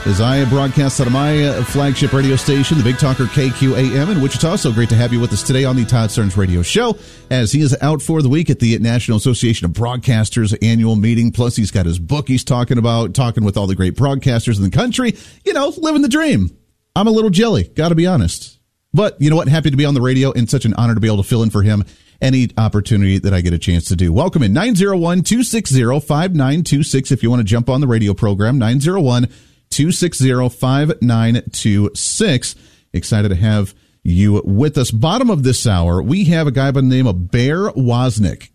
[0.06, 4.58] as I broadcast out of my flagship radio station, the Big Talker KQAM in Wichita.
[4.58, 6.98] So great to have you with us today on the Todd Starnes Radio Show
[7.32, 11.32] as he is out for the week at the National Association of Broadcasters annual meeting.
[11.32, 14.64] Plus, he's got his book he's talking about, talking with all the great broadcasters in
[14.64, 15.16] the country.
[15.44, 16.56] You know, living the dream.
[16.96, 18.60] I'm a little jelly, got to be honest.
[18.94, 19.48] But you know what?
[19.48, 21.42] Happy to be on the radio and such an honor to be able to fill
[21.42, 21.84] in for him
[22.22, 24.14] any opportunity that I get a chance to do.
[24.14, 28.58] Welcome in 901 260 5926 if you want to jump on the radio program.
[28.58, 29.28] 901
[29.70, 32.56] 260 5926.
[32.94, 33.74] Excited to have
[34.04, 34.92] you with us.
[34.92, 38.50] Bottom of this hour, we have a guy by the name of Bear Woznick.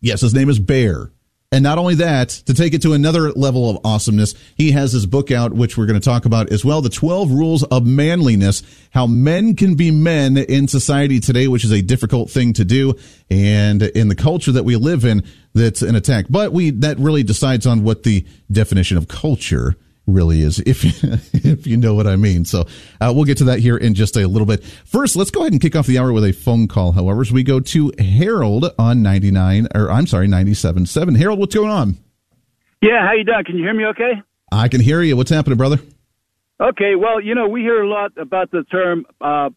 [0.00, 1.10] Yes, his name is Bear.
[1.52, 5.06] And not only that, to take it to another level of awesomeness, he has his
[5.06, 6.82] book out, which we're going to talk about as well.
[6.82, 11.70] The 12 rules of manliness, how men can be men in society today, which is
[11.70, 12.94] a difficult thing to do.
[13.30, 15.22] And in the culture that we live in,
[15.54, 16.26] that's an attack.
[16.28, 20.84] But we, that really decides on what the definition of culture really is, if
[21.44, 22.44] if you know what I mean.
[22.44, 22.66] So
[23.00, 24.62] uh, we'll get to that here in just a little bit.
[24.64, 26.92] First, let's go ahead and kick off the hour with a phone call.
[26.92, 31.14] However, as we go to Harold on ninety nine, or I'm sorry, ninety seven seven.
[31.14, 31.96] Harold, what's going on?
[32.80, 33.44] Yeah, how you doing?
[33.44, 33.86] Can you hear me?
[33.86, 34.22] Okay.
[34.52, 35.16] I can hear you.
[35.16, 35.78] What's happening, brother?
[36.60, 36.94] Okay.
[36.94, 39.50] Well, you know, we hear a lot about the term uh,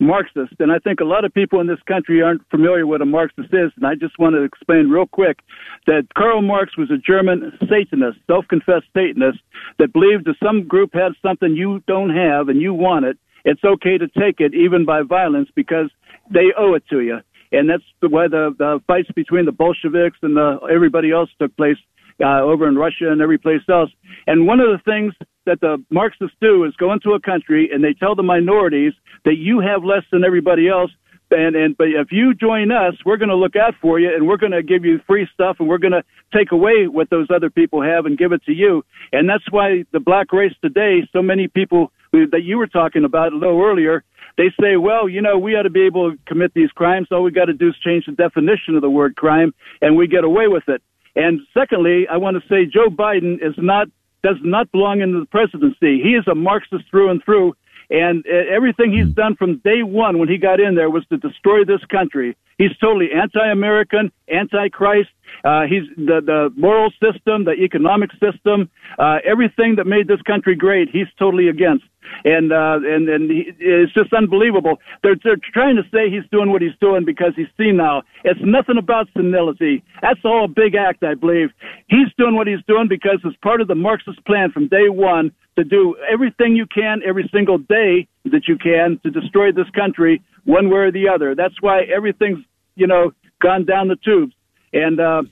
[0.00, 3.04] Marxist, and I think a lot of people in this country aren't familiar with a
[3.04, 5.40] Marxist is, and I just want to explain real quick
[5.86, 9.38] that Karl Marx was a German Satanist, self-confessed Satanist,
[9.78, 13.64] that believed if some group has something you don't have and you want it, it's
[13.64, 15.90] okay to take it even by violence because
[16.30, 17.18] they owe it to you.
[17.50, 21.78] And that's why the, the fights between the Bolsheviks and the, everybody else took place
[22.22, 23.90] uh, over in Russia and every place else.
[24.26, 25.14] And one of the things
[25.48, 28.92] that the Marxists do is go into a country and they tell the minorities
[29.24, 30.90] that you have less than everybody else.
[31.30, 34.26] And, and but if you join us, we're going to look out for you, and
[34.26, 36.02] we're going to give you free stuff, and we're going to
[36.32, 38.82] take away what those other people have and give it to you.
[39.12, 43.34] And that's why the black race today, so many people that you were talking about
[43.34, 44.04] a little earlier,
[44.38, 47.08] they say, well, you know, we ought to be able to commit these crimes.
[47.10, 49.52] All we got to do is change the definition of the word crime,
[49.82, 50.80] and we get away with it.
[51.14, 53.88] And secondly, I want to say Joe Biden is not
[54.22, 56.00] does not belong in the presidency.
[56.02, 57.54] He is a Marxist through and through.
[57.90, 61.16] And uh, everything he's done from day one when he got in there was to
[61.16, 62.36] destroy this country.
[62.58, 65.08] He's totally anti-American, anti-Christ.
[65.44, 68.68] Uh, he's the the moral system, the economic system,
[68.98, 70.88] uh, everything that made this country great.
[70.90, 71.84] He's totally against,
[72.24, 74.80] and uh, and and he, it's just unbelievable.
[75.02, 78.02] They're they're trying to say he's doing what he's doing because he's senile.
[78.24, 79.84] It's nothing about senility.
[80.02, 81.50] That's all a big act, I believe.
[81.86, 85.30] He's doing what he's doing because it's part of the Marxist plan from day one
[85.56, 90.22] to do everything you can every single day that you can to destroy this country
[90.44, 91.34] one way or the other.
[91.34, 92.38] That's why everything's
[92.74, 94.34] you know gone down the tubes.
[94.72, 95.22] And uh,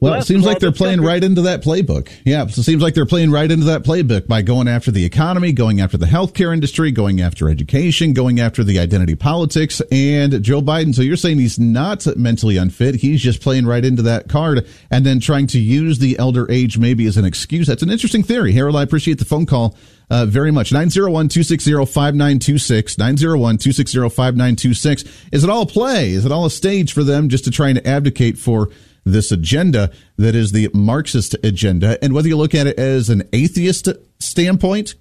[0.00, 2.10] well, it seems like they're playing right into that playbook.
[2.24, 5.52] Yeah, it seems like they're playing right into that playbook by going after the economy,
[5.52, 9.80] going after the healthcare industry, going after education, going after the identity politics.
[9.92, 12.96] And Joe Biden, so you're saying he's not mentally unfit.
[12.96, 16.78] He's just playing right into that card and then trying to use the elder age
[16.78, 17.66] maybe as an excuse.
[17.66, 18.52] That's an interesting theory.
[18.52, 19.76] Harold, I appreciate the phone call.
[20.10, 20.70] Uh, very much.
[20.70, 22.96] 901-260-5926.
[22.96, 25.28] 901-260-5926.
[25.32, 26.12] Is it all a play?
[26.12, 28.70] Is it all a stage for them just to try and advocate for
[29.04, 32.02] this agenda that is the Marxist agenda.
[32.02, 33.88] And whether you look at it as an atheist
[34.18, 34.94] standpoint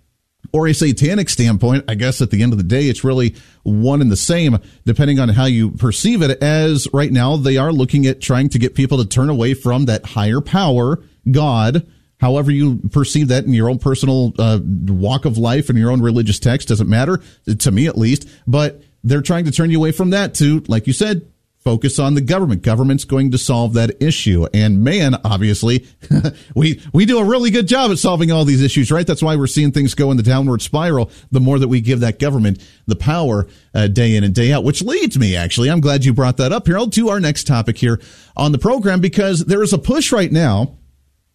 [0.54, 4.02] or a satanic standpoint, I guess at the end of the day, it's really one
[4.02, 6.42] and the same, depending on how you perceive it.
[6.42, 9.86] As right now, they are looking at trying to get people to turn away from
[9.86, 11.86] that higher power, God,
[12.20, 16.02] however you perceive that in your own personal uh, walk of life and your own
[16.02, 17.22] religious text doesn't matter
[17.60, 20.88] to me at least but they're trying to turn you away from that to like
[20.88, 21.26] you said
[21.68, 22.62] focus on the government.
[22.62, 24.48] Government's going to solve that issue.
[24.54, 25.86] And man, obviously,
[26.56, 29.06] we we do a really good job at solving all these issues, right?
[29.06, 31.12] That's why we're seeing things go in the downward spiral.
[31.30, 34.64] The more that we give that government the power uh, day in and day out,
[34.64, 37.78] which leads me actually, I'm glad you brought that up, Harold, to our next topic
[37.78, 38.00] here
[38.38, 40.78] on the program because there is a push right now.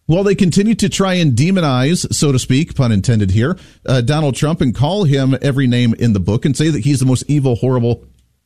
[0.07, 4.35] While they continue to try and demonize, so to speak, pun intended here, uh, Donald
[4.35, 7.23] Trump and call him every name in the book and say that he's the most
[7.29, 8.03] evil, horrible,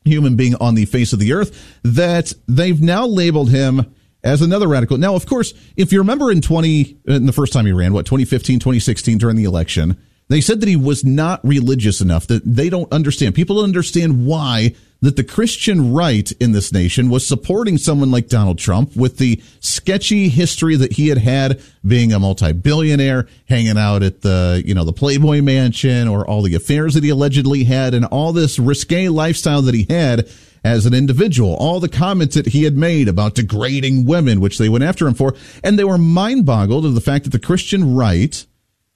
[0.08, 3.94] human being on the face of the earth, that they've now labeled him
[4.24, 4.98] as another radical.
[4.98, 8.06] Now, of course, if you remember in 20, in the first time he ran, what,
[8.06, 9.96] 2015, 2016 during the election,
[10.28, 13.34] They said that he was not religious enough, that they don't understand.
[13.34, 18.28] People don't understand why that the Christian right in this nation was supporting someone like
[18.28, 24.02] Donald Trump with the sketchy history that he had had being a multi-billionaire, hanging out
[24.02, 27.94] at the, you know, the Playboy mansion or all the affairs that he allegedly had
[27.94, 30.28] and all this risque lifestyle that he had
[30.64, 34.68] as an individual, all the comments that he had made about degrading women, which they
[34.68, 37.94] went after him for, and they were mind boggled of the fact that the Christian
[37.94, 38.44] right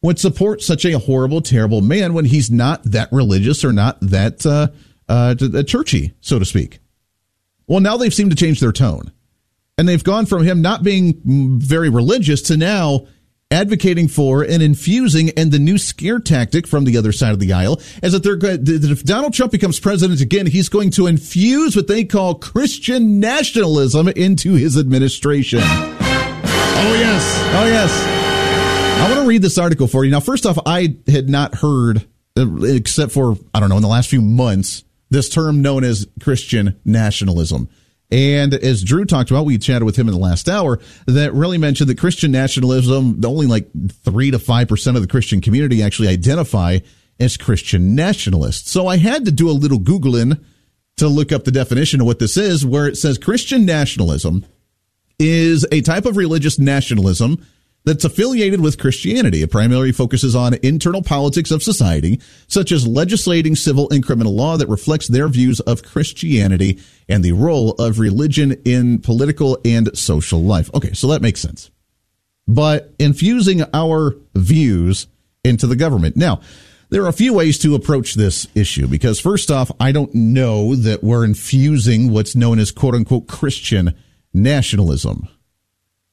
[0.02, 4.44] would support such a horrible, terrible man when he's not that religious or not that
[4.44, 4.66] uh,
[5.12, 6.80] uh, churchy, so to speak.
[7.66, 9.12] Well, now they've seemed to change their tone,
[9.76, 11.20] and they've gone from him not being
[11.60, 13.06] very religious to now
[13.50, 17.52] advocating for and infusing and the new scare tactic from the other side of the
[17.52, 21.76] aisle is that they're that if Donald Trump becomes president again, he's going to infuse
[21.76, 25.60] what they call Christian nationalism into his administration.
[25.62, 27.42] Oh yes.
[27.54, 29.02] Oh yes.
[29.02, 30.10] I want to read this article for you.
[30.10, 32.06] Now, first off, I had not heard
[32.38, 36.08] uh, except for I don't know in the last few months this term known as
[36.20, 37.68] Christian nationalism.
[38.10, 41.58] And as Drew talked about, we chatted with him in the last hour that really
[41.58, 43.70] mentioned that Christian nationalism, only like
[44.04, 46.78] three to 5% of the Christian community actually identify
[47.18, 48.70] as Christian nationalists.
[48.70, 50.42] So I had to do a little Googling
[50.96, 54.44] to look up the definition of what this is, where it says Christian nationalism
[55.18, 57.46] is a type of religious nationalism
[57.84, 59.42] that's affiliated with Christianity.
[59.42, 64.56] It primarily focuses on internal politics of society, such as legislating civil and criminal law
[64.56, 70.42] that reflects their views of Christianity and the role of religion in political and social
[70.42, 70.70] life.
[70.74, 71.70] Okay, so that makes sense.
[72.46, 75.06] But infusing our views
[75.44, 76.16] into the government.
[76.16, 76.40] Now,
[76.90, 80.76] there are a few ways to approach this issue because, first off, I don't know
[80.76, 83.94] that we're infusing what's known as quote unquote Christian
[84.34, 85.28] nationalism.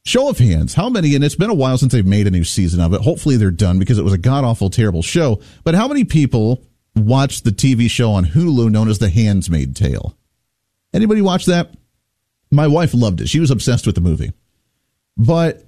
[0.05, 2.43] Show of hands, how many, and it's been a while since they've made a new
[2.43, 3.01] season of it.
[3.01, 5.41] Hopefully they're done because it was a god awful, terrible show.
[5.63, 6.63] But how many people
[6.95, 10.17] watched the TV show on Hulu known as The Handmaid's Tale?
[10.93, 11.73] Anybody watch that?
[12.51, 13.29] My wife loved it.
[13.29, 14.31] She was obsessed with the movie.
[15.17, 15.65] But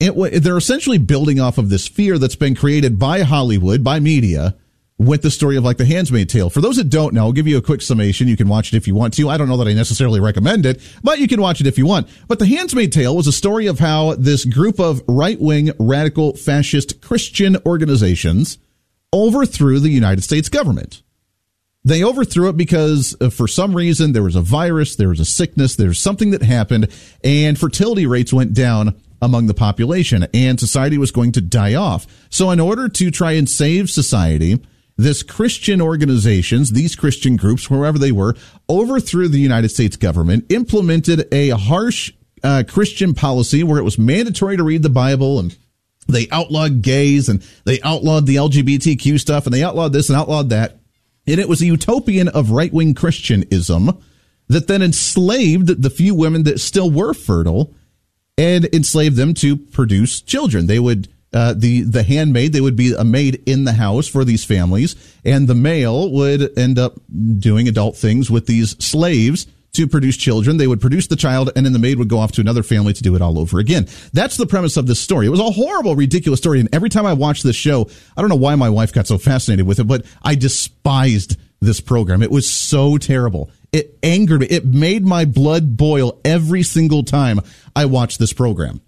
[0.00, 4.56] it, they're essentially building off of this fear that's been created by Hollywood, by media,
[5.02, 6.50] with the story of like the Handmaid's Tale.
[6.50, 8.28] For those that don't know, I'll give you a quick summation.
[8.28, 9.28] You can watch it if you want to.
[9.28, 11.86] I don't know that I necessarily recommend it, but you can watch it if you
[11.86, 12.08] want.
[12.28, 16.34] But the Handmaid's Tale was a story of how this group of right wing, radical,
[16.34, 18.58] fascist Christian organizations
[19.12, 21.02] overthrew the United States government.
[21.84, 25.24] They overthrew it because uh, for some reason there was a virus, there was a
[25.24, 26.88] sickness, there's something that happened,
[27.24, 32.06] and fertility rates went down among the population, and society was going to die off.
[32.30, 34.60] So, in order to try and save society,
[34.96, 38.34] this Christian organizations, these Christian groups, wherever they were,
[38.68, 42.12] overthrew the United States government, implemented a harsh
[42.42, 45.56] uh, Christian policy where it was mandatory to read the Bible and
[46.08, 50.50] they outlawed gays and they outlawed the LGBTQ stuff and they outlawed this and outlawed
[50.50, 50.78] that.
[51.26, 54.02] And it was a utopian of right wing Christianism
[54.48, 57.74] that then enslaved the few women that still were fertile
[58.36, 60.66] and enslaved them to produce children.
[60.66, 64.24] They would uh, the the handmaid they would be a maid in the house for
[64.24, 66.94] these families and the male would end up
[67.38, 70.58] doing adult things with these slaves to produce children.
[70.58, 72.92] They would produce the child and then the maid would go off to another family
[72.92, 73.88] to do it all over again.
[74.12, 75.26] That's the premise of this story.
[75.26, 78.30] It was a horrible ridiculous story and every time i watched this show i don't
[78.30, 82.22] know why my wife got so fascinated with it but i despised this program.
[82.24, 83.48] It was so terrible.
[83.72, 84.48] It angered me.
[84.48, 87.40] It made my blood boil every single time
[87.74, 88.82] i watched this program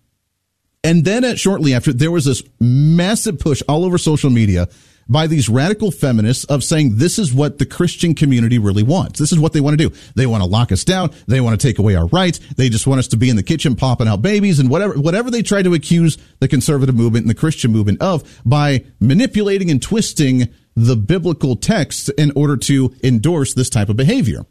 [0.85, 4.69] and then at, shortly after, there was this massive push all over social media
[5.09, 9.19] by these radical feminists of saying this is what the Christian community really wants.
[9.19, 9.94] This is what they want to do.
[10.15, 11.11] They want to lock us down.
[11.27, 12.39] They want to take away our rights.
[12.56, 15.31] They just want us to be in the kitchen popping out babies and whatever, whatever
[15.31, 19.82] they try to accuse the conservative movement and the Christian movement of by manipulating and
[19.82, 24.44] twisting the biblical text in order to endorse this type of behavior.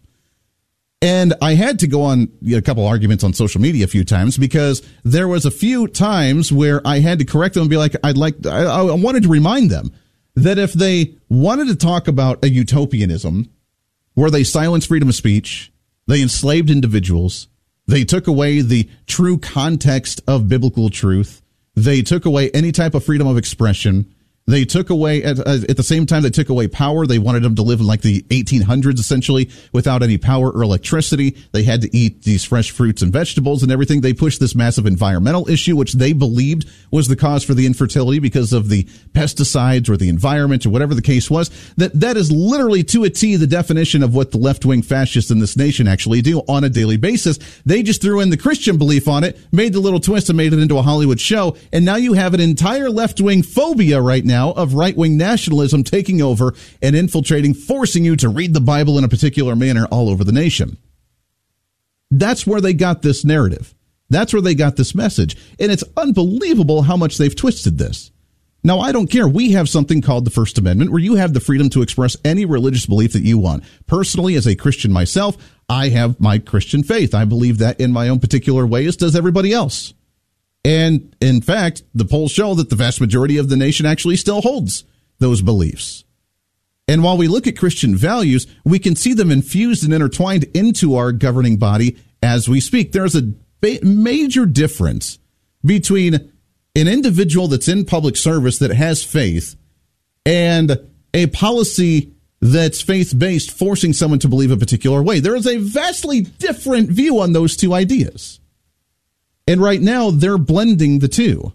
[1.04, 4.38] And I had to go on a couple arguments on social media a few times
[4.38, 7.94] because there was a few times where I had to correct them and be like,
[8.06, 9.92] I'd like, I, I wanted to remind them
[10.36, 13.52] that if they wanted to talk about a utopianism
[14.14, 15.74] where they silenced freedom of speech,
[16.08, 17.50] they enslaved individuals,
[17.86, 21.42] they took away the true context of biblical truth,
[21.76, 24.13] they took away any type of freedom of expression,
[24.46, 27.08] they took away at, uh, at the same time they took away power.
[27.08, 31.38] They wanted them to live in like the 1800s essentially without any power or electricity.
[31.54, 34.02] They had to eat these fresh fruits and vegetables and everything.
[34.02, 38.20] They pushed this massive environmental issue, which they believed was the cause for the infertility
[38.20, 38.84] because of the
[39.14, 41.50] pesticides or the environment or whatever the case was.
[41.78, 45.32] That that is literally to a T the definition of what the left wing fascists
[45.32, 47.40] in this nation actually do on a daily basis.
[47.66, 50.52] They just threw in the Christian belief on it, made the little twist and made
[50.52, 54.26] it into a Hollywood show, and now you have an entire left wing phobia right
[54.26, 58.62] now now of right wing nationalism taking over and infiltrating, forcing you to read the
[58.62, 60.78] Bible in a particular manner all over the nation.
[62.10, 63.76] That's where they got this narrative.
[64.10, 65.38] That's where they got this message.
[65.60, 68.12] And it's unbelievable how much they've twisted this.
[68.64, 69.28] Now, I don't care.
[69.28, 72.46] We have something called the First Amendment where you have the freedom to express any
[72.46, 73.64] religious belief that you want.
[73.88, 75.38] Personally, as a Christian myself,
[75.68, 77.14] I have my Christian faith.
[77.14, 79.94] I believe that in my own particular way, as does everybody else.
[80.66, 84.42] And in fact, the polls show that the vast majority of the nation actually still
[84.42, 84.86] holds
[85.20, 86.04] those beliefs.
[86.88, 90.96] And while we look at Christian values, we can see them infused and intertwined into
[90.96, 92.92] our governing body as we speak.
[92.92, 93.34] There's a
[93.82, 95.20] major difference
[95.64, 96.16] between
[96.76, 99.56] an individual that's in public service that has faith
[100.26, 105.20] and a policy that's faith based forcing someone to believe a particular way.
[105.20, 108.40] There is a vastly different view on those two ideas.
[109.48, 111.54] And right now they're blending the two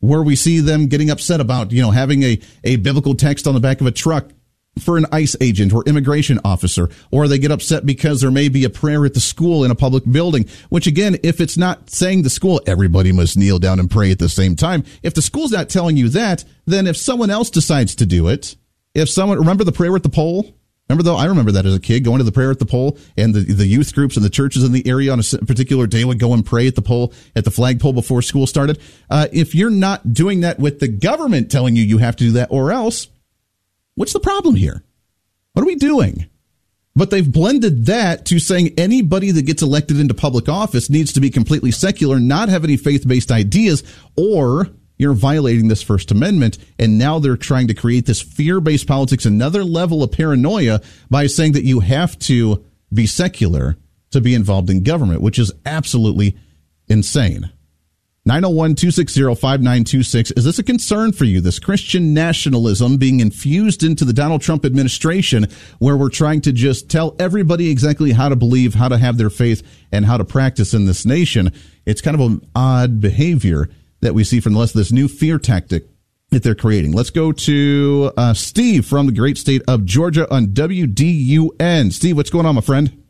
[0.00, 3.54] where we see them getting upset about, you know, having a, a biblical text on
[3.54, 4.30] the back of a truck
[4.78, 8.64] for an ICE agent or immigration officer, or they get upset because there may be
[8.64, 12.22] a prayer at the school in a public building, which again, if it's not saying
[12.22, 14.84] the school, everybody must kneel down and pray at the same time.
[15.02, 18.54] If the school's not telling you that, then if someone else decides to do it,
[18.94, 20.55] if someone, remember the prayer at the pole?
[20.88, 22.96] Remember though, I remember that as a kid going to the prayer at the pole
[23.16, 26.04] and the, the youth groups and the churches in the area on a particular day
[26.04, 28.80] would go and pray at the pole, at the flagpole before school started.
[29.10, 32.32] Uh, if you're not doing that with the government telling you you have to do
[32.32, 33.08] that or else,
[33.96, 34.84] What's the problem here?
[35.52, 36.26] What are we doing?
[36.94, 41.20] But they've blended that to saying anybody that gets elected into public office needs to
[41.20, 43.82] be completely secular, not have any faith based ideas,
[44.16, 44.68] or
[44.98, 46.58] you're violating this First Amendment.
[46.78, 51.26] And now they're trying to create this fear based politics, another level of paranoia by
[51.26, 53.76] saying that you have to be secular
[54.10, 56.36] to be involved in government, which is absolutely
[56.88, 57.50] insane.
[58.24, 60.32] 901 260 5926.
[60.32, 61.40] Is this a concern for you?
[61.40, 65.46] This Christian nationalism being infused into the Donald Trump administration,
[65.78, 69.30] where we're trying to just tell everybody exactly how to believe, how to have their
[69.30, 69.62] faith,
[69.92, 71.52] and how to practice in this nation.
[71.84, 73.68] It's kind of an odd behavior
[74.06, 75.84] that we see from the of this new fear tactic
[76.30, 76.92] that they're creating.
[76.92, 81.92] Let's go to uh, Steve from the great state of Georgia on WDUN.
[81.92, 83.02] Steve, what's going on, my friend?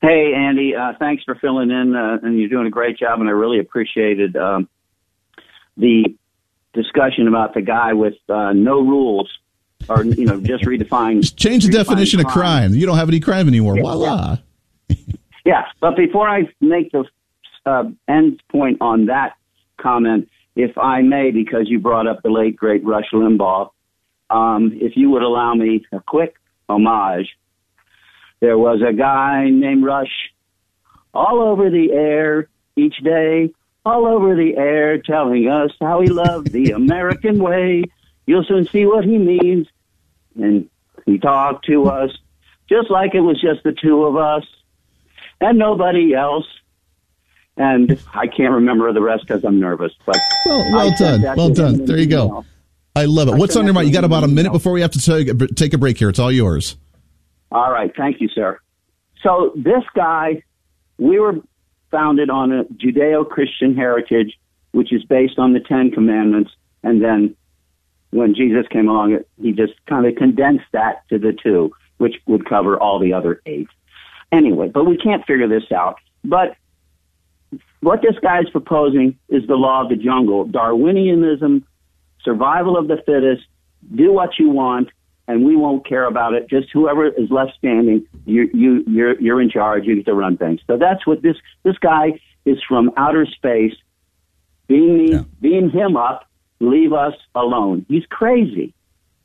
[0.00, 3.28] Hey, Andy, uh, thanks for filling in, uh, and you're doing a great job, and
[3.28, 4.68] I really appreciated um,
[5.76, 6.16] the
[6.72, 9.28] discussion about the guy with uh, no rules,
[9.90, 11.16] or you know, just redefine.
[11.20, 12.28] Just change the definition crime.
[12.28, 12.74] of crime.
[12.74, 13.76] You don't have any crime anymore.
[13.76, 14.36] Yeah, Voila.
[14.88, 14.96] Yeah.
[15.44, 17.04] yeah, but before I make the
[17.68, 19.36] uh, end point on that
[19.80, 23.70] comment, if I may, because you brought up the late great Rush Limbaugh,
[24.30, 26.34] um, if you would allow me a quick
[26.68, 27.28] homage
[28.40, 30.32] there was a guy named Rush
[31.12, 33.52] all over the air each day,
[33.84, 37.84] all over the air, telling us how he loved the American way.
[38.26, 39.66] You'll soon see what he means.
[40.36, 40.68] And
[41.04, 42.10] he talked to us
[42.68, 44.44] just like it was just the two of us
[45.40, 46.46] and nobody else.
[47.58, 49.92] And I can't remember the rest because I'm nervous.
[50.06, 50.16] But
[50.46, 51.84] well, well done, well done.
[51.84, 52.44] There you go.
[52.94, 53.34] I love it.
[53.34, 53.88] What's on your mind?
[53.88, 56.08] You got about a minute before we have to take a break here.
[56.08, 56.76] It's all yours.
[57.50, 57.92] All right.
[57.96, 58.58] Thank you, sir.
[59.22, 60.42] So this guy,
[60.98, 61.34] we were
[61.90, 64.38] founded on a Judeo-Christian heritage,
[64.72, 66.52] which is based on the Ten Commandments.
[66.82, 67.34] And then
[68.10, 72.48] when Jesus came along, he just kind of condensed that to the two, which would
[72.48, 73.68] cover all the other eight.
[74.30, 75.96] Anyway, but we can't figure this out.
[76.24, 76.56] But
[77.80, 81.62] what this guy is proposing is the law of the jungle, Darwinianism,
[82.22, 83.44] survival of the fittest,
[83.94, 84.88] do what you want,
[85.28, 86.48] and we won't care about it.
[86.48, 89.84] Just whoever is left standing, you you you're you're in charge.
[89.84, 90.60] You get to run things.
[90.66, 93.74] So that's what this this guy is from outer space.
[94.66, 95.22] Being me, yeah.
[95.40, 96.28] being him up,
[96.60, 97.86] leave us alone.
[97.88, 98.74] He's crazy.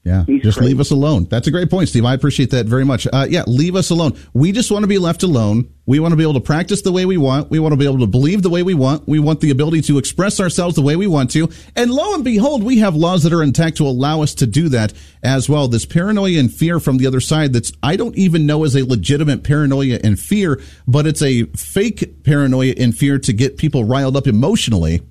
[0.06, 0.72] Yeah, He's just crazy.
[0.74, 1.28] leave us alone.
[1.30, 2.04] That's a great point, Steve.
[2.04, 3.08] I appreciate that very much.
[3.12, 4.18] Uh, yeah, leave us alone.
[4.34, 5.74] We just want to be left alone.
[5.86, 7.50] We want to be able to practice the way we want.
[7.50, 9.08] We want to be able to believe the way we want.
[9.08, 11.50] We want the ability to express ourselves the way we want to.
[11.78, 14.68] And lo and behold, we have laws that are intact to allow us to do
[14.70, 14.92] that
[15.24, 15.70] as well.
[15.70, 18.86] This paranoia and fear from the other side that's, I don't even know is a
[18.86, 24.18] legitimate paranoia and fear, but it's a fake paranoia and fear to get people riled
[24.18, 25.02] up emotionally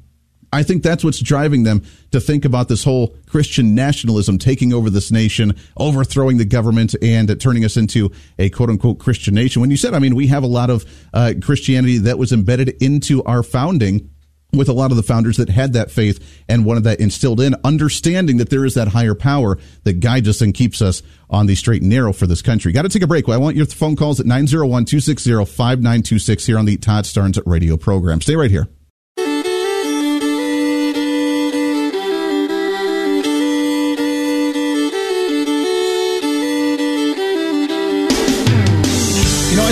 [0.53, 4.91] I think that's what's driving them to think about this whole Christian nationalism taking over
[4.91, 9.61] this nation, overthrowing the government, and turning us into a quote unquote Christian nation.
[9.61, 10.85] When you said, I mean, we have a lot of
[11.15, 14.11] uh, Christianity that was embedded into our founding
[14.53, 17.55] with a lot of the founders that had that faith and wanted that instilled in,
[17.65, 21.55] understanding that there is that higher power that guides us and keeps us on the
[21.55, 22.71] straight and narrow for this country.
[22.73, 23.27] Got to take a break.
[23.29, 27.79] I want your phone calls at 901 260 5926 here on the Todd Starnes radio
[27.79, 28.21] program.
[28.21, 28.69] Stay right here.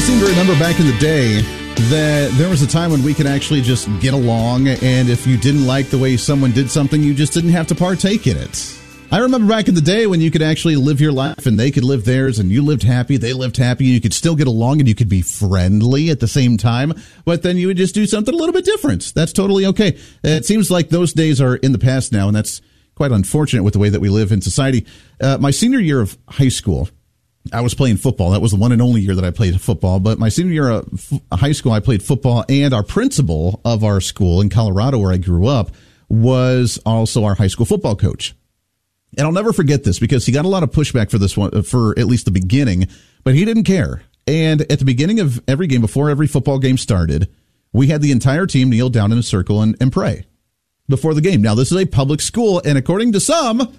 [0.01, 1.43] Seem to remember back in the day
[1.91, 5.37] that there was a time when we could actually just get along, and if you
[5.37, 8.79] didn't like the way someone did something, you just didn't have to partake in it.
[9.13, 11.71] I remember back in the day when you could actually live your life and they
[11.71, 14.79] could live theirs and you lived happy, they lived happy, you could still get along
[14.79, 16.95] and you could be friendly at the same time,
[17.25, 19.13] but then you would just do something a little bit different.
[19.15, 19.99] That's totally okay.
[20.23, 22.63] It seems like those days are in the past now, and that's
[22.95, 24.87] quite unfortunate with the way that we live in society.
[25.21, 26.89] Uh, my senior year of high school,
[27.53, 28.31] I was playing football.
[28.31, 29.99] That was the one and only year that I played football.
[29.99, 34.01] But my senior year of high school, I played football, and our principal of our
[34.01, 35.71] school in Colorado, where I grew up,
[36.09, 38.35] was also our high school football coach.
[39.17, 41.63] And I'll never forget this because he got a lot of pushback for this one,
[41.63, 42.89] for at least the beginning,
[43.25, 44.03] but he didn't care.
[44.27, 47.29] And at the beginning of every game, before every football game started,
[47.73, 50.27] we had the entire team kneel down in a circle and, and pray
[50.89, 51.43] before the game.
[51.43, 53.77] Now, this is a public school, and according to some,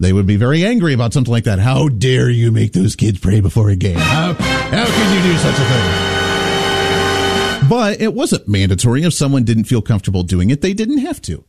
[0.00, 1.58] they would be very angry about something like that.
[1.58, 3.96] How dare you make those kids pray before a game?
[3.96, 6.14] How, how can you do such a thing?
[7.68, 9.04] But it wasn't mandatory.
[9.04, 11.44] If someone didn't feel comfortable doing it, they didn't have to.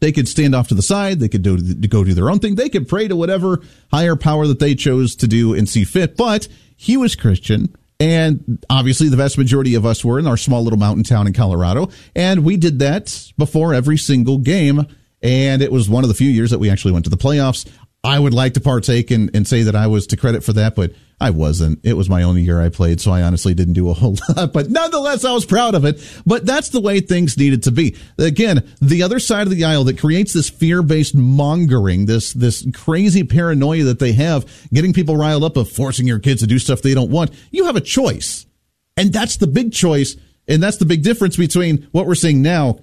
[0.00, 1.20] They could stand off to the side.
[1.20, 2.56] They could do, go do their own thing.
[2.56, 3.60] They could pray to whatever
[3.92, 6.16] higher power that they chose to do and see fit.
[6.16, 7.74] But he was Christian.
[8.00, 11.32] And obviously, the vast majority of us were in our small little mountain town in
[11.32, 11.88] Colorado.
[12.16, 14.86] And we did that before every single game.
[15.22, 17.68] And it was one of the few years that we actually went to the playoffs.
[18.04, 20.74] I would like to partake and, and say that I was to credit for that,
[20.74, 21.78] but I wasn't.
[21.84, 24.52] It was my only year I played, so I honestly didn't do a whole lot.
[24.52, 26.04] But nonetheless, I was proud of it.
[26.26, 27.96] But that's the way things needed to be.
[28.18, 33.22] Again, the other side of the aisle that creates this fear-based mongering, this this crazy
[33.22, 36.82] paranoia that they have, getting people riled up of forcing your kids to do stuff
[36.82, 37.30] they don't want.
[37.52, 38.44] You have a choice,
[38.96, 40.16] and that's the big choice,
[40.48, 42.80] and that's the big difference between what we're seeing now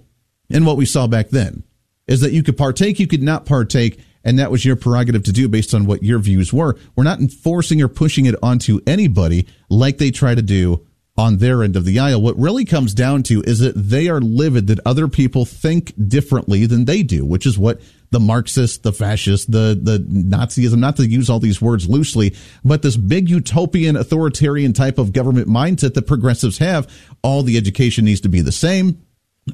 [0.49, 1.63] and what we saw back then.
[2.09, 5.31] Is that you could partake, you could not partake and that was your prerogative to
[5.31, 6.77] do based on what your views were.
[6.95, 10.85] We're not enforcing or pushing it onto anybody like they try to do
[11.17, 12.21] on their end of the aisle.
[12.21, 16.65] What really comes down to is that they are livid that other people think differently
[16.65, 17.81] than they do, which is what
[18.11, 22.81] the Marxist, the fascist, the the Nazism, not to use all these words loosely, but
[22.81, 26.89] this big utopian authoritarian type of government mindset that progressives have.
[27.21, 29.01] All the education needs to be the same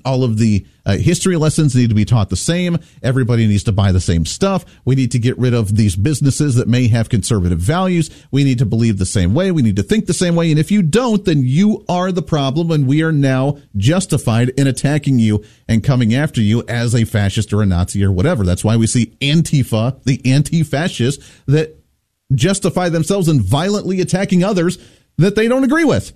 [0.04, 2.78] all of the uh, history lessons need to be taught the same.
[3.02, 4.66] Everybody needs to buy the same stuff.
[4.86, 8.10] We need to get rid of these businesses that may have conservative values.
[8.32, 9.52] We need to believe the same way.
[9.52, 10.52] We need to think the same way.
[10.52, 12.72] And if you don't, then you are the problem.
[12.72, 17.54] And we are now justified in attacking you and coming after you as a fascist
[17.54, 18.44] or a Nazi or whatever.
[18.44, 21.76] That's why we see Antifa, the anti fascists that
[22.34, 24.78] justify themselves in violently attacking others
[25.18, 26.14] that they don't agree with.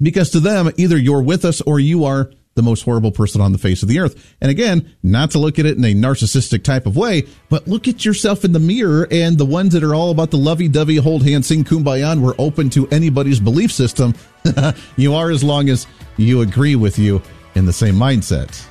[0.00, 3.52] Because to them, either you're with us or you are the most horrible person on
[3.52, 4.36] the face of the earth.
[4.40, 7.88] And again, not to look at it in a narcissistic type of way, but look
[7.88, 10.96] at yourself in the mirror and the ones that are all about the lovey dovey,
[10.96, 14.12] hold hands, sing kumbaya, and we're open to anybody's belief system.
[14.96, 15.86] you are as long as
[16.16, 17.22] you agree with you
[17.54, 18.66] in the same mindset.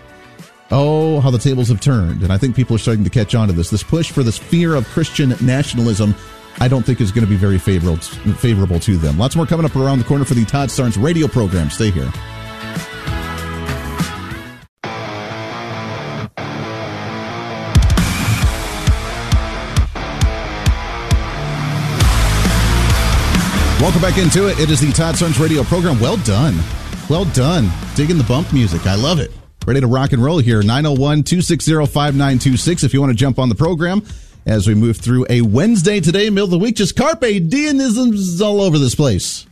[0.69, 2.23] Oh, how the tables have turned.
[2.23, 3.69] And I think people are starting to catch on to this.
[3.69, 6.13] This push for this fear of Christian nationalism
[6.59, 9.17] I don't think is going to be very favorable favorable to them.
[9.17, 11.69] Lots more coming up around the corner for the Todd Starnes radio program.
[11.69, 12.11] Stay here.
[23.79, 24.59] Welcome back into it.
[24.59, 25.99] It is the Todd Starnes radio program.
[25.99, 26.57] Well done.
[27.11, 27.69] Well done.
[27.93, 28.87] Digging the bump music.
[28.87, 29.31] I love it.
[29.67, 30.63] Ready to rock and roll here.
[30.63, 34.01] 901 260 5926 if you want to jump on the program
[34.47, 36.75] as we move through a Wednesday today, middle of the week.
[36.75, 39.46] Just carpe diemisms all over this place.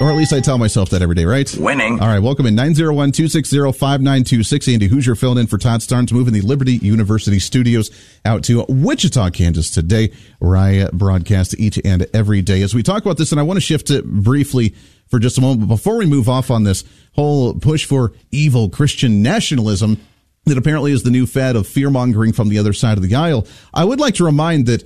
[0.00, 1.54] Or at least I tell myself that every day, right?
[1.60, 2.00] Winning.
[2.00, 4.68] All right, welcome in 901 260 5926.
[4.68, 7.90] Andy Hooser filling in for Todd Starnes, moving the Liberty University studios
[8.24, 12.62] out to Wichita, Kansas today, where I broadcast each and every day.
[12.62, 14.74] As we talk about this, and I want to shift it briefly
[15.08, 16.82] for just a moment, but before we move off on this
[17.12, 19.98] whole push for evil Christian nationalism
[20.46, 23.14] that apparently is the new fad of fear mongering from the other side of the
[23.14, 24.82] aisle, I would like to remind that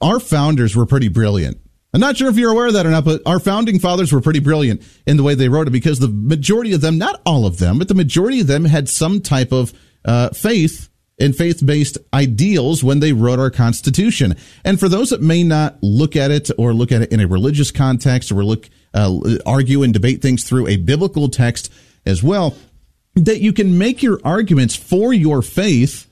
[0.00, 1.58] our founders were pretty brilliant.
[1.94, 4.20] I'm not sure if you're aware of that or not, but our founding fathers were
[4.20, 7.46] pretty brilliant in the way they wrote it because the majority of them, not all
[7.46, 9.72] of them, but the majority of them had some type of
[10.04, 10.88] uh, faith
[11.20, 14.34] and faith based ideals when they wrote our Constitution.
[14.64, 17.28] And for those that may not look at it or look at it in a
[17.28, 19.16] religious context or look, uh,
[19.46, 21.72] argue and debate things through a biblical text
[22.04, 22.56] as well,
[23.14, 26.08] that you can make your arguments for your faith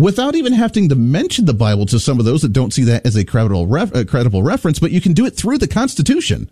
[0.00, 3.04] without even having to mention the Bible to some of those that don't see that
[3.04, 6.50] as a credible, ref, a credible reference, but you can do it through the Constitution.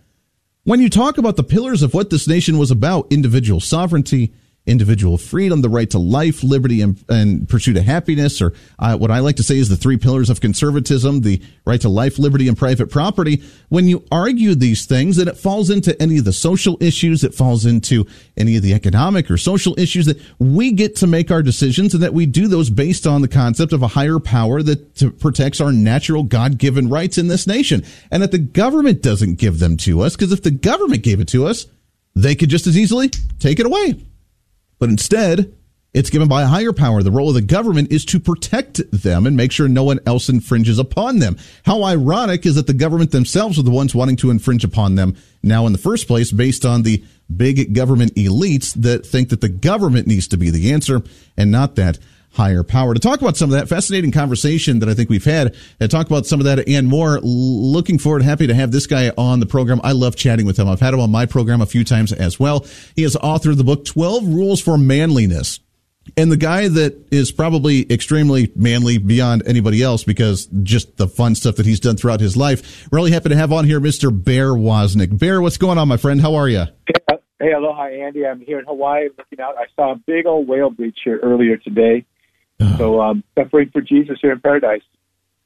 [0.65, 4.35] When you talk about the pillars of what this nation was about, individual sovereignty,
[4.69, 9.11] individual freedom, the right to life, liberty, and, and pursuit of happiness, or uh, what
[9.11, 12.47] I like to say is the three pillars of conservatism, the right to life, liberty,
[12.47, 13.43] and private property.
[13.70, 17.35] When you argue these things, then it falls into any of the social issues, it
[17.35, 21.43] falls into any of the economic or social issues that we get to make our
[21.43, 25.19] decisions and that we do those based on the concept of a higher power that
[25.19, 29.59] protects our natural God given rights in this nation and that the government doesn't give
[29.59, 31.66] them to us because if the government gave it to us,
[32.15, 33.09] they could just as easily
[33.39, 33.95] take it away.
[34.79, 35.55] But instead,
[35.95, 37.03] it's given by a higher power.
[37.03, 40.29] The role of the government is to protect them and make sure no one else
[40.29, 41.39] infringes upon them.
[41.65, 45.17] How ironic is that the government themselves are the ones wanting to infringe upon them
[45.43, 47.03] now in the first place based on the
[47.35, 51.03] big government elites that think that the government needs to be the answer
[51.37, 51.99] and not that
[52.33, 52.95] higher power.
[52.95, 56.07] To talk about some of that fascinating conversation that I think we've had, and talk
[56.07, 59.47] about some of that and more, looking forward, happy to have this guy on the
[59.47, 59.81] program.
[59.83, 60.69] I love chatting with him.
[60.69, 62.67] I've had him on my program a few times as well.
[62.95, 65.61] He is author of the book 12 Rules for Manliness.
[66.17, 71.35] And the guy that is probably extremely manly beyond anybody else because just the fun
[71.35, 72.89] stuff that he's done throughout his life.
[72.91, 74.11] Really happy to have on here Mr.
[74.11, 75.19] Bear Woznick.
[75.19, 76.21] Bear, what's going on, my friend?
[76.21, 76.65] How are you?
[77.41, 78.27] Hey, aloha, Andy.
[78.27, 79.55] I'm here in Hawaii looking out.
[79.59, 82.05] I saw a big old whale breach here earlier today.
[82.76, 84.82] So um, suffering for Jesus here in paradise.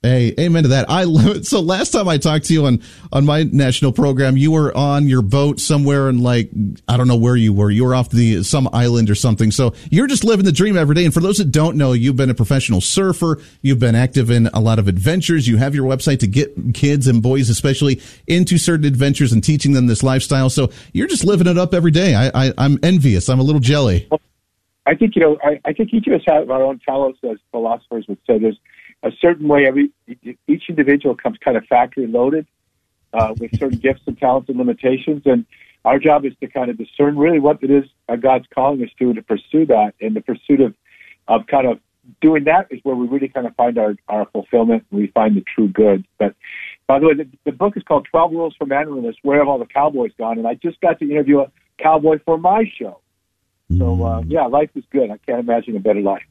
[0.04, 0.90] Hey, amen to that.
[0.90, 1.46] I love it.
[1.46, 2.82] So last time I talked to you on
[3.12, 6.50] on my national program, you were on your boat somewhere and like
[6.88, 7.70] I don't know where you were.
[7.70, 9.52] You were off the some island or something.
[9.52, 11.04] So you're just living the dream every day.
[11.04, 13.40] And for those that don't know, you've been a professional surfer.
[13.60, 15.46] You've been active in a lot of adventures.
[15.46, 19.72] You have your website to get kids and boys, especially into certain adventures and teaching
[19.72, 20.50] them this lifestyle.
[20.50, 22.16] So you're just living it up every day.
[22.16, 23.28] I, I I'm envious.
[23.28, 24.08] I'm a little jelly.
[24.86, 25.38] I think you know.
[25.42, 28.38] I, I think each of us have our own talents, as philosophers would say.
[28.38, 28.58] There's
[29.02, 29.90] a certain way every
[30.46, 32.46] each individual comes kind of factory loaded
[33.12, 35.46] uh, with certain gifts and talents and limitations, and
[35.84, 37.84] our job is to kind of discern really what it is
[38.20, 39.94] God's calling us to, and to pursue that.
[40.00, 40.74] And the pursuit of
[41.28, 41.78] of kind of
[42.20, 45.36] doing that is where we really kind of find our our fulfillment and we find
[45.36, 46.04] the true good.
[46.18, 46.34] But
[46.86, 49.16] by the way, the, the book is called Twelve Rules for Manliness.
[49.22, 50.38] Where have all the cowboys gone?
[50.38, 53.01] And I just got to interview a cowboy for my show.
[53.78, 55.10] So uh, yeah, life is good.
[55.10, 56.22] I can't imagine a better life.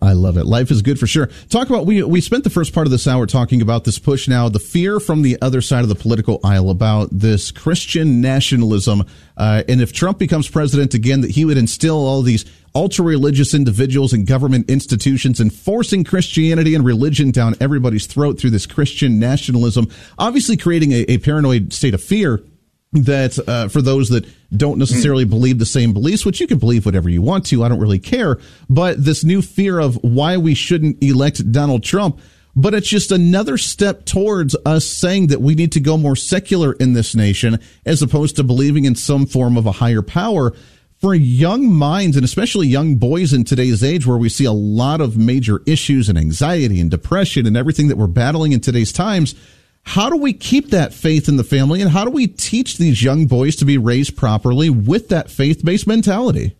[0.00, 0.44] I love it.
[0.44, 1.30] Life is good for sure.
[1.48, 4.28] Talk about we we spent the first part of this hour talking about this push
[4.28, 9.04] now, the fear from the other side of the political aisle about this Christian nationalism,
[9.38, 12.44] uh, and if Trump becomes president again, that he would instill all these
[12.74, 18.66] ultra religious individuals and government institutions enforcing Christianity and religion down everybody's throat through this
[18.66, 22.42] Christian nationalism, obviously creating a, a paranoid state of fear
[22.92, 24.26] that uh, for those that
[24.56, 27.68] don't necessarily believe the same beliefs, which you can believe whatever you want to, I
[27.68, 28.38] don't really care.
[28.68, 32.20] But this new fear of why we shouldn't elect Donald Trump,
[32.54, 36.72] but it's just another step towards us saying that we need to go more secular
[36.74, 40.54] in this nation as opposed to believing in some form of a higher power.
[40.98, 45.02] For young minds and especially young boys in today's age, where we see a lot
[45.02, 49.34] of major issues and anxiety and depression and everything that we're battling in today's times,
[49.86, 53.02] how do we keep that faith in the family and how do we teach these
[53.02, 56.56] young boys to be raised properly with that faith based mentality?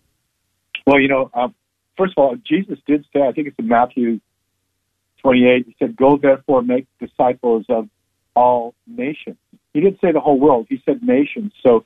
[0.86, 1.52] Well, you know, um,
[1.98, 4.20] first of all, Jesus did say, I think it's in Matthew
[5.22, 7.88] 28, he said, Go therefore make disciples of
[8.36, 9.36] all nations.
[9.74, 11.52] He didn't say the whole world, he said nations.
[11.64, 11.84] So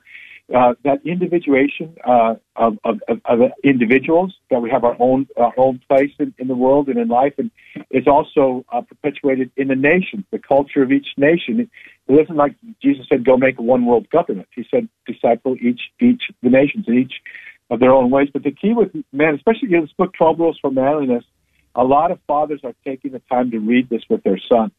[0.53, 5.79] uh, that individuation uh, of, of, of, individuals, that we have our own our own
[5.87, 7.51] place in, in the world and in life, and
[7.89, 11.69] is also uh, perpetuated in the nations, the culture of each nation.
[12.07, 15.81] It isn't like Jesus said, "Go make a one world government." He said, "Disciple each
[15.99, 17.13] each the nations in each
[17.69, 20.59] of their own ways." But the key with man, especially in this book, Twelve Rules
[20.59, 21.23] for Manliness,
[21.75, 24.71] a lot of fathers are taking the time to read this with their sons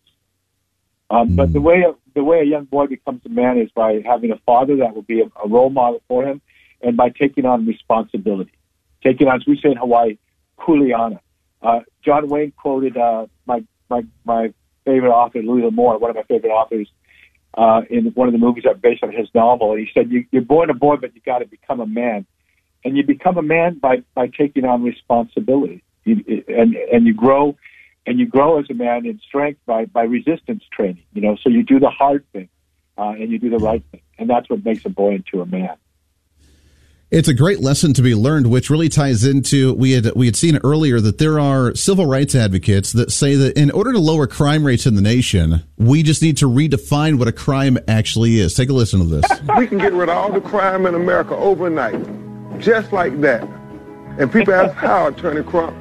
[1.12, 4.02] um, but the way a, the way a young boy becomes a man is by
[4.04, 6.40] having a father that will be a, a role model for him,
[6.80, 8.52] and by taking on responsibility,
[9.04, 10.16] taking on, as we say in Hawaii,
[10.58, 11.20] kuleana.
[11.60, 14.54] Uh, John Wayne quoted uh, my my my
[14.86, 16.88] favorite author, Louis L'Amour, one of my favorite authors,
[17.58, 19.72] uh, in one of the movies that are based on his novel.
[19.72, 22.24] And he said, you, "You're born a boy, but you got to become a man,
[22.86, 27.54] and you become a man by by taking on responsibility, you, and and you grow."
[28.06, 31.04] And you grow as a man in strength by by resistance training.
[31.12, 32.48] You know, so you do the hard thing
[32.98, 35.46] uh, and you do the right thing, and that's what makes a boy into a
[35.46, 35.76] man.
[37.12, 40.34] It's a great lesson to be learned, which really ties into we had we had
[40.34, 44.26] seen earlier that there are civil rights advocates that say that in order to lower
[44.26, 48.54] crime rates in the nation, we just need to redefine what a crime actually is.
[48.54, 49.24] Take a listen to this.
[49.58, 52.00] We can get rid of all the crime in America overnight,
[52.58, 53.42] just like that.
[54.18, 55.76] And people ask how, Attorney Crump.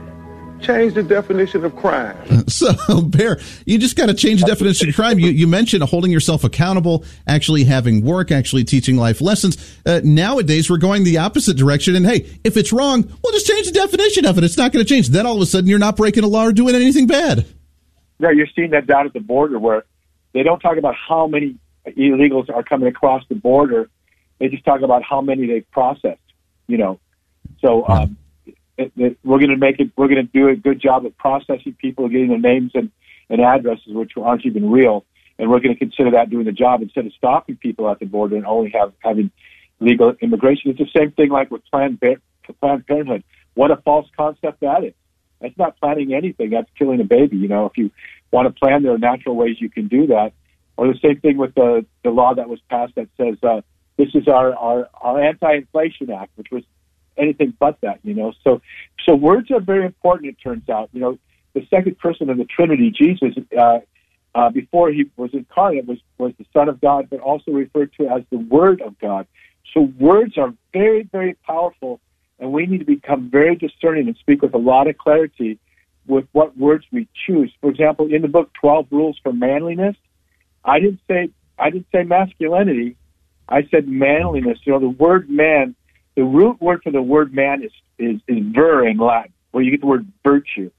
[0.61, 2.17] Change the definition of crime.
[2.51, 5.19] So, Bear, you just got to change the definition of crime.
[5.19, 9.79] You, you mentioned holding yourself accountable, actually having work, actually teaching life lessons.
[9.85, 11.95] Uh, nowadays, we're going the opposite direction.
[11.95, 14.43] And hey, if it's wrong, we'll just change the definition of it.
[14.43, 15.09] It's not going to change.
[15.09, 17.45] Then all of a sudden, you're not breaking a law or doing anything bad.
[18.19, 19.85] Yeah, you're seeing that down at the border where
[20.33, 21.55] they don't talk about how many
[21.87, 23.89] illegals are coming across the border.
[24.39, 26.19] They just talk about how many they've processed.
[26.67, 26.99] You know,
[27.61, 28.17] so um,
[28.81, 29.91] it, it, we're going to make it.
[29.95, 32.91] We're going to do a good job of processing people, getting their names and,
[33.29, 35.05] and addresses, which aren't even real,
[35.37, 38.05] and we're going to consider that doing the job instead of stopping people at the
[38.05, 39.31] border and only have having
[39.79, 40.71] legal immigration.
[40.71, 41.99] It's the same thing like with Planned,
[42.59, 43.23] Planned Parenthood.
[43.53, 44.93] What a false concept that is.
[45.41, 46.51] That's not planning anything.
[46.51, 47.37] That's killing a baby.
[47.37, 47.91] You know, if you
[48.31, 50.33] want to plan, there are natural ways you can do that.
[50.77, 53.61] Or the same thing with the the law that was passed that says uh,
[53.97, 56.63] this is our our, our anti-inflation act, which was
[57.17, 57.99] anything but that.
[58.03, 58.61] You know, so
[59.05, 60.29] so words are very important.
[60.29, 60.89] It turns out.
[60.93, 61.19] You know,
[61.53, 63.79] the second person of the Trinity, Jesus, uh,
[64.33, 68.07] uh, before he was incarnate, was was the Son of God, but also referred to
[68.07, 69.27] as the Word of God.
[69.73, 71.99] So words are very very powerful,
[72.39, 75.59] and we need to become very discerning and speak with a lot of clarity
[76.07, 77.53] with what words we choose.
[77.61, 79.95] For example, in the book Twelve Rules for Manliness,
[80.63, 82.95] I didn't say I didn't say masculinity.
[83.47, 84.59] I said manliness.
[84.63, 85.75] You know, the word man,
[86.15, 89.71] the root word for the word man is is, is ver in Latin, where you
[89.71, 90.71] get the word virtue.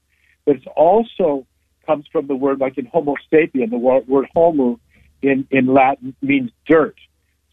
[0.45, 1.45] But it also
[1.85, 4.79] comes from the word like in Homo sapien, the word, word homo
[5.21, 6.95] in, in Latin means dirt.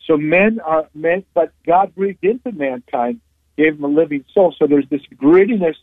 [0.06, 3.20] So men are men, but God breathed into mankind,
[3.56, 4.54] gave them a living soul.
[4.58, 5.76] So there's this grittiness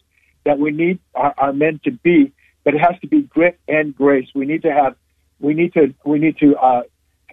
[0.44, 2.34] that we need our, our men to be,
[2.64, 4.28] but it has to be grit and grace.
[4.36, 4.96] We need to have,
[5.40, 6.84] we need to, we need to uh,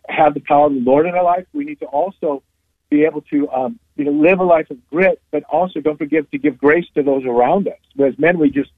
[0.09, 1.47] have the power of the Lord in our life.
[1.53, 2.43] We need to also
[2.91, 6.31] be able to, um, you know, live a life of grit, but also don't forget
[6.31, 7.79] to give grace to those around us.
[7.95, 8.71] Whereas men, we just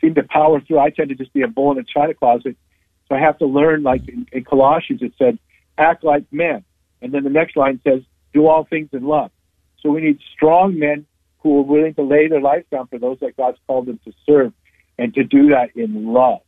[0.00, 0.78] seem to power through.
[0.78, 2.56] I tend to just be a bull in a china closet,
[3.08, 3.82] so I have to learn.
[3.82, 5.38] Like in, in Colossians, it said,
[5.78, 6.64] "Act like men,"
[7.00, 9.30] and then the next line says, "Do all things in love."
[9.80, 11.06] So we need strong men
[11.40, 14.12] who are willing to lay their life down for those that God's called them to
[14.24, 14.52] serve,
[14.98, 16.40] and to do that in love.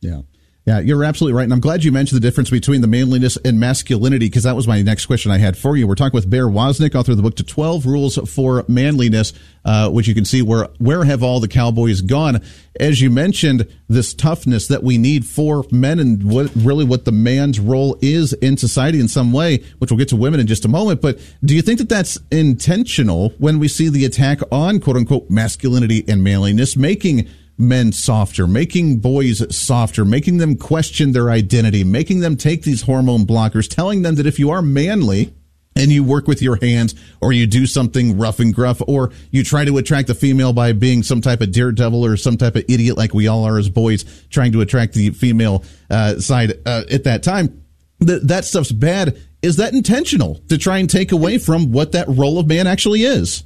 [0.00, 0.22] Yeah.
[0.70, 1.42] Yeah, you're absolutely right.
[1.42, 4.68] And I'm glad you mentioned the difference between the manliness and masculinity because that was
[4.68, 5.88] my next question I had for you.
[5.88, 9.32] We're talking with Bear Woznick, author of the book to 12 Rules for Manliness,
[9.64, 12.40] uh, which you can see where, where have all the cowboys gone?
[12.78, 17.10] As you mentioned, this toughness that we need for men and what really what the
[17.10, 20.64] man's role is in society in some way, which we'll get to women in just
[20.64, 21.02] a moment.
[21.02, 25.30] But do you think that that's intentional when we see the attack on quote unquote
[25.30, 27.28] masculinity and manliness, making
[27.60, 33.26] men softer, making boys softer, making them question their identity, making them take these hormone
[33.26, 35.32] blockers, telling them that if you are manly,
[35.76, 39.44] and you work with your hands or you do something rough and gruff or you
[39.44, 42.64] try to attract the female by being some type of daredevil or some type of
[42.68, 46.82] idiot like we all are as boys trying to attract the female uh, side uh,
[46.90, 47.62] at that time
[48.00, 49.20] that that stuff's bad.
[49.42, 53.02] Is that intentional to try and take away from what that role of man actually
[53.02, 53.44] is?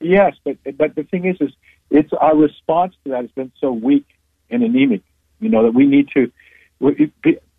[0.00, 1.52] Yes, but but the thing is, is
[1.94, 4.06] it's our response to that has been so weak
[4.50, 5.02] and anemic.
[5.38, 6.32] You know that we need to.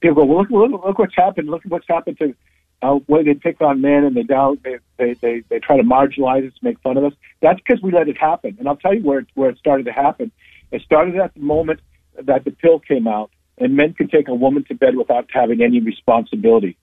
[0.02, 1.48] People go, well, look, look, look what's happened.
[1.48, 2.36] Look at what's happened to
[2.82, 5.84] uh, way they pick on men and they down they, they they they try to
[5.84, 7.14] marginalize us, make fun of us.
[7.42, 8.58] That's because we let it happen.
[8.60, 10.32] And I'll tell you where it, where it started to happen.
[10.72, 11.80] It started at the moment
[12.22, 15.62] that the pill came out, and men could take a woman to bed without having
[15.62, 16.78] any responsibility.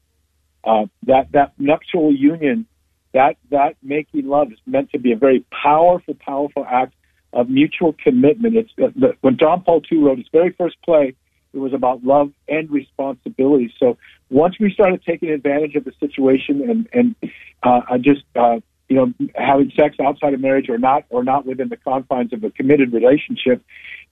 [0.65, 2.67] Uh, that that nuptial union,
[3.13, 6.95] that that making love is meant to be a very powerful, powerful act
[7.33, 8.57] of mutual commitment.
[8.57, 11.15] It's uh, the, when John Paul II wrote his very first play,
[11.53, 13.73] it was about love and responsibility.
[13.79, 13.99] So
[14.31, 17.33] once we started taking advantage of the situation and and
[17.63, 21.69] uh, just uh, you know having sex outside of marriage or not or not within
[21.69, 23.63] the confines of a committed relationship,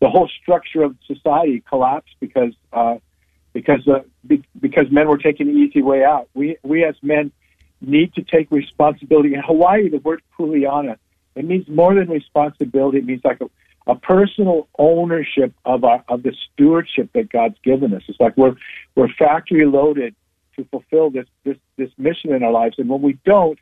[0.01, 2.97] the whole structure of society collapsed because uh,
[3.53, 6.29] because uh, be, because men were taking the easy way out.
[6.35, 7.33] We we as men
[7.81, 9.35] need to take responsibility.
[9.35, 10.99] In Hawaii, the word kuleana
[11.35, 12.99] it means more than responsibility.
[12.99, 13.49] It means like a,
[13.91, 18.03] a personal ownership of our of the stewardship that God's given us.
[18.09, 18.57] It's like we're
[18.95, 20.15] we're factory loaded
[20.57, 23.59] to fulfill this this this mission in our lives, and when we don't,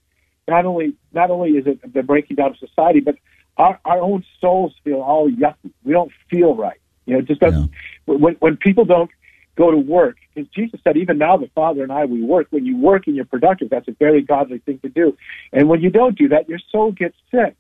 [0.47, 3.17] not only not only is it the breaking down of society, but
[3.57, 5.71] our our own souls feel all yucky.
[5.85, 6.81] We don't feel right.
[7.07, 7.71] You know, it just doesn't.
[8.07, 8.15] Yeah.
[8.15, 9.11] When when people don't
[9.59, 12.47] go to work, because Jesus said, even now the Father and I we work.
[12.51, 15.17] When you work and you're productive, that's a very godly thing to do.
[15.53, 17.57] And when you don't do that, your soul gets sick.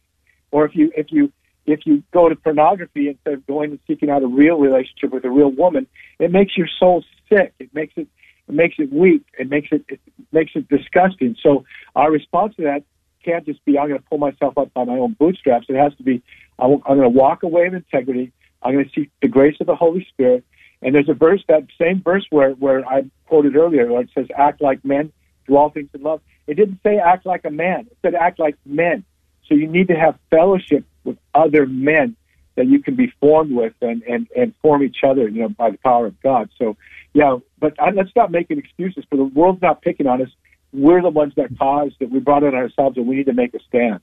[0.52, 1.32] Or if you if you
[1.66, 5.24] if you go to pornography instead of going and seeking out a real relationship with
[5.24, 5.86] a real woman,
[6.18, 7.52] it makes your soul sick.
[7.58, 8.06] It makes it
[8.48, 9.24] it makes it weak.
[9.38, 10.00] It makes it it
[10.32, 11.36] makes it disgusting.
[11.42, 11.64] So
[11.96, 12.84] our response to that
[13.24, 15.66] can't just be I'm going to pull myself up by my own bootstraps.
[15.68, 16.22] It has to be
[16.58, 18.32] I'm going to walk away with integrity.
[18.62, 20.44] I'm going to seek the grace of the Holy Spirit.
[20.82, 24.26] And there's a verse, that same verse where, where I quoted earlier, where it says,
[24.36, 25.12] act like men,
[25.46, 26.20] do all things in love.
[26.46, 27.88] It didn't say act like a man.
[27.90, 29.04] It said act like men.
[29.46, 32.16] So you need to have fellowship with other men
[32.54, 35.70] that you can be formed with and, and, and form each other, you know, by
[35.70, 36.50] the power of God.
[36.58, 36.76] So,
[37.12, 40.28] yeah, but I, let's not making excuses for the world's not picking on us.
[40.72, 42.10] We're the ones that caused it.
[42.10, 44.00] We brought it on ourselves and we need to make a stand.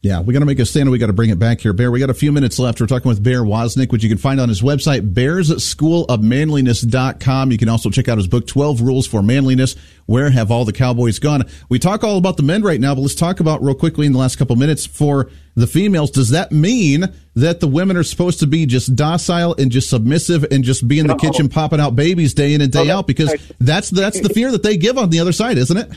[0.00, 1.72] Yeah, we got to make a stand and we got to bring it back here.
[1.72, 2.80] Bear, we got a few minutes left.
[2.80, 7.50] We're talking with Bear Woznick, which you can find on his website, bearsschoolofmanliness.com.
[7.50, 9.74] You can also check out his book, 12 Rules for Manliness.
[10.06, 11.46] Where have all the cowboys gone?
[11.68, 14.12] We talk all about the men right now, but let's talk about real quickly in
[14.12, 16.12] the last couple minutes for the females.
[16.12, 20.46] Does that mean that the women are supposed to be just docile and just submissive
[20.52, 23.08] and just be in the kitchen popping out babies day in and day out?
[23.08, 25.90] Because that's, that's the fear that they give on the other side, isn't it?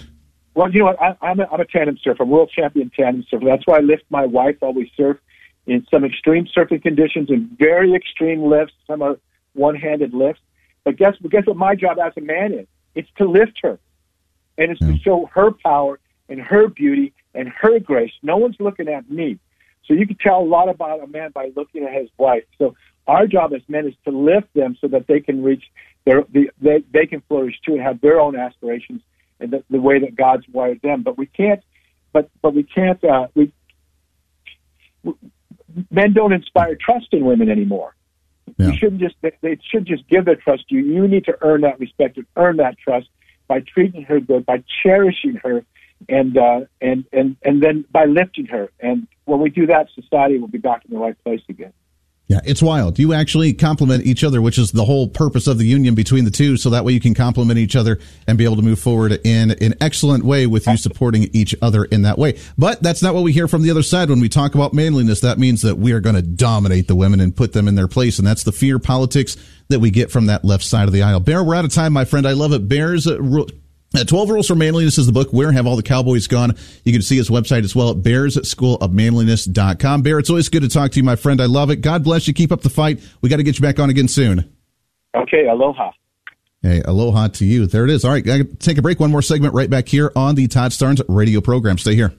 [0.53, 1.01] Well, you know what?
[1.01, 2.23] I, I'm, a, I'm a tandem surfer.
[2.23, 3.45] I'm a world champion tandem surfer.
[3.45, 5.17] That's why I lift my wife while we surf
[5.65, 8.73] in some extreme surfing conditions and very extreme lifts.
[8.87, 9.17] Some are
[9.53, 10.41] one-handed lifts.
[10.83, 12.67] But guess, guess what my job as a man is?
[12.95, 13.79] It's to lift her.
[14.57, 18.11] And it's to show her power and her beauty and her grace.
[18.21, 19.39] No one's looking at me.
[19.85, 22.43] So you can tell a lot about a man by looking at his wife.
[22.57, 22.75] So
[23.07, 25.63] our job as men is to lift them so that they can reach
[26.05, 29.01] their, the, they, they can flourish too and have their own aspirations
[29.41, 31.03] and the, the way that God's wired them.
[31.03, 31.61] But we can't,
[32.13, 33.03] but but we can't.
[33.03, 33.51] Uh, we,
[35.03, 35.13] we
[35.89, 37.95] men don't inspire trust in women anymore.
[38.57, 38.67] Yeah.
[38.67, 40.83] You shouldn't just they, they should just give their trust to you.
[40.83, 43.07] You need to earn that respect and earn that trust
[43.47, 45.65] by treating her good, by cherishing her,
[46.09, 48.69] and uh, and and and then by lifting her.
[48.79, 51.73] And when we do that, society will be back in the right place again.
[52.31, 52.97] Yeah, it's wild.
[52.97, 56.31] You actually complement each other, which is the whole purpose of the union between the
[56.31, 56.55] two.
[56.55, 59.51] So that way you can complement each other and be able to move forward in
[59.51, 62.39] an excellent way with you supporting each other in that way.
[62.57, 65.19] But that's not what we hear from the other side when we talk about manliness.
[65.19, 67.89] That means that we are going to dominate the women and put them in their
[67.89, 68.17] place.
[68.17, 69.35] And that's the fear politics
[69.67, 71.19] that we get from that left side of the aisle.
[71.19, 72.25] Bear, we're out of time, my friend.
[72.25, 72.65] I love it.
[72.65, 73.17] Bears, uh,
[73.95, 75.31] uh, uh, 12 Rules for Manliness is the book.
[75.31, 76.55] Where have all the cowboys gone?
[76.83, 80.01] You can see his website as well at bearsschoolofmanliness.com.
[80.01, 81.41] Bear, it's always good to talk to you, my friend.
[81.41, 81.77] I love it.
[81.77, 82.33] God bless you.
[82.33, 82.99] Keep up the fight.
[83.21, 84.51] We got to get you back on again soon.
[85.15, 85.47] Okay.
[85.47, 85.91] Aloha.
[86.61, 87.65] Hey, aloha to you.
[87.65, 88.05] There it is.
[88.05, 88.27] All right.
[88.29, 88.99] I take a break.
[88.99, 91.77] One more segment right back here on the Todd Starnes radio program.
[91.77, 92.13] Stay here.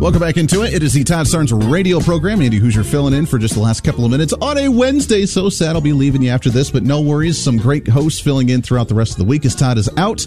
[0.00, 0.72] Welcome back into it.
[0.72, 2.40] It is the Todd Starnes radio program.
[2.40, 5.26] Andy Hooser filling in for just the last couple of minutes on a Wednesday.
[5.26, 7.36] So sad I'll be leaving you after this, but no worries.
[7.36, 10.26] Some great hosts filling in throughout the rest of the week as Todd is out.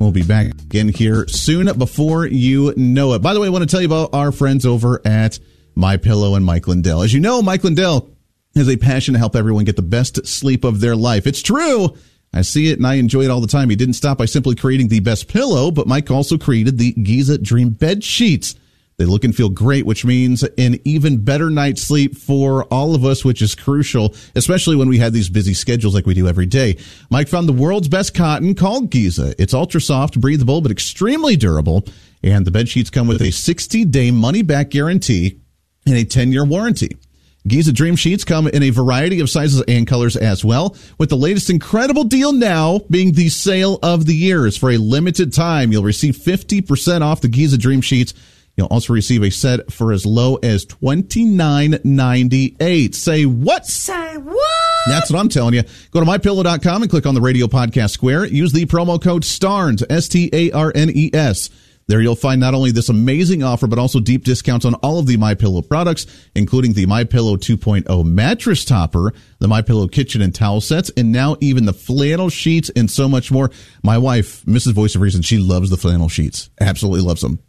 [0.00, 3.20] We'll be back again here soon before you know it.
[3.20, 5.38] By the way, I want to tell you about our friends over at
[5.76, 7.02] My Pillow and Mike Lindell.
[7.02, 8.10] As you know, Mike Lindell
[8.56, 11.28] has a passion to help everyone get the best sleep of their life.
[11.28, 11.96] It's true.
[12.34, 13.70] I see it and I enjoy it all the time.
[13.70, 17.38] He didn't stop by simply creating the best pillow, but Mike also created the Giza
[17.38, 18.56] Dream bed sheets.
[19.02, 23.04] They look and feel great, which means an even better night's sleep for all of
[23.04, 26.46] us, which is crucial, especially when we have these busy schedules like we do every
[26.46, 26.76] day.
[27.10, 29.34] Mike found the world's best cotton called Giza.
[29.42, 31.84] It's ultra soft, breathable, but extremely durable.
[32.22, 35.40] And the bed sheets come with a 60 day money back guarantee
[35.84, 36.96] and a 10 year warranty.
[37.44, 41.16] Giza Dream Sheets come in a variety of sizes and colors as well, with the
[41.16, 44.56] latest incredible deal now being the sale of the years.
[44.56, 48.14] For a limited time, you'll receive 50% off the Giza Dream Sheets
[48.56, 52.94] You'll also receive a set for as low as twenty nine ninety eight.
[52.94, 53.66] Say what?
[53.66, 54.86] Say what?
[54.86, 55.62] That's what I'm telling you.
[55.90, 58.26] Go to mypillow.com and click on the radio podcast square.
[58.26, 61.48] Use the promo code STARNES, S T A R N E S.
[61.88, 65.06] There you'll find not only this amazing offer, but also deep discounts on all of
[65.06, 70.22] the My Pillow products, including the My Pillow 2.0 mattress topper, the My Pillow kitchen
[70.22, 73.50] and towel sets, and now even the flannel sheets and so much more.
[73.82, 74.74] My wife, Mrs.
[74.74, 76.50] Voice of Reason, she loves the flannel sheets.
[76.60, 77.40] Absolutely loves them.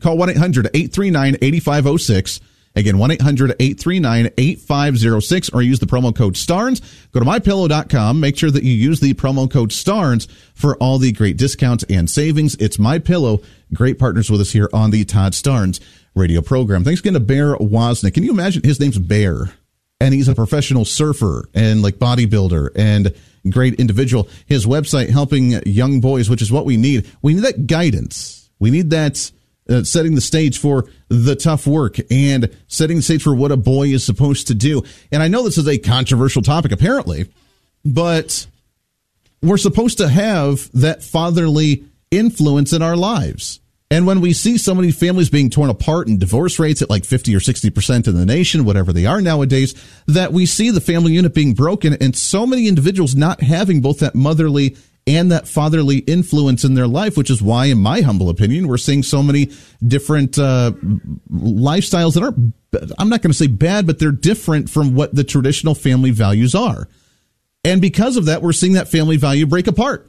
[0.00, 2.40] Call 1 800 839 8506.
[2.76, 6.80] Again, 1 800 839 8506 or use the promo code STARNES.
[7.10, 8.20] Go to mypillow.com.
[8.20, 12.08] Make sure that you use the promo code STARNES for all the great discounts and
[12.08, 12.54] savings.
[12.56, 13.40] It's My Pillow.
[13.74, 15.80] Great partners with us here on the Todd Starnes
[16.14, 16.84] radio program.
[16.84, 18.14] Thanks again to Bear Woznick.
[18.14, 19.52] Can you imagine his name's Bear?
[20.00, 23.14] And he's a professional surfer and like bodybuilder and
[23.50, 24.28] great individual.
[24.46, 27.10] His website helping young boys, which is what we need.
[27.20, 28.48] We need that guidance.
[28.58, 29.30] We need that
[29.70, 33.56] uh, setting the stage for the tough work and setting the stage for what a
[33.56, 34.82] boy is supposed to do.
[35.12, 37.30] And I know this is a controversial topic, apparently,
[37.84, 38.46] but
[39.42, 43.60] we're supposed to have that fatherly influence in our lives.
[43.92, 47.04] And when we see so many families being torn apart and divorce rates at like
[47.04, 49.74] 50 or 60% in the nation, whatever they are nowadays,
[50.06, 53.98] that we see the family unit being broken and so many individuals not having both
[53.98, 54.76] that motherly
[55.06, 58.76] and that fatherly influence in their life, which is why, in my humble opinion, we're
[58.76, 59.50] seeing so many
[59.86, 60.72] different uh,
[61.32, 62.54] lifestyles that aren't,
[62.98, 66.54] I'm not going to say bad, but they're different from what the traditional family values
[66.54, 66.88] are.
[67.64, 70.08] And because of that, we're seeing that family value break apart.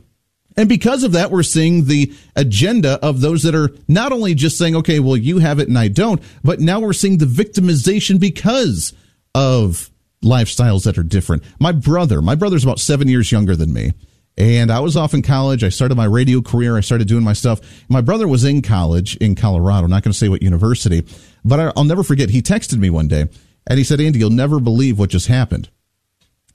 [0.57, 4.57] And because of that, we're seeing the agenda of those that are not only just
[4.57, 8.19] saying, okay, well, you have it and I don't, but now we're seeing the victimization
[8.19, 8.93] because
[9.33, 9.89] of
[10.23, 11.43] lifestyles that are different.
[11.59, 13.93] My brother, my brother's about seven years younger than me.
[14.37, 15.63] And I was off in college.
[15.63, 16.77] I started my radio career.
[16.77, 17.59] I started doing my stuff.
[17.89, 19.85] My brother was in college in Colorado.
[19.85, 21.05] I'm not going to say what university,
[21.43, 22.29] but I'll never forget.
[22.29, 23.27] He texted me one day
[23.67, 25.69] and he said, Andy, you'll never believe what just happened.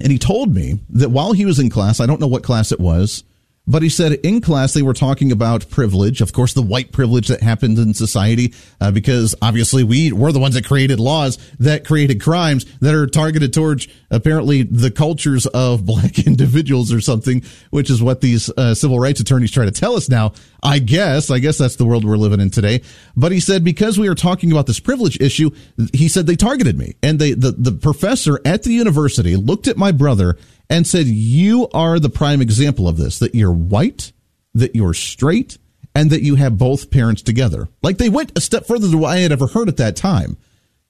[0.01, 2.73] And he told me that while he was in class, I don't know what class
[2.73, 3.25] it was,
[3.67, 7.29] but he said in class they were talking about privilege, of course, the white privilege
[7.29, 11.85] that happens in society, uh, because obviously we were the ones that created laws that
[11.85, 17.91] created crimes that are targeted towards apparently the cultures of black individuals or something, which
[17.91, 20.33] is what these uh, civil rights attorneys try to tell us now.
[20.63, 22.83] I guess, I guess that's the world we're living in today.
[23.17, 25.51] But he said because we are talking about this privilege issue,
[25.93, 29.77] he said they targeted me, and they the the professor at the university looked at
[29.77, 30.37] my brother
[30.69, 34.13] and said, You are the prime example of this, that you're white,
[34.55, 35.59] that you're straight,
[35.95, 37.69] and that you have both parents together.
[37.83, 40.37] Like they went a step further than what I had ever heard at that time.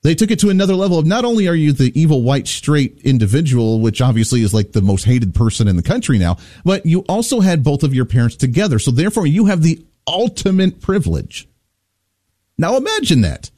[0.03, 3.01] They took it to another level of not only are you the evil white straight
[3.03, 7.01] individual, which obviously is like the most hated person in the country now, but you
[7.09, 8.79] also had both of your parents together.
[8.79, 11.49] So therefore you have the ultimate privilege.
[12.59, 13.51] Now imagine that.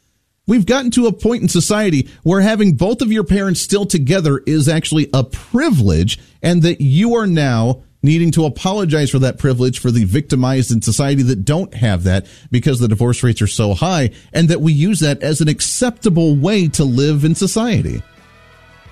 [0.49, 4.43] We've gotten to a point in society where having both of your parents still together
[4.47, 9.79] is actually a privilege, and that you are now needing to apologize for that privilege
[9.79, 13.75] for the victimized in society that don't have that because the divorce rates are so
[13.75, 18.03] high, and that we use that as an acceptable way to live in society.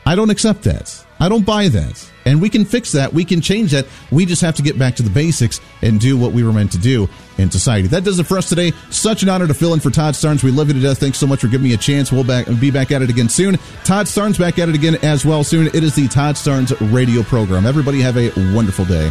[0.04, 1.04] I don't accept that.
[1.18, 2.10] I don't buy that.
[2.26, 3.14] And we can fix that.
[3.14, 3.86] We can change that.
[4.12, 6.72] We just have to get back to the basics and do what we were meant
[6.72, 7.08] to do
[7.38, 7.88] in society.
[7.88, 8.72] That does it for us today.
[8.90, 10.42] Such an honor to fill in for Todd Starnes.
[10.42, 10.98] We love you to death.
[10.98, 12.10] Thanks so much for giving me a chance.
[12.10, 13.56] We'll back, be back at it again soon.
[13.84, 15.66] Todd Starnes back at it again as well soon.
[15.68, 17.66] It is the Todd Starnes radio program.
[17.66, 19.10] Everybody have a wonderful day.